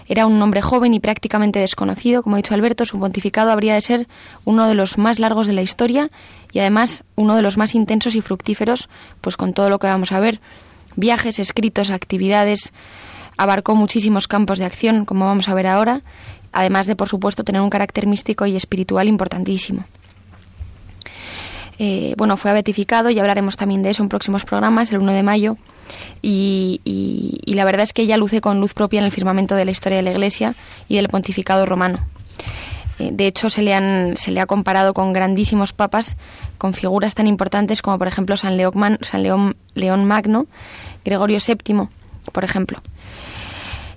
Era 0.08 0.26
un 0.26 0.38
nombre 0.38 0.62
joven 0.62 0.94
y 0.94 1.00
prácticamente 1.00 1.58
desconocido, 1.58 2.22
como 2.22 2.36
ha 2.36 2.38
dicho 2.38 2.54
Alberto, 2.54 2.84
su 2.84 2.98
pontificado 2.98 3.52
habría 3.52 3.74
de 3.74 3.80
ser 3.80 4.08
uno 4.44 4.66
de 4.66 4.74
los 4.74 4.96
más 4.96 5.18
largos 5.18 5.46
de 5.46 5.52
la 5.52 5.62
historia 5.62 6.10
y 6.52 6.60
además 6.60 7.04
uno 7.14 7.36
de 7.36 7.42
los 7.42 7.58
más 7.58 7.74
intensos 7.74 8.14
y 8.14 8.22
fructíferos, 8.22 8.88
pues 9.20 9.36
con 9.36 9.52
todo 9.52 9.68
lo 9.68 9.78
que 9.78 9.86
vamos 9.86 10.12
a 10.12 10.20
ver, 10.20 10.40
viajes, 10.96 11.38
escritos, 11.38 11.90
actividades, 11.90 12.72
abarcó 13.36 13.74
muchísimos 13.74 14.28
campos 14.28 14.58
de 14.58 14.64
acción, 14.64 15.04
como 15.04 15.26
vamos 15.26 15.48
a 15.48 15.54
ver 15.54 15.66
ahora, 15.66 16.02
además 16.52 16.86
de, 16.86 16.96
por 16.96 17.08
supuesto, 17.08 17.44
tener 17.44 17.60
un 17.60 17.70
carácter 17.70 18.06
místico 18.06 18.46
y 18.46 18.56
espiritual 18.56 19.08
importantísimo. 19.08 19.84
Eh, 21.80 22.14
bueno, 22.16 22.36
fue 22.36 22.52
beatificado 22.52 23.08
y 23.10 23.18
hablaremos 23.18 23.56
también 23.56 23.82
de 23.82 23.90
eso 23.90 24.02
en 24.02 24.08
próximos 24.08 24.44
programas, 24.44 24.90
el 24.90 24.98
1 24.98 25.12
de 25.12 25.22
mayo. 25.22 25.56
Y, 26.22 26.80
la 27.46 27.64
verdad 27.64 27.82
es 27.82 27.92
que 27.92 28.02
ella 28.02 28.16
luce 28.16 28.40
con 28.40 28.60
luz 28.60 28.74
propia 28.74 28.98
en 28.98 29.04
el 29.04 29.12
firmamento 29.12 29.54
de 29.54 29.64
la 29.64 29.70
historia 29.70 29.96
de 29.98 30.02
la 30.02 30.10
Iglesia 30.10 30.54
y 30.88 30.96
del 30.96 31.08
pontificado 31.08 31.66
romano. 31.66 31.98
Eh, 32.98 33.10
de 33.12 33.26
hecho, 33.26 33.48
se 33.50 33.62
le, 33.62 33.74
han, 33.74 34.16
se 34.16 34.32
le 34.32 34.40
ha 34.40 34.46
comparado 34.46 34.94
con 34.94 35.12
grandísimos 35.12 35.72
papas, 35.72 36.16
con 36.56 36.74
figuras 36.74 37.14
tan 37.14 37.26
importantes 37.26 37.82
como, 37.82 37.98
por 37.98 38.08
ejemplo, 38.08 38.36
San, 38.36 38.56
León, 38.56 38.98
San 39.02 39.22
León, 39.22 39.56
León 39.74 40.04
Magno, 40.04 40.46
Gregorio 41.04 41.38
VII, 41.44 41.88
por 42.32 42.44
ejemplo. 42.44 42.80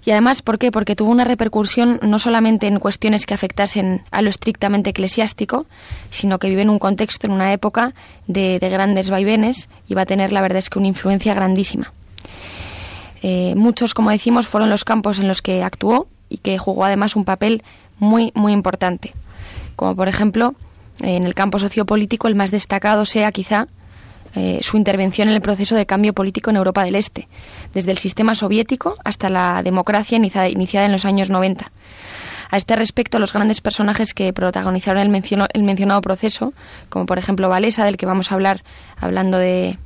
Y 0.04 0.12
además, 0.12 0.42
¿por 0.42 0.58
qué? 0.58 0.72
Porque 0.72 0.96
tuvo 0.96 1.12
una 1.12 1.26
repercusión 1.26 2.00
no 2.02 2.18
solamente 2.18 2.68
en 2.68 2.80
cuestiones 2.80 3.26
que 3.26 3.36
afectasen 3.36 4.04
a 4.10 4.22
lo 4.22 4.30
estrictamente 4.30 4.90
eclesiástico, 4.90 5.68
sino 6.10 6.40
que 6.40 6.50
vive 6.50 6.64
en 6.64 6.72
un 6.72 6.80
contexto, 6.80 7.28
en 7.28 7.34
una 7.34 7.54
época 7.54 7.94
de, 8.28 8.58
grandes 8.60 9.10
vaivenes 9.10 9.70
y 9.88 9.94
va 9.94 10.04
a 10.04 10.06
tener, 10.06 10.34
la 10.34 10.42
verdad 10.42 10.58
es 10.58 10.70
que, 10.70 10.80
una 10.80 10.88
influencia 10.88 11.34
grandísima. 11.36 11.94
Eh, 13.22 13.54
muchos, 13.56 13.94
como 13.94 14.10
decimos, 14.10 14.48
fueron 14.48 14.72
los 14.72 14.86
campos 14.86 15.20
en 15.20 15.28
los 15.28 15.44
que 15.44 15.64
actuó 15.64 16.08
y 16.30 16.38
que 16.38 16.58
jugó 16.58 16.86
además 16.86 17.16
un 17.16 17.26
papel 17.26 17.64
muy, 18.00 18.32
muy 18.34 18.54
importante. 18.54 19.12
Como 19.76 19.96
por 19.96 20.08
ejemplo, 20.08 20.56
en 21.02 21.26
el 21.26 21.36
campo 21.36 21.60
sociopolítico, 21.60 22.28
el 22.28 22.36
más 22.36 22.50
destacado 22.50 23.06
sea 23.06 23.32
quizá 23.32 23.68
eh, 24.36 24.60
su 24.62 24.78
intervención 24.78 25.30
en 25.30 25.36
el 25.36 25.42
proceso 25.42 25.76
de 25.76 25.86
cambio 25.86 26.14
político 26.14 26.50
en 26.50 26.56
Europa 26.56 26.84
del 26.84 26.96
Este, 26.96 27.28
desde 27.74 27.92
el 27.92 27.98
sistema 27.98 28.36
soviético 28.36 28.98
hasta 29.04 29.30
la 29.30 29.62
democracia 29.64 30.18
iniciada, 30.18 30.86
en 30.86 30.92
los 30.92 31.06
años 31.06 31.30
90. 31.30 31.72
A 32.50 32.58
este 32.58 32.76
respecto, 32.76 33.20
los 33.20 33.34
grandes 33.34 33.62
personajes 33.62 34.14
que 34.14 34.34
protagonizaron 34.34 35.02
el, 35.02 35.24
el 35.54 35.64
mencionado 35.64 36.02
proceso, 36.02 36.54
como 36.90 37.06
por 37.06 37.18
ejemplo 37.18 37.50
Valesa, 37.50 37.86
del 37.86 37.98
que 37.98 38.06
vamos 38.06 38.32
a 38.32 38.36
hablar 38.36 38.64
hablando 39.00 39.38
de, 39.38 39.78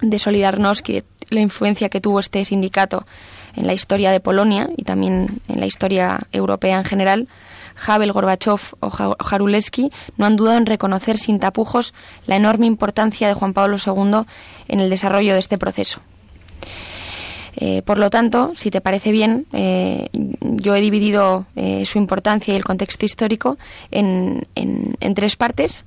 de 0.00 0.18
Solidarnosc, 0.18 0.88
la 1.30 1.40
influencia 1.40 1.88
que 1.88 2.00
tuvo 2.00 2.20
este 2.20 2.44
sindicato 2.44 3.06
en 3.56 3.66
la 3.66 3.74
historia 3.74 4.10
de 4.10 4.20
Polonia 4.20 4.68
y 4.76 4.84
también 4.84 5.40
en 5.48 5.60
la 5.60 5.66
historia 5.66 6.20
europea 6.32 6.78
en 6.78 6.84
general, 6.84 7.28
Havel, 7.86 8.12
Gorbachev 8.12 8.60
o 8.80 8.90
Jaruleski 8.90 9.90
no 10.16 10.26
han 10.26 10.36
dudado 10.36 10.58
en 10.58 10.66
reconocer 10.66 11.18
sin 11.18 11.38
tapujos 11.38 11.94
la 12.26 12.36
enorme 12.36 12.66
importancia 12.66 13.28
de 13.28 13.34
Juan 13.34 13.52
Pablo 13.52 13.76
II 13.84 14.26
en 14.68 14.80
el 14.80 14.90
desarrollo 14.90 15.34
de 15.34 15.40
este 15.40 15.58
proceso. 15.58 16.00
Eh, 17.56 17.82
por 17.82 17.98
lo 17.98 18.10
tanto, 18.10 18.52
si 18.56 18.70
te 18.70 18.80
parece 18.80 19.12
bien, 19.12 19.46
eh, 19.52 20.08
yo 20.40 20.74
he 20.74 20.80
dividido 20.80 21.46
eh, 21.54 21.84
su 21.84 21.98
importancia 21.98 22.54
y 22.54 22.56
el 22.56 22.64
contexto 22.64 23.04
histórico 23.04 23.58
en, 23.90 24.46
tres 25.14 25.36
partes. 25.36 25.84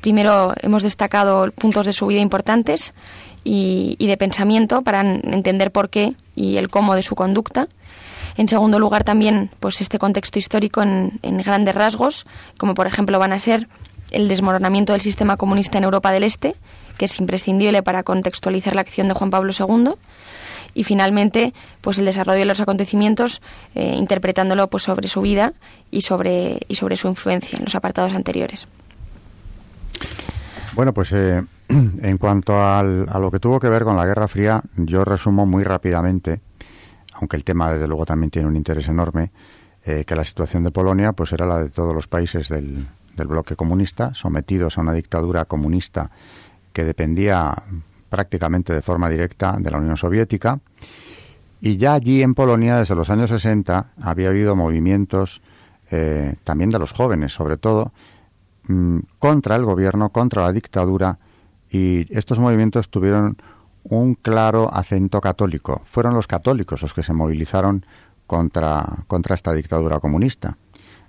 Primero 0.00 0.54
hemos 0.60 0.82
destacado 0.82 1.50
puntos 1.52 1.86
de 1.86 1.92
su 1.92 2.06
vida 2.06 2.20
importantes 2.20 2.94
y, 3.42 3.96
y, 3.98 4.06
de 4.06 4.16
pensamiento 4.16 4.82
para 4.82 5.00
entender 5.00 5.70
por 5.70 5.90
qué 5.90 6.14
y 6.34 6.56
el 6.56 6.70
cómo 6.70 6.94
de 6.94 7.02
su 7.02 7.14
conducta. 7.14 7.68
En 8.36 8.48
segundo 8.48 8.78
lugar, 8.78 9.04
también 9.04 9.50
pues 9.60 9.80
este 9.80 9.98
contexto 9.98 10.38
histórico 10.38 10.82
en, 10.82 11.20
grandes 11.22 11.74
rasgos, 11.74 12.26
como 12.58 12.74
por 12.74 12.86
ejemplo 12.86 13.18
van 13.18 13.32
a 13.32 13.38
ser 13.38 13.68
el 14.10 14.28
desmoronamiento 14.28 14.92
del 14.92 15.00
sistema 15.00 15.36
comunista 15.36 15.78
en 15.78 15.84
Europa 15.84 16.12
del 16.12 16.24
Este, 16.24 16.56
que 16.98 17.04
es 17.04 17.18
imprescindible 17.18 17.82
para 17.82 18.02
contextualizar 18.02 18.74
la 18.74 18.80
acción 18.80 19.08
de 19.08 19.14
Juan 19.14 19.30
Pablo 19.30 19.52
II 19.56 19.94
y 20.74 20.84
finalmente 20.84 21.54
pues 21.80 21.98
el 21.98 22.04
desarrollo 22.04 22.40
de 22.40 22.44
los 22.44 22.60
acontecimientos 22.60 23.40
eh, 23.74 23.94
interpretándolo 23.96 24.68
pues 24.68 24.82
sobre 24.82 25.06
su 25.06 25.20
vida 25.20 25.52
y 25.90 26.00
sobre 26.00 26.60
y 26.66 26.74
sobre 26.74 26.96
su 26.96 27.06
influencia 27.06 27.58
en 27.58 27.64
los 27.64 27.76
apartados 27.76 28.12
anteriores. 28.12 28.66
Bueno 30.74 30.92
pues 30.92 31.12
eh, 31.12 31.42
en 31.68 32.18
cuanto 32.18 32.54
a 32.56 32.82
lo 32.82 33.30
que 33.30 33.38
tuvo 33.38 33.60
que 33.60 33.68
ver 33.68 33.84
con 33.84 33.96
la 33.96 34.04
Guerra 34.04 34.26
Fría 34.26 34.62
yo 34.76 35.04
resumo 35.04 35.46
muy 35.46 35.62
rápidamente 35.62 36.40
aunque 37.24 37.38
el 37.38 37.44
tema 37.44 37.72
desde 37.72 37.88
luego 37.88 38.04
también 38.04 38.30
tiene 38.30 38.48
un 38.48 38.54
interés 38.54 38.86
enorme, 38.86 39.32
eh, 39.82 40.04
que 40.06 40.14
la 40.14 40.24
situación 40.24 40.62
de 40.62 40.70
Polonia 40.70 41.14
pues 41.14 41.32
era 41.32 41.46
la 41.46 41.58
de 41.58 41.70
todos 41.70 41.94
los 41.94 42.06
países 42.06 42.50
del, 42.50 42.86
bloque 43.16 43.56
comunista, 43.56 44.12
sometidos 44.12 44.76
a 44.76 44.82
una 44.82 44.92
dictadura 44.92 45.46
comunista 45.46 46.10
que 46.74 46.84
dependía 46.84 47.54
prácticamente 48.10 48.74
de 48.74 48.82
forma 48.82 49.08
directa 49.08 49.56
de 49.58 49.70
la 49.70 49.78
Unión 49.78 49.96
Soviética. 49.96 50.60
Y 51.62 51.78
ya 51.78 51.94
allí 51.94 52.20
en 52.20 52.34
Polonia, 52.34 52.76
desde 52.76 52.94
los 52.94 53.08
años 53.08 53.30
60, 53.30 53.92
había 54.02 54.28
habido 54.28 54.54
movimientos 54.54 55.40
eh, 55.90 56.34
también 56.44 56.68
de 56.68 56.78
los 56.78 56.92
jóvenes, 56.92 57.32
sobre 57.32 57.56
todo, 57.56 57.92
mm, 58.68 58.98
contra 59.18 59.56
el 59.56 59.64
gobierno, 59.64 60.10
contra 60.10 60.42
la 60.42 60.52
dictadura, 60.52 61.18
y 61.70 62.06
estos 62.14 62.38
movimientos 62.38 62.90
tuvieron 62.90 63.38
un 63.84 64.14
claro 64.14 64.72
acento 64.72 65.20
católico. 65.20 65.82
Fueron 65.84 66.14
los 66.14 66.26
católicos 66.26 66.82
los 66.82 66.94
que 66.94 67.02
se 67.02 67.12
movilizaron 67.12 67.86
contra, 68.26 69.04
contra 69.06 69.34
esta 69.34 69.52
dictadura 69.52 70.00
comunista. 70.00 70.56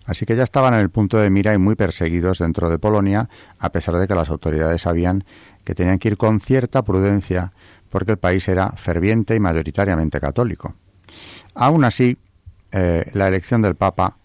Así 0.05 0.25
que 0.25 0.35
ya 0.35 0.43
estaban 0.43 0.73
en 0.75 0.81
el 0.81 0.89
punto 0.89 1.17
de 1.17 1.29
mira 1.29 1.53
y 1.53 1.57
muy 1.57 1.75
perseguidos 1.75 2.39
dentro 2.39 2.69
de 2.69 2.77
Polonia, 2.77 3.27
a 3.57 3.71
pesar 3.71 3.97
de 3.97 4.07
que 4.07 4.13
las 4.13 4.29
autoridades 4.29 4.83
sabían 4.83 5.23
que 5.63 5.73
tenían 5.73 5.97
que 5.97 6.09
ir 6.09 6.17
con 6.17 6.39
cierta 6.39 6.83
prudencia 6.83 7.53
porque 7.89 8.11
el 8.11 8.17
país 8.17 8.47
era 8.47 8.71
ferviente 8.73 9.35
y 9.35 9.39
mayoritariamente 9.39 10.19
católico. 10.19 10.75
Aún 11.55 11.85
así, 11.85 12.17
eh, 12.71 13.09
la 13.13 13.27
elección 13.27 13.61
del 13.61 13.75
Papa, 13.75 14.17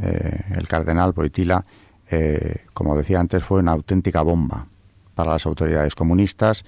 eh, 0.00 0.40
el 0.56 0.66
cardenal 0.66 1.12
Boitila, 1.12 1.64
eh, 2.10 2.64
como 2.72 2.96
decía 2.96 3.20
antes, 3.20 3.44
fue 3.44 3.60
una 3.60 3.72
auténtica 3.72 4.22
bomba 4.22 4.66
para 5.14 5.32
las 5.32 5.46
autoridades 5.46 5.94
comunistas, 5.94 6.64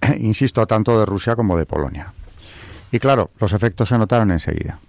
insisto, 0.18 0.66
tanto 0.66 0.98
de 0.98 1.06
Rusia 1.06 1.36
como 1.36 1.56
de 1.56 1.66
Polonia. 1.66 2.12
Y 2.92 2.98
claro, 2.98 3.30
los 3.38 3.52
efectos 3.52 3.88
se 3.88 3.98
notaron 3.98 4.30
enseguida. 4.30 4.80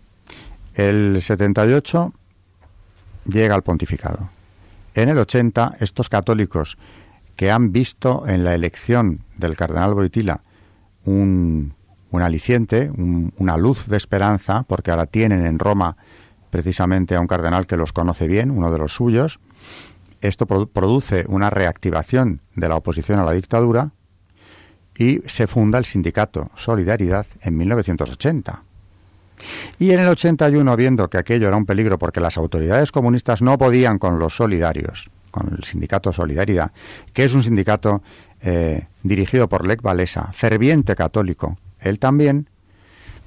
El 0.73 1.21
78 1.21 2.13
llega 3.25 3.55
al 3.55 3.61
pontificado. 3.61 4.29
En 4.93 5.09
el 5.09 5.17
80, 5.17 5.77
estos 5.79 6.09
católicos 6.09 6.77
que 7.35 7.51
han 7.51 7.71
visto 7.71 8.27
en 8.27 8.43
la 8.43 8.53
elección 8.53 9.21
del 9.37 9.55
cardenal 9.55 9.93
Boitila 9.93 10.41
un, 11.05 11.73
aliciente, 12.13 12.91
una 13.37 13.57
luz 13.57 13.87
de 13.87 13.97
esperanza, 13.97 14.63
porque 14.67 14.91
ahora 14.91 15.05
tienen 15.05 15.45
en 15.45 15.59
Roma 15.59 15.97
precisamente 16.49 17.15
a 17.15 17.21
un 17.21 17.27
cardenal 17.27 17.67
que 17.67 17.77
los 17.77 17.93
conoce 17.93 18.27
bien, 18.27 18.51
uno 18.51 18.71
de 18.71 18.77
los 18.77 18.93
suyos, 18.93 19.39
esto 20.19 20.45
produce 20.45 21.25
una 21.27 21.49
reactivación 21.49 22.41
de 22.55 22.69
la 22.69 22.75
oposición 22.75 23.19
a 23.19 23.23
la 23.23 23.31
dictadura 23.31 23.91
y 24.97 25.21
se 25.25 25.47
funda 25.47 25.77
el 25.77 25.85
sindicato 25.85 26.49
Solidaridad 26.55 27.25
en 27.41 27.57
1980. 27.57 28.63
Y 29.79 29.91
en 29.91 29.99
el 29.99 30.09
81, 30.09 30.75
viendo 30.75 31.09
que 31.09 31.17
aquello 31.17 31.47
era 31.47 31.57
un 31.57 31.65
peligro 31.65 31.97
porque 31.97 32.19
las 32.19 32.37
autoridades 32.37 32.91
comunistas 32.91 33.41
no 33.41 33.57
podían 33.57 33.97
con 33.97 34.19
los 34.19 34.35
solidarios, 34.35 35.09
con 35.31 35.55
el 35.57 35.63
sindicato 35.63 36.13
Solidaridad, 36.13 36.71
que 37.13 37.23
es 37.23 37.33
un 37.33 37.41
sindicato 37.41 38.03
eh, 38.41 38.87
dirigido 39.01 39.49
por 39.49 39.65
Lech 39.65 39.83
Walesa, 39.83 40.31
ferviente 40.33 40.95
católico, 40.95 41.57
él 41.79 41.97
también, 41.97 42.47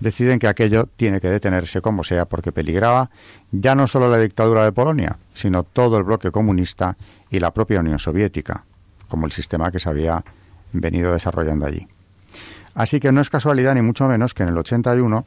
deciden 0.00 0.38
que 0.38 0.48
aquello 0.48 0.88
tiene 0.96 1.20
que 1.20 1.28
detenerse 1.28 1.80
como 1.80 2.04
sea 2.04 2.26
porque 2.26 2.52
peligraba 2.52 3.10
ya 3.50 3.74
no 3.74 3.86
solo 3.86 4.10
la 4.10 4.18
dictadura 4.18 4.64
de 4.64 4.72
Polonia, 4.72 5.18
sino 5.34 5.62
todo 5.62 5.98
el 5.98 6.04
bloque 6.04 6.30
comunista 6.30 6.96
y 7.30 7.40
la 7.40 7.52
propia 7.52 7.80
Unión 7.80 7.98
Soviética, 7.98 8.64
como 9.08 9.26
el 9.26 9.32
sistema 9.32 9.70
que 9.70 9.78
se 9.78 9.88
había 9.88 10.22
venido 10.74 11.12
desarrollando 11.12 11.66
allí. 11.66 11.86
Así 12.74 13.00
que 13.00 13.12
no 13.12 13.20
es 13.20 13.30
casualidad 13.30 13.74
ni 13.74 13.82
mucho 13.82 14.06
menos 14.08 14.34
que 14.34 14.42
en 14.42 14.50
el 14.50 14.58
81 14.58 15.24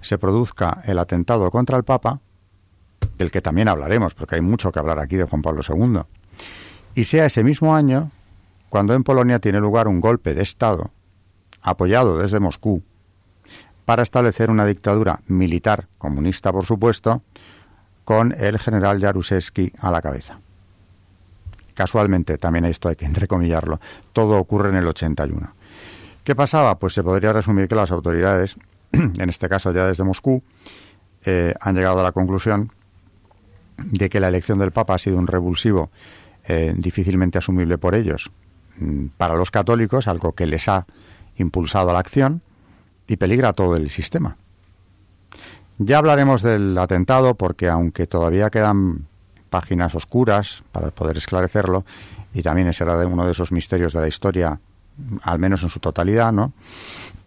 se 0.00 0.18
produzca 0.18 0.80
el 0.84 0.98
atentado 0.98 1.50
contra 1.50 1.76
el 1.76 1.84
Papa, 1.84 2.20
del 3.18 3.30
que 3.30 3.40
también 3.40 3.68
hablaremos, 3.68 4.14
porque 4.14 4.36
hay 4.36 4.40
mucho 4.40 4.70
que 4.70 4.78
hablar 4.78 5.00
aquí 5.00 5.16
de 5.16 5.24
Juan 5.24 5.42
Pablo 5.42 5.62
II, 5.68 6.02
y 6.94 7.04
sea 7.04 7.26
ese 7.26 7.42
mismo 7.42 7.74
año 7.74 8.10
cuando 8.68 8.94
en 8.94 9.04
Polonia 9.04 9.38
tiene 9.38 9.60
lugar 9.60 9.88
un 9.88 10.00
golpe 10.00 10.34
de 10.34 10.42
Estado, 10.42 10.90
apoyado 11.62 12.18
desde 12.18 12.40
Moscú, 12.40 12.82
para 13.84 14.02
establecer 14.02 14.50
una 14.50 14.66
dictadura 14.66 15.20
militar 15.26 15.86
comunista, 15.98 16.52
por 16.52 16.64
supuesto, 16.64 17.22
con 18.04 18.32
el 18.32 18.58
general 18.58 19.00
Jaruzelski 19.00 19.72
a 19.78 19.90
la 19.90 20.02
cabeza. 20.02 20.40
Casualmente, 21.74 22.38
también 22.38 22.64
esto 22.64 22.88
hay 22.88 22.96
que 22.96 23.04
entrecomillarlo, 23.04 23.80
todo 24.12 24.38
ocurre 24.38 24.70
en 24.70 24.76
el 24.76 24.86
81. 24.86 25.54
¿Qué 26.22 26.34
pasaba? 26.34 26.78
Pues 26.78 26.94
se 26.94 27.02
podría 27.02 27.32
resumir 27.32 27.68
que 27.68 27.74
las 27.74 27.90
autoridades, 27.90 28.56
en 28.92 29.28
este 29.28 29.48
caso 29.48 29.72
ya 29.72 29.86
desde 29.86 30.04
Moscú, 30.04 30.42
eh, 31.24 31.52
han 31.60 31.74
llegado 31.74 32.00
a 32.00 32.02
la 32.02 32.12
conclusión 32.12 32.72
de 33.76 34.08
que 34.08 34.20
la 34.20 34.28
elección 34.28 34.58
del 34.58 34.70
Papa 34.70 34.94
ha 34.94 34.98
sido 34.98 35.18
un 35.18 35.26
revulsivo 35.26 35.90
eh, 36.46 36.74
difícilmente 36.76 37.38
asumible 37.38 37.76
por 37.78 37.94
ellos. 37.94 38.30
Mm, 38.78 39.06
para 39.16 39.34
los 39.34 39.50
católicos, 39.50 40.08
algo 40.08 40.32
que 40.32 40.46
les 40.46 40.68
ha 40.68 40.86
impulsado 41.36 41.90
a 41.90 41.92
la 41.92 41.98
acción 41.98 42.42
y 43.06 43.16
peligra 43.16 43.52
todo 43.52 43.76
el 43.76 43.90
sistema. 43.90 44.36
Ya 45.78 45.98
hablaremos 45.98 46.42
del 46.42 46.78
atentado 46.78 47.34
porque 47.34 47.68
aunque 47.68 48.06
todavía 48.06 48.50
quedan 48.50 49.06
páginas 49.54 49.94
oscuras 49.94 50.64
para 50.72 50.90
poder 50.90 51.16
esclarecerlo, 51.16 51.84
y 52.34 52.42
también 52.42 52.72
será 52.72 52.96
uno 53.06 53.24
de 53.24 53.30
esos 53.30 53.52
misterios 53.52 53.92
de 53.92 54.00
la 54.00 54.08
historia, 54.08 54.58
al 55.22 55.38
menos 55.38 55.62
en 55.62 55.68
su 55.68 55.78
totalidad, 55.78 56.32
¿no? 56.32 56.52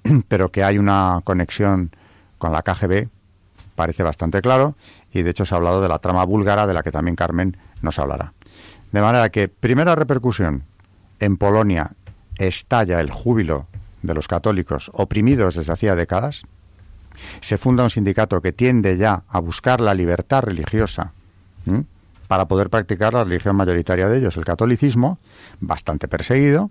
Pero 0.27 0.51
que 0.51 0.61
hay 0.61 0.77
una 0.77 1.21
conexión 1.23 1.89
con 2.37 2.51
la 2.51 2.63
KGB 2.63 3.07
parece 3.75 4.03
bastante 4.03 4.41
claro, 4.41 4.75
y 5.13 5.21
de 5.21 5.29
hecho 5.29 5.45
se 5.45 5.55
ha 5.55 5.57
hablado 5.57 5.79
de 5.79 5.87
la 5.87 5.99
trama 5.99 6.25
búlgara, 6.25 6.67
de 6.67 6.73
la 6.73 6.83
que 6.83 6.91
también 6.91 7.15
Carmen 7.15 7.55
nos 7.81 7.97
hablará. 7.97 8.33
De 8.91 8.99
manera 8.99 9.29
que, 9.29 9.47
primera 9.47 9.95
repercusión, 9.95 10.63
en 11.21 11.37
Polonia 11.37 11.91
estalla 12.37 12.99
el 12.99 13.09
júbilo 13.09 13.67
de 14.01 14.13
los 14.13 14.27
católicos 14.27 14.91
oprimidos 14.93 15.55
desde 15.55 15.71
hacía 15.71 15.95
décadas, 15.95 16.43
se 17.39 17.57
funda 17.57 17.85
un 17.85 17.89
sindicato 17.89 18.41
que 18.41 18.51
tiende 18.51 18.97
ya 18.97 19.23
a 19.29 19.39
buscar 19.39 19.79
la 19.79 19.93
libertad 19.93 20.41
religiosa 20.41 21.13
para 22.27 22.47
poder 22.47 22.69
practicar 22.69 23.13
la 23.13 23.23
religión 23.23 23.55
mayoritaria 23.55 24.07
de 24.07 24.17
ellos, 24.17 24.37
el 24.37 24.45
catolicismo, 24.45 25.17
bastante 25.59 26.07
perseguido, 26.07 26.69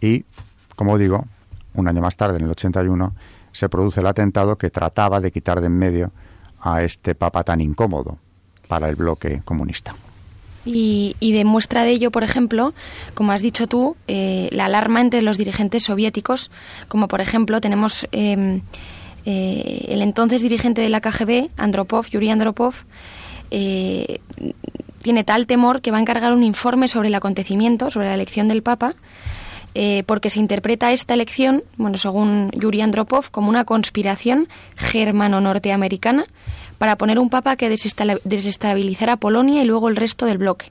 y, 0.00 0.24
como 0.76 0.98
digo, 0.98 1.26
un 1.74 1.88
año 1.88 2.00
más 2.00 2.16
tarde, 2.16 2.38
en 2.38 2.44
el 2.44 2.50
81, 2.50 3.14
se 3.52 3.68
produce 3.68 4.00
el 4.00 4.06
atentado 4.06 4.56
que 4.56 4.70
trataba 4.70 5.20
de 5.20 5.30
quitar 5.30 5.60
de 5.60 5.66
en 5.66 5.78
medio 5.78 6.12
a 6.60 6.82
este 6.82 7.14
papa 7.14 7.44
tan 7.44 7.60
incómodo 7.60 8.18
para 8.68 8.88
el 8.88 8.96
bloque 8.96 9.42
comunista. 9.44 9.94
Y, 10.64 11.14
y 11.20 11.32
de 11.32 11.44
muestra 11.44 11.84
de 11.84 11.90
ello, 11.90 12.10
por 12.10 12.24
ejemplo, 12.24 12.72
como 13.14 13.32
has 13.32 13.42
dicho 13.42 13.66
tú, 13.66 13.96
eh, 14.08 14.48
la 14.50 14.64
alarma 14.64 15.00
entre 15.00 15.20
los 15.20 15.36
dirigentes 15.36 15.84
soviéticos, 15.84 16.50
como 16.88 17.06
por 17.06 17.20
ejemplo 17.20 17.60
tenemos 17.60 18.08
em, 18.12 18.62
eh, 19.26 19.86
el 19.88 20.00
entonces 20.00 20.40
dirigente 20.40 20.80
de 20.80 20.88
la 20.88 21.02
KGB, 21.02 21.50
Andropov, 21.58 22.08
Yuri 22.08 22.30
Andropov, 22.30 22.74
eh, 23.50 24.20
tiene 25.02 25.24
tal 25.24 25.46
temor 25.46 25.80
que 25.80 25.90
va 25.90 25.98
a 25.98 26.00
encargar 26.00 26.32
un 26.32 26.42
informe 26.42 26.88
sobre 26.88 27.08
el 27.08 27.14
acontecimiento, 27.14 27.90
sobre 27.90 28.08
la 28.08 28.14
elección 28.14 28.48
del 28.48 28.62
Papa, 28.62 28.94
porque 30.06 30.30
se 30.30 30.38
interpreta 30.38 30.92
esta 30.92 31.14
elección, 31.14 31.64
bueno, 31.76 31.98
según 31.98 32.52
Yuri 32.52 32.80
Andropov, 32.80 33.32
como 33.32 33.48
una 33.48 33.64
conspiración 33.64 34.46
germano-norteamericana 34.76 36.26
para 36.78 36.96
poner 36.96 37.18
un 37.18 37.30
papa 37.30 37.56
que 37.56 37.68
desestabilizara 37.68 39.16
Polonia 39.16 39.62
y 39.62 39.64
luego 39.64 39.88
el 39.88 39.96
resto 39.96 40.26
del 40.26 40.38
bloque. 40.38 40.70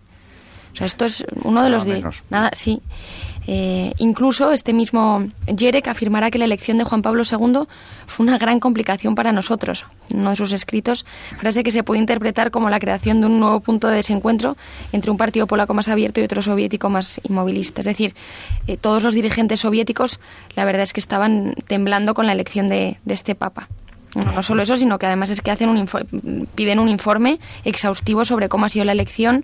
O 0.73 0.75
sea, 0.75 0.87
esto 0.87 1.05
es 1.05 1.25
uno 1.43 1.63
de 1.63 1.69
los 1.69 1.85
de... 1.85 2.03
Nada, 2.29 2.51
sí. 2.53 2.81
Eh, 3.47 3.93
incluso 3.97 4.51
este 4.51 4.73
mismo 4.73 5.25
Jerek 5.57 5.87
afirmará 5.87 6.31
que 6.31 6.37
la 6.37 6.45
elección 6.45 6.77
de 6.77 6.83
Juan 6.83 7.01
Pablo 7.01 7.23
II 7.29 7.67
fue 8.07 8.25
una 8.25 8.37
gran 8.37 8.59
complicación 8.59 9.15
para 9.15 9.31
nosotros. 9.31 9.85
Uno 10.13 10.29
de 10.29 10.35
sus 10.35 10.53
escritos, 10.53 11.05
frase 11.37 11.63
que 11.63 11.71
se 11.71 11.83
puede 11.83 11.99
interpretar 11.99 12.51
como 12.51 12.69
la 12.69 12.79
creación 12.79 13.21
de 13.21 13.27
un 13.27 13.39
nuevo 13.39 13.59
punto 13.59 13.87
de 13.87 13.97
desencuentro 13.97 14.55
entre 14.91 15.11
un 15.11 15.17
partido 15.17 15.47
polaco 15.47 15.73
más 15.73 15.89
abierto 15.89 16.21
y 16.21 16.23
otro 16.23 16.41
soviético 16.41 16.89
más 16.89 17.19
inmovilista. 17.23 17.81
Es 17.81 17.85
decir, 17.85 18.15
eh, 18.67 18.77
todos 18.77 19.03
los 19.03 19.13
dirigentes 19.13 19.61
soviéticos, 19.61 20.19
la 20.55 20.65
verdad 20.65 20.83
es 20.83 20.93
que 20.93 20.99
estaban 20.99 21.55
temblando 21.67 22.13
con 22.13 22.25
la 22.25 22.31
elección 22.31 22.67
de 22.67 22.97
este 23.07 23.35
papa. 23.35 23.67
No, 24.15 24.43
solo 24.43 24.61
eso, 24.61 24.77
sino 24.77 24.99
que 24.99 25.07
además 25.07 25.29
es 25.31 25.41
que 25.41 25.51
hacen 25.51 25.69
un 25.69 26.47
piden 26.53 26.79
un 26.79 26.89
informe 26.89 27.39
exhaustivo 27.63 28.25
sobre 28.25 28.47
cómo 28.47 28.65
ha 28.65 28.69
sido 28.69 28.85
la 28.85 28.91
elección, 28.91 29.43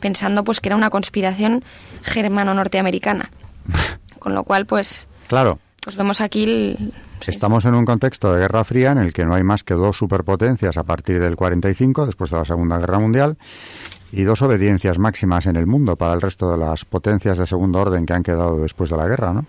pensando 0.00 0.44
pues 0.44 0.60
que 0.60 0.68
era 0.68 0.76
una 0.76 0.90
conspiración 0.90 1.64
germano-norteamericana. 2.02 3.30
Con 4.18 4.34
lo 4.34 4.44
cual, 4.44 4.66
pues... 4.66 5.08
Claro. 5.28 5.58
Pues 5.82 5.96
vemos 5.96 6.20
aquí 6.20 6.76
Estamos 7.26 7.64
en 7.64 7.74
un 7.74 7.84
contexto 7.84 8.32
de 8.32 8.40
Guerra 8.40 8.64
Fría 8.64 8.92
en 8.92 8.98
el 8.98 9.12
que 9.12 9.24
no 9.24 9.34
hay 9.34 9.42
más 9.42 9.64
que 9.64 9.74
dos 9.74 9.96
superpotencias 9.96 10.76
a 10.76 10.84
partir 10.84 11.20
del 11.20 11.36
45, 11.36 12.06
después 12.06 12.30
de 12.30 12.36
la 12.36 12.44
Segunda 12.44 12.78
Guerra 12.78 12.98
Mundial, 12.98 13.36
y 14.12 14.22
dos 14.22 14.42
obediencias 14.42 14.98
máximas 14.98 15.46
en 15.46 15.56
el 15.56 15.66
mundo 15.66 15.96
para 15.96 16.14
el 16.14 16.20
resto 16.20 16.50
de 16.50 16.58
las 16.58 16.84
potencias 16.84 17.38
de 17.38 17.46
segundo 17.46 17.80
orden 17.80 18.06
que 18.06 18.12
han 18.12 18.22
quedado 18.22 18.60
después 18.60 18.90
de 18.90 18.96
la 18.96 19.06
guerra, 19.06 19.32
¿no? 19.32 19.46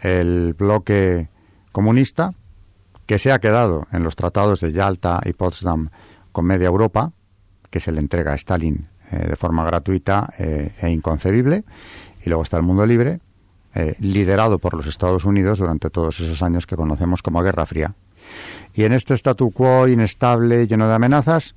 El 0.00 0.54
bloque 0.54 1.28
comunista, 1.70 2.34
que 3.06 3.18
se 3.18 3.30
ha 3.30 3.38
quedado 3.38 3.86
en 3.92 4.02
los 4.02 4.16
tratados 4.16 4.60
de 4.60 4.72
Yalta 4.72 5.20
y 5.24 5.32
Potsdam 5.32 5.90
con 6.32 6.44
media 6.44 6.66
Europa, 6.66 7.12
que 7.70 7.80
se 7.80 7.92
le 7.92 8.00
entrega 8.00 8.32
a 8.32 8.36
Stalin 8.36 8.88
eh, 9.12 9.28
de 9.28 9.36
forma 9.36 9.64
gratuita 9.64 10.32
eh, 10.38 10.72
e 10.80 10.90
inconcebible, 10.90 11.64
y 12.24 12.28
luego 12.28 12.42
está 12.42 12.56
el 12.56 12.64
mundo 12.64 12.84
libre, 12.84 13.20
eh, 13.74 13.94
liderado 14.00 14.58
por 14.58 14.74
los 14.74 14.86
Estados 14.86 15.24
Unidos 15.24 15.58
durante 15.58 15.90
todos 15.90 16.18
esos 16.18 16.42
años 16.42 16.66
que 16.66 16.74
conocemos 16.74 17.22
como 17.22 17.42
Guerra 17.42 17.66
Fría. 17.66 17.94
Y 18.74 18.82
en 18.82 18.92
este 18.92 19.14
statu 19.14 19.52
quo 19.52 19.86
inestable, 19.86 20.66
lleno 20.66 20.88
de 20.88 20.94
amenazas, 20.94 21.54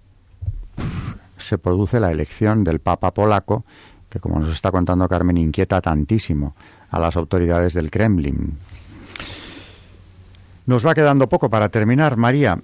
se 1.37 1.57
produce 1.57 1.99
la 1.99 2.11
elección 2.11 2.63
del 2.63 2.79
Papa 2.79 3.13
polaco, 3.13 3.65
que 4.09 4.19
como 4.19 4.39
nos 4.39 4.49
está 4.49 4.71
contando 4.71 5.07
Carmen, 5.07 5.37
inquieta 5.37 5.81
tantísimo 5.81 6.55
a 6.91 6.99
las 6.99 7.17
autoridades 7.17 7.73
del 7.73 7.89
Kremlin, 7.89 8.57
nos 10.69 10.85
va 10.85 10.93
quedando 10.93 11.27
poco 11.27 11.49
para 11.49 11.69
terminar, 11.69 12.15
María. 12.15 12.61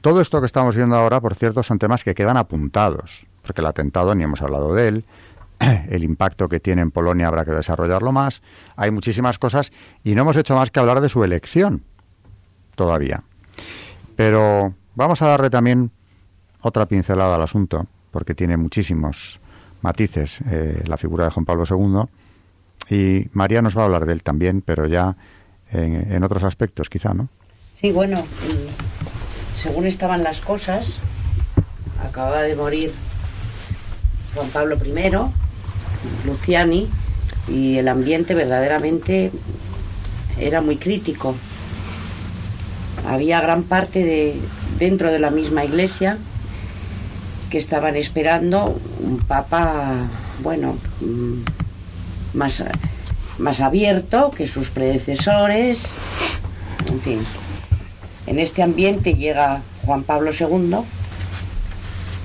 Todo 0.00 0.20
esto 0.20 0.40
que 0.40 0.46
estamos 0.46 0.74
viendo 0.74 0.96
ahora, 0.96 1.20
por 1.20 1.36
cierto, 1.36 1.62
son 1.62 1.78
temas 1.78 2.02
que 2.02 2.12
quedan 2.12 2.36
apuntados, 2.36 3.27
porque 3.48 3.62
el 3.62 3.66
atentado 3.66 4.14
ni 4.14 4.24
hemos 4.24 4.42
hablado 4.42 4.74
de 4.74 4.88
él, 4.88 5.04
el 5.88 6.04
impacto 6.04 6.50
que 6.50 6.60
tiene 6.60 6.82
en 6.82 6.90
Polonia 6.90 7.28
habrá 7.28 7.46
que 7.46 7.52
desarrollarlo 7.52 8.12
más, 8.12 8.42
hay 8.76 8.90
muchísimas 8.90 9.38
cosas 9.38 9.72
y 10.04 10.14
no 10.14 10.20
hemos 10.22 10.36
hecho 10.36 10.54
más 10.54 10.70
que 10.70 10.80
hablar 10.80 11.00
de 11.00 11.08
su 11.08 11.24
elección 11.24 11.82
todavía. 12.74 13.22
Pero 14.16 14.74
vamos 14.94 15.22
a 15.22 15.28
darle 15.28 15.48
también 15.48 15.90
otra 16.60 16.84
pincelada 16.84 17.36
al 17.36 17.42
asunto, 17.42 17.86
porque 18.10 18.34
tiene 18.34 18.58
muchísimos 18.58 19.40
matices 19.80 20.40
eh, 20.50 20.82
la 20.86 20.98
figura 20.98 21.24
de 21.24 21.30
Juan 21.30 21.46
Pablo 21.46 21.64
II, 21.68 22.04
y 22.94 23.28
María 23.32 23.62
nos 23.62 23.76
va 23.76 23.82
a 23.82 23.84
hablar 23.86 24.04
de 24.04 24.12
él 24.12 24.22
también, 24.22 24.60
pero 24.60 24.86
ya 24.86 25.16
en, 25.70 26.22
otros 26.22 26.44
aspectos, 26.44 26.90
quizá, 26.90 27.14
¿no? 27.14 27.28
Sí, 27.80 27.92
bueno, 27.92 28.22
según 29.56 29.86
estaban 29.86 30.22
las 30.22 30.40
cosas, 30.40 30.98
acababa 32.02 32.42
de 32.42 32.56
morir 32.56 32.92
Juan 34.34 34.48
Pablo 34.48 34.76
I, 34.84 36.26
Luciani, 36.26 36.88
y 37.48 37.78
el 37.78 37.88
ambiente 37.88 38.34
verdaderamente 38.34 39.30
era 40.38 40.60
muy 40.60 40.76
crítico. 40.76 41.34
Había 43.06 43.40
gran 43.40 43.62
parte 43.62 44.04
de 44.04 44.40
dentro 44.78 45.10
de 45.10 45.18
la 45.18 45.30
misma 45.30 45.64
iglesia 45.64 46.18
que 47.50 47.58
estaban 47.58 47.96
esperando 47.96 48.78
un 49.00 49.18
papa, 49.18 50.08
bueno, 50.42 50.76
mm, 51.00 52.36
más 52.36 52.62
más 53.38 53.60
abierto 53.60 54.32
que 54.32 54.46
sus 54.46 54.70
predecesores. 54.70 55.94
En 56.90 57.00
fin, 57.00 57.20
en 58.26 58.38
este 58.38 58.62
ambiente 58.62 59.14
llega 59.14 59.62
Juan 59.86 60.02
Pablo 60.02 60.32
II 60.38 60.78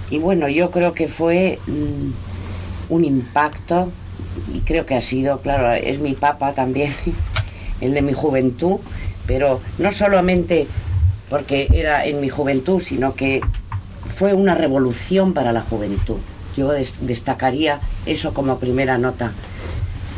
y 0.09 0.17
bueno, 0.17 0.47
yo 0.47 0.71
creo 0.71 0.93
que 0.93 1.07
fue 1.07 1.59
mm, 1.67 2.93
un 2.93 3.05
impacto 3.05 3.91
y 4.53 4.59
creo 4.61 4.85
que 4.85 4.95
ha 4.95 5.01
sido, 5.01 5.39
claro, 5.39 5.73
es 5.73 5.99
mi 5.99 6.13
papa 6.13 6.53
también, 6.53 6.93
el 7.81 7.93
de 7.93 8.01
mi 8.01 8.13
juventud, 8.13 8.77
pero 9.25 9.61
no 9.77 9.91
solamente 9.91 10.67
porque 11.29 11.67
era 11.73 12.05
en 12.05 12.21
mi 12.21 12.29
juventud, 12.29 12.81
sino 12.81 13.15
que 13.15 13.41
fue 14.15 14.33
una 14.33 14.55
revolución 14.55 15.33
para 15.33 15.51
la 15.51 15.61
juventud. 15.61 16.17
Yo 16.55 16.71
destacaría 16.71 17.79
eso 18.05 18.33
como 18.33 18.59
primera 18.59 18.97
nota 18.97 19.33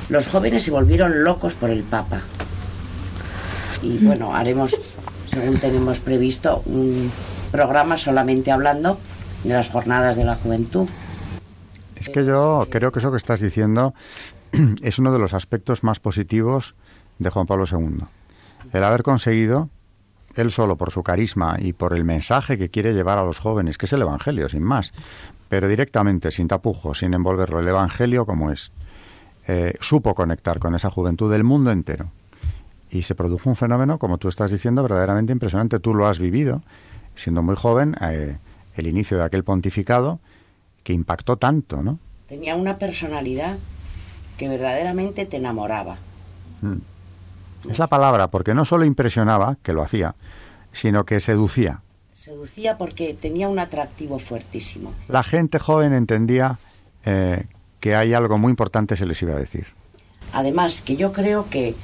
los 0.09 0.27
jóvenes 0.27 0.63
se 0.63 0.71
volvieron 0.71 1.23
locos 1.23 1.53
por 1.53 1.69
el 1.69 1.83
Papa. 1.83 2.21
Y 3.81 3.89
mm. 3.89 4.05
bueno, 4.05 4.36
haremos, 4.36 4.75
según 5.29 5.59
tenemos 5.59 5.99
previsto, 5.99 6.61
un 6.65 7.11
programa 7.51 7.97
solamente 7.97 8.51
hablando 8.51 8.99
de 9.45 9.53
las 9.53 9.69
jornadas 9.69 10.15
de 10.15 10.25
la 10.25 10.35
juventud. 10.35 10.87
Es 11.95 12.09
que 12.09 12.25
yo 12.25 12.67
creo 12.69 12.91
que 12.91 12.99
eso 12.99 13.11
que 13.11 13.17
estás 13.17 13.39
diciendo 13.39 13.93
es 14.81 14.99
uno 14.99 15.11
de 15.11 15.19
los 15.19 15.33
aspectos 15.33 15.83
más 15.83 15.99
positivos 15.99 16.75
de 17.19 17.29
Juan 17.29 17.45
Pablo 17.45 17.65
II. 17.71 18.05
El 18.73 18.83
haber 18.83 19.03
conseguido, 19.03 19.69
él 20.35 20.51
solo 20.51 20.75
por 20.75 20.91
su 20.91 21.03
carisma 21.03 21.57
y 21.59 21.73
por 21.73 21.93
el 21.93 22.03
mensaje 22.03 22.57
que 22.57 22.69
quiere 22.69 22.93
llevar 22.93 23.17
a 23.17 23.23
los 23.23 23.39
jóvenes, 23.39 23.77
que 23.77 23.85
es 23.85 23.93
el 23.93 24.01
Evangelio, 24.01 24.49
sin 24.49 24.63
más, 24.63 24.93
pero 25.47 25.67
directamente, 25.67 26.31
sin 26.31 26.47
tapujos, 26.47 26.99
sin 26.99 27.13
envolverlo, 27.13 27.59
el 27.59 27.67
Evangelio 27.67 28.25
como 28.25 28.51
es. 28.51 28.71
Eh, 29.47 29.75
supo 29.79 30.15
conectar 30.15 30.59
con 30.59 30.73
esa 30.75 30.89
juventud 30.89 31.31
del 31.31 31.43
mundo 31.43 31.71
entero. 31.71 32.11
Y 32.89 33.03
se 33.03 33.15
produjo 33.15 33.49
un 33.49 33.55
fenómeno, 33.55 33.99
como 33.99 34.17
tú 34.17 34.27
estás 34.27 34.51
diciendo, 34.51 34.81
verdaderamente 34.81 35.31
impresionante. 35.31 35.79
Tú 35.79 35.93
lo 35.93 36.07
has 36.07 36.19
vivido, 36.19 36.61
siendo 37.15 37.43
muy 37.43 37.55
joven, 37.55 37.95
eh, 38.01 38.37
el 38.76 38.88
inicio 38.88 39.17
de 39.17 39.23
aquel 39.23 39.43
pontificado 39.43 40.19
que 40.84 40.93
impactó 40.93 41.38
tanto, 41.38 41.82
¿no? 41.82 41.99
Tenía 42.28 42.55
una 42.55 42.78
personalidad 42.78 43.57
que 44.38 44.47
verdaderamente 44.47 45.26
te 45.26 45.38
enamoraba. 45.38 45.97
Mm. 46.61 47.71
Es 47.71 47.80
la 47.80 47.88
palabra, 47.88 48.28
porque 48.28 48.53
no 48.53 48.65
solo 48.65 48.86
impresionaba, 48.86 49.57
que 49.63 49.73
lo 49.73 49.82
hacía, 49.82 50.15
sino 50.71 51.05
que 51.05 51.19
seducía. 51.19 51.82
Seducía 52.21 52.78
porque 52.78 53.13
tenía 53.13 53.47
un 53.47 53.59
atractivo 53.59 54.19
fuertísimo. 54.19 54.93
La 55.07 55.23
gente 55.23 55.59
joven 55.59 55.93
entendía 55.93 56.59
eh, 57.05 57.45
que 57.80 57.95
hay 57.95 58.13
algo 58.13 58.38
muy 58.38 58.49
importante 58.49 58.97
se 58.97 59.05
les 59.05 59.21
iba 59.21 59.36
a 59.36 59.39
decir. 59.39 59.67
Además, 60.34 60.82
que 60.82 60.95
yo 60.95 61.13
creo 61.13 61.49
que 61.49 61.76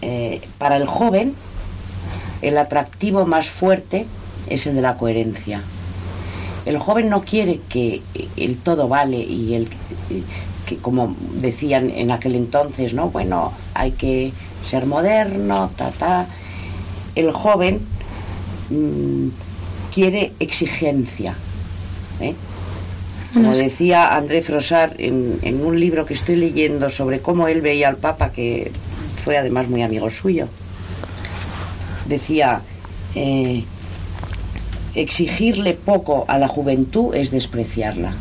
eh, 0.00 0.40
para 0.58 0.76
el 0.76 0.86
joven 0.86 1.34
el 2.40 2.58
atractivo 2.58 3.26
más 3.26 3.48
fuerte 3.48 4.06
es 4.48 4.66
el 4.66 4.74
de 4.74 4.82
la 4.82 4.96
coherencia. 4.96 5.60
El 6.64 6.78
joven 6.78 7.08
no 7.08 7.22
quiere 7.22 7.60
que 7.68 8.02
el 8.36 8.56
todo 8.58 8.88
vale 8.88 9.18
y 9.18 9.54
el 9.54 9.68
que 10.66 10.76
como 10.76 11.16
decían 11.34 11.90
en 11.90 12.10
aquel 12.10 12.34
entonces, 12.34 12.94
¿no? 12.94 13.10
Bueno, 13.10 13.52
hay 13.74 13.92
que 13.92 14.32
ser 14.66 14.86
moderno, 14.86 15.70
ta 15.76 15.90
ta. 15.90 16.26
El 17.14 17.32
joven 17.32 17.80
mm, 18.70 19.28
quiere 19.92 20.32
exigencia. 20.38 21.34
¿eh? 22.20 22.34
Como 23.32 23.56
decía 23.56 24.14
André 24.14 24.42
Frosar 24.42 24.94
en, 24.98 25.60
un 25.64 25.80
libro 25.80 26.04
que 26.04 26.14
estoy 26.14 26.36
leyendo 26.36 26.90
sobre 26.90 27.20
cómo 27.20 27.48
él 27.48 27.62
veía 27.62 27.88
al 27.88 27.96
Papa, 27.96 28.30
que 28.30 28.70
fue 29.24 29.38
además 29.38 29.68
muy 29.68 29.82
amigo 29.82 30.10
suyo, 30.10 30.48
decía, 32.06 32.60
eh, 33.14 33.64
exigirle 34.94 35.74
poco 35.74 36.24
a 36.28 36.38
la 36.38 36.48
juventud 36.48 37.14
es 37.14 37.30
despreciarla. 37.30 38.12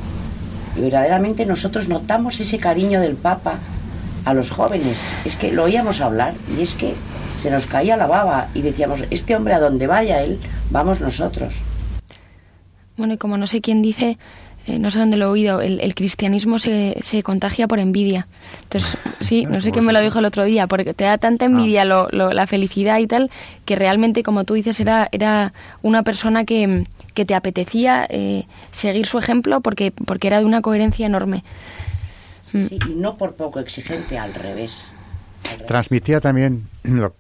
Y 0.76 0.82
verdaderamente 0.82 1.46
nosotros 1.46 1.88
notamos 1.88 2.40
ese 2.40 2.58
cariño 2.58 3.02
del 3.02 3.16
Papa 3.16 3.60
a 4.26 4.34
los 4.34 4.52
jóvenes. 4.52 5.00
Es 5.26 5.36
que 5.36 5.52
lo 5.52 5.64
oíamos 5.64 6.02
hablar 6.02 6.34
y 6.58 6.62
es 6.62 6.76
que 6.76 6.94
se 7.42 7.52
nos 7.52 7.66
caía 7.66 7.98
la 7.98 8.08
baba 8.08 8.50
y 8.54 8.62
decíamos, 8.62 9.04
este 9.10 9.36
hombre 9.36 9.54
a 9.54 9.60
donde 9.60 9.88
vaya 9.88 10.22
él, 10.22 10.40
vamos 10.70 11.02
nosotros. 11.02 11.54
Bueno, 12.98 13.16
y 13.16 13.18
como 13.18 13.38
no 13.38 13.48
sé 13.48 13.62
quién 13.62 13.82
dice, 13.82 14.18
eh, 14.68 14.78
no 14.78 14.92
sé 14.92 15.00
dónde 15.00 15.18
lo 15.18 15.26
he 15.26 15.30
oído, 15.30 15.60
el, 15.60 15.96
cristianismo 15.96 16.60
se, 16.60 16.96
se, 17.02 17.24
contagia 17.24 17.68
por 17.68 17.80
envidia. 17.80 18.28
Entonces, 18.64 18.96
sí, 19.22 19.46
no 19.46 19.60
sé 19.60 19.72
quién 19.72 19.84
me 19.84 19.92
lo 19.92 20.00
dijo 20.02 20.20
el 20.20 20.26
otro 20.26 20.44
día, 20.44 20.68
porque 20.68 20.94
te 20.94 21.04
da 21.04 21.18
tanta 21.18 21.46
envidia 21.46 21.82
ah. 21.82 21.86
lo, 22.12 22.32
la 22.32 22.46
felicidad 22.46 23.00
y 23.00 23.08
tal, 23.08 23.32
que 23.66 23.76
realmente, 23.76 24.22
como 24.22 24.44
tú 24.44 24.54
dices, 24.54 24.80
era, 24.80 25.10
era 25.12 25.54
una 25.82 26.04
persona 26.04 26.46
que, 26.46 26.86
que 27.16 27.26
te 27.26 27.34
apetecía 27.34 28.06
eh, 28.10 28.46
seguir 28.72 29.08
su 29.08 29.18
ejemplo 29.18 29.62
porque, 29.62 29.92
porque 29.92 30.28
era 30.28 30.40
de 30.40 30.46
una 30.46 30.62
coherencia 30.62 31.08
enorme. 31.08 31.44
Mm. 32.54 32.66
Sí, 32.68 32.80
y 32.88 32.94
no 32.94 33.18
por 33.18 33.34
poco 33.34 33.60
exigente, 33.60 34.20
al 34.20 34.34
revés. 34.34 34.86
Transmitía 35.66 36.22
también 36.22 36.68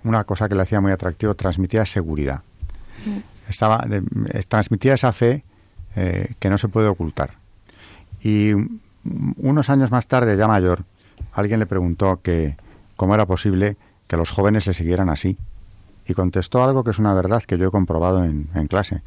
una 0.03 0.23
cosa 0.25 0.47
que 0.47 0.53
le 0.53 0.61
hacía 0.61 0.79
muy 0.79 0.91
atractivo, 0.91 1.33
transmitía 1.33 1.87
seguridad. 1.87 2.41
Mm. 3.03 3.49
Estaba, 3.49 3.83
transmitía 4.47 4.93
esa 4.93 5.11
fe 5.11 5.43
eh, 5.95 6.33
que 6.39 6.49
no 6.49 6.57
se 6.57 6.67
puede 6.67 6.87
ocultar. 6.87 7.31
Y 8.23 8.53
unos 9.37 9.69
años 9.69 9.91
más 9.91 10.07
tarde, 10.07 10.37
ya 10.37 10.47
mayor, 10.47 10.83
alguien 11.33 11.59
le 11.59 11.65
preguntó 11.65 12.21
que 12.21 12.55
cómo 12.95 13.15
era 13.15 13.25
posible 13.25 13.77
que 14.07 14.17
los 14.17 14.31
jóvenes 14.31 14.67
le 14.67 14.73
siguieran 14.73 15.09
así. 15.09 15.37
Y 16.07 16.13
contestó 16.13 16.63
algo 16.63 16.83
que 16.83 16.91
es 16.91 16.99
una 16.99 17.13
verdad 17.13 17.43
que 17.43 17.57
yo 17.57 17.67
he 17.67 17.71
comprobado 17.71 18.23
en, 18.23 18.47
clase. 18.67 19.01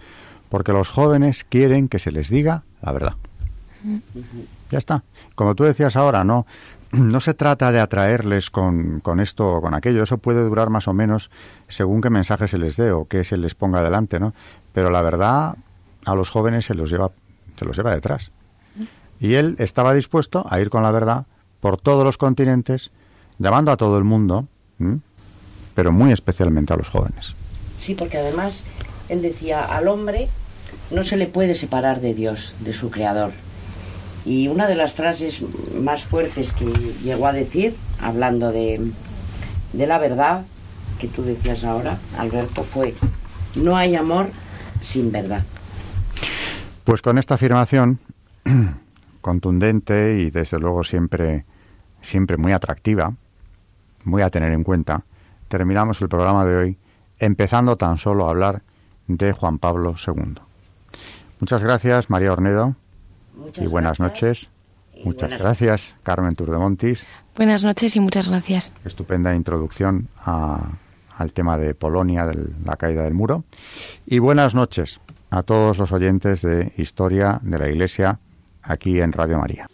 Porque 0.49 0.72
los 0.72 0.89
jóvenes 0.89 1.45
quieren 1.45 1.89
que 1.89 1.99
se 1.99 2.12
les 2.12 2.28
diga 2.28 2.62
la 2.82 2.93
verdad. 2.93 3.14
Ya 4.70 4.78
está. 4.78 5.03
Como 5.35 5.55
tú 5.55 5.64
decías 5.64 5.97
ahora, 5.97 6.24
no, 6.24 6.47
no 6.93 7.20
se 7.20 7.35
trata 7.35 7.72
de 7.72 7.80
atraerles 7.80 8.51
con, 8.51 9.01
con, 9.01 9.20
esto 9.20 9.57
o 9.57 9.61
con 9.61 9.74
aquello. 9.74 10.03
Eso 10.03 10.18
puede 10.18 10.43
durar 10.43 10.70
más 10.70 10.89
o 10.89 10.95
menos 10.95 11.30
según 11.68 12.01
qué 12.01 12.11
mensaje 12.11 12.49
se 12.49 12.59
les 12.59 12.76
dé 12.76 12.93
o 12.93 13.07
qué 13.07 13.24
se 13.24 13.37
les 13.37 13.55
ponga 13.55 13.80
adelante, 13.80 14.20
¿no? 14.20 14.32
Pero 14.72 14.91
la 14.91 15.03
verdad 15.03 15.57
a 16.05 16.14
los 16.14 16.30
jóvenes 16.30 16.66
se 16.66 16.74
los 16.74 16.90
lleva, 16.90 17.11
se 17.57 17.64
los 17.64 17.76
lleva 17.76 17.94
detrás. 17.94 18.30
Y 19.20 19.34
él 19.34 19.57
estaba 19.59 19.94
dispuesto 19.94 20.44
a 20.48 20.61
ir 20.61 20.70
con 20.70 20.82
la 20.82 20.90
verdad 20.90 21.26
por 21.61 21.80
todos 21.80 22.05
los 22.05 22.18
continentes, 22.18 22.90
llamando 23.38 23.72
a 23.72 23.76
todo 23.76 23.96
el 23.96 24.05
mundo, 24.05 24.46
pero 25.74 25.92
muy 25.92 26.12
especialmente 26.12 26.72
a 26.72 26.76
los 26.76 26.88
jóvenes. 26.88 27.34
Sí, 27.80 27.94
porque 27.94 28.18
además 28.18 28.62
él 29.09 29.22
decía, 29.22 29.64
al 29.64 29.88
hombre 29.88 30.28
no 30.90 31.05
se 31.05 31.16
le 31.16 31.26
puede 31.26 31.55
separar 31.55 32.00
de 32.00 32.14
Dios, 32.14 32.55
de 32.61 32.72
su 32.72 32.90
creador. 32.90 33.32
Y 34.24 34.48
una 34.48 34.66
de 34.66 34.74
las 34.74 34.94
frases 34.94 35.40
más 35.74 36.05
fuertes 36.05 36.52
que 36.52 36.66
llegó 37.02 37.26
a 37.26 37.32
decir, 37.32 37.76
hablando 38.00 38.52
de, 38.52 38.90
de 39.72 39.86
la 39.86 39.98
verdad, 39.98 40.44
que 40.98 41.09
tú 41.09 41.22
decías 41.22 41.64
ahora, 41.64 41.98
Alberto, 42.16 42.62
fue, 42.62 42.94
no 43.55 43.76
hay 43.76 43.96
amor 43.96 44.28
sin 44.82 45.12
verdad. 45.12 45.44
Pues 46.85 47.01
con 47.01 47.16
esta 47.16 47.37
afirmación 47.37 47.99
contundente 49.22 50.18
y 50.20 50.30
desde 50.30 50.59
luego 50.59 50.85
siempre, 50.85 51.47
siempre 52.03 52.37
muy 52.37 52.53
atractiva, 52.53 53.14
muy 54.05 54.20
a 54.20 54.28
tener 54.28 54.53
en 54.53 54.64
cuenta, 54.64 55.03
terminamos 55.49 56.03
el 56.03 56.11
programa 56.11 56.45
de 56.45 56.57
hoy 56.57 56.78
empezando 57.18 57.78
tan 57.78 57.97
solo 57.97 58.26
a 58.26 58.30
hablar 58.30 58.62
de 59.07 59.32
Juan 59.32 59.59
Pablo 59.59 59.95
II. 60.07 60.35
Muchas 61.41 61.64
gracias, 61.64 62.11
María 62.11 62.35
Ornedo, 62.35 62.76
y 63.57 63.66
buenas 63.66 63.99
noches. 63.99 64.51
muchas 65.05 65.30
gracias, 65.39 65.95
Carmen 66.03 66.35
Turdemontis. 66.35 67.07
Buenas 67.35 67.64
noches 67.64 67.97
y 67.97 68.01
muchas 68.01 68.28
gracias. 68.28 68.74
Estupenda 68.85 69.35
introducción 69.35 70.09
al 70.22 71.32
tema 71.32 71.57
de 71.57 71.74
Polonia, 71.74 72.26
de 72.26 72.51
la 72.62 72.76
caída 72.76 73.05
del 73.05 73.14
muro. 73.14 73.45
Y 74.05 74.18
buenas 74.18 74.55
noches 74.55 75.01
a 75.35 75.43
todos 75.43 75.78
los 75.78 75.91
oyentes 75.91 76.43
de 76.43 76.72
Historia 76.76 77.41
de 77.43 77.59
la 77.59 77.68
Iglesia 77.68 78.20
aquí 78.62 79.01
en 79.01 79.11
Radio 79.11 79.41
María. 79.41 79.68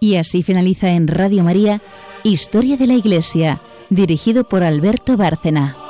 Y 0.00 0.14
así 0.14 0.44
finaliza 0.44 0.90
en 0.90 1.08
Radio 1.08 1.42
María 1.42 1.82
Historia 2.22 2.76
de 2.76 2.86
la 2.86 2.94
Iglesia, 2.94 3.60
dirigido 3.90 4.44
por 4.44 4.62
Alberto 4.62 5.16
Bárcena. 5.16 5.87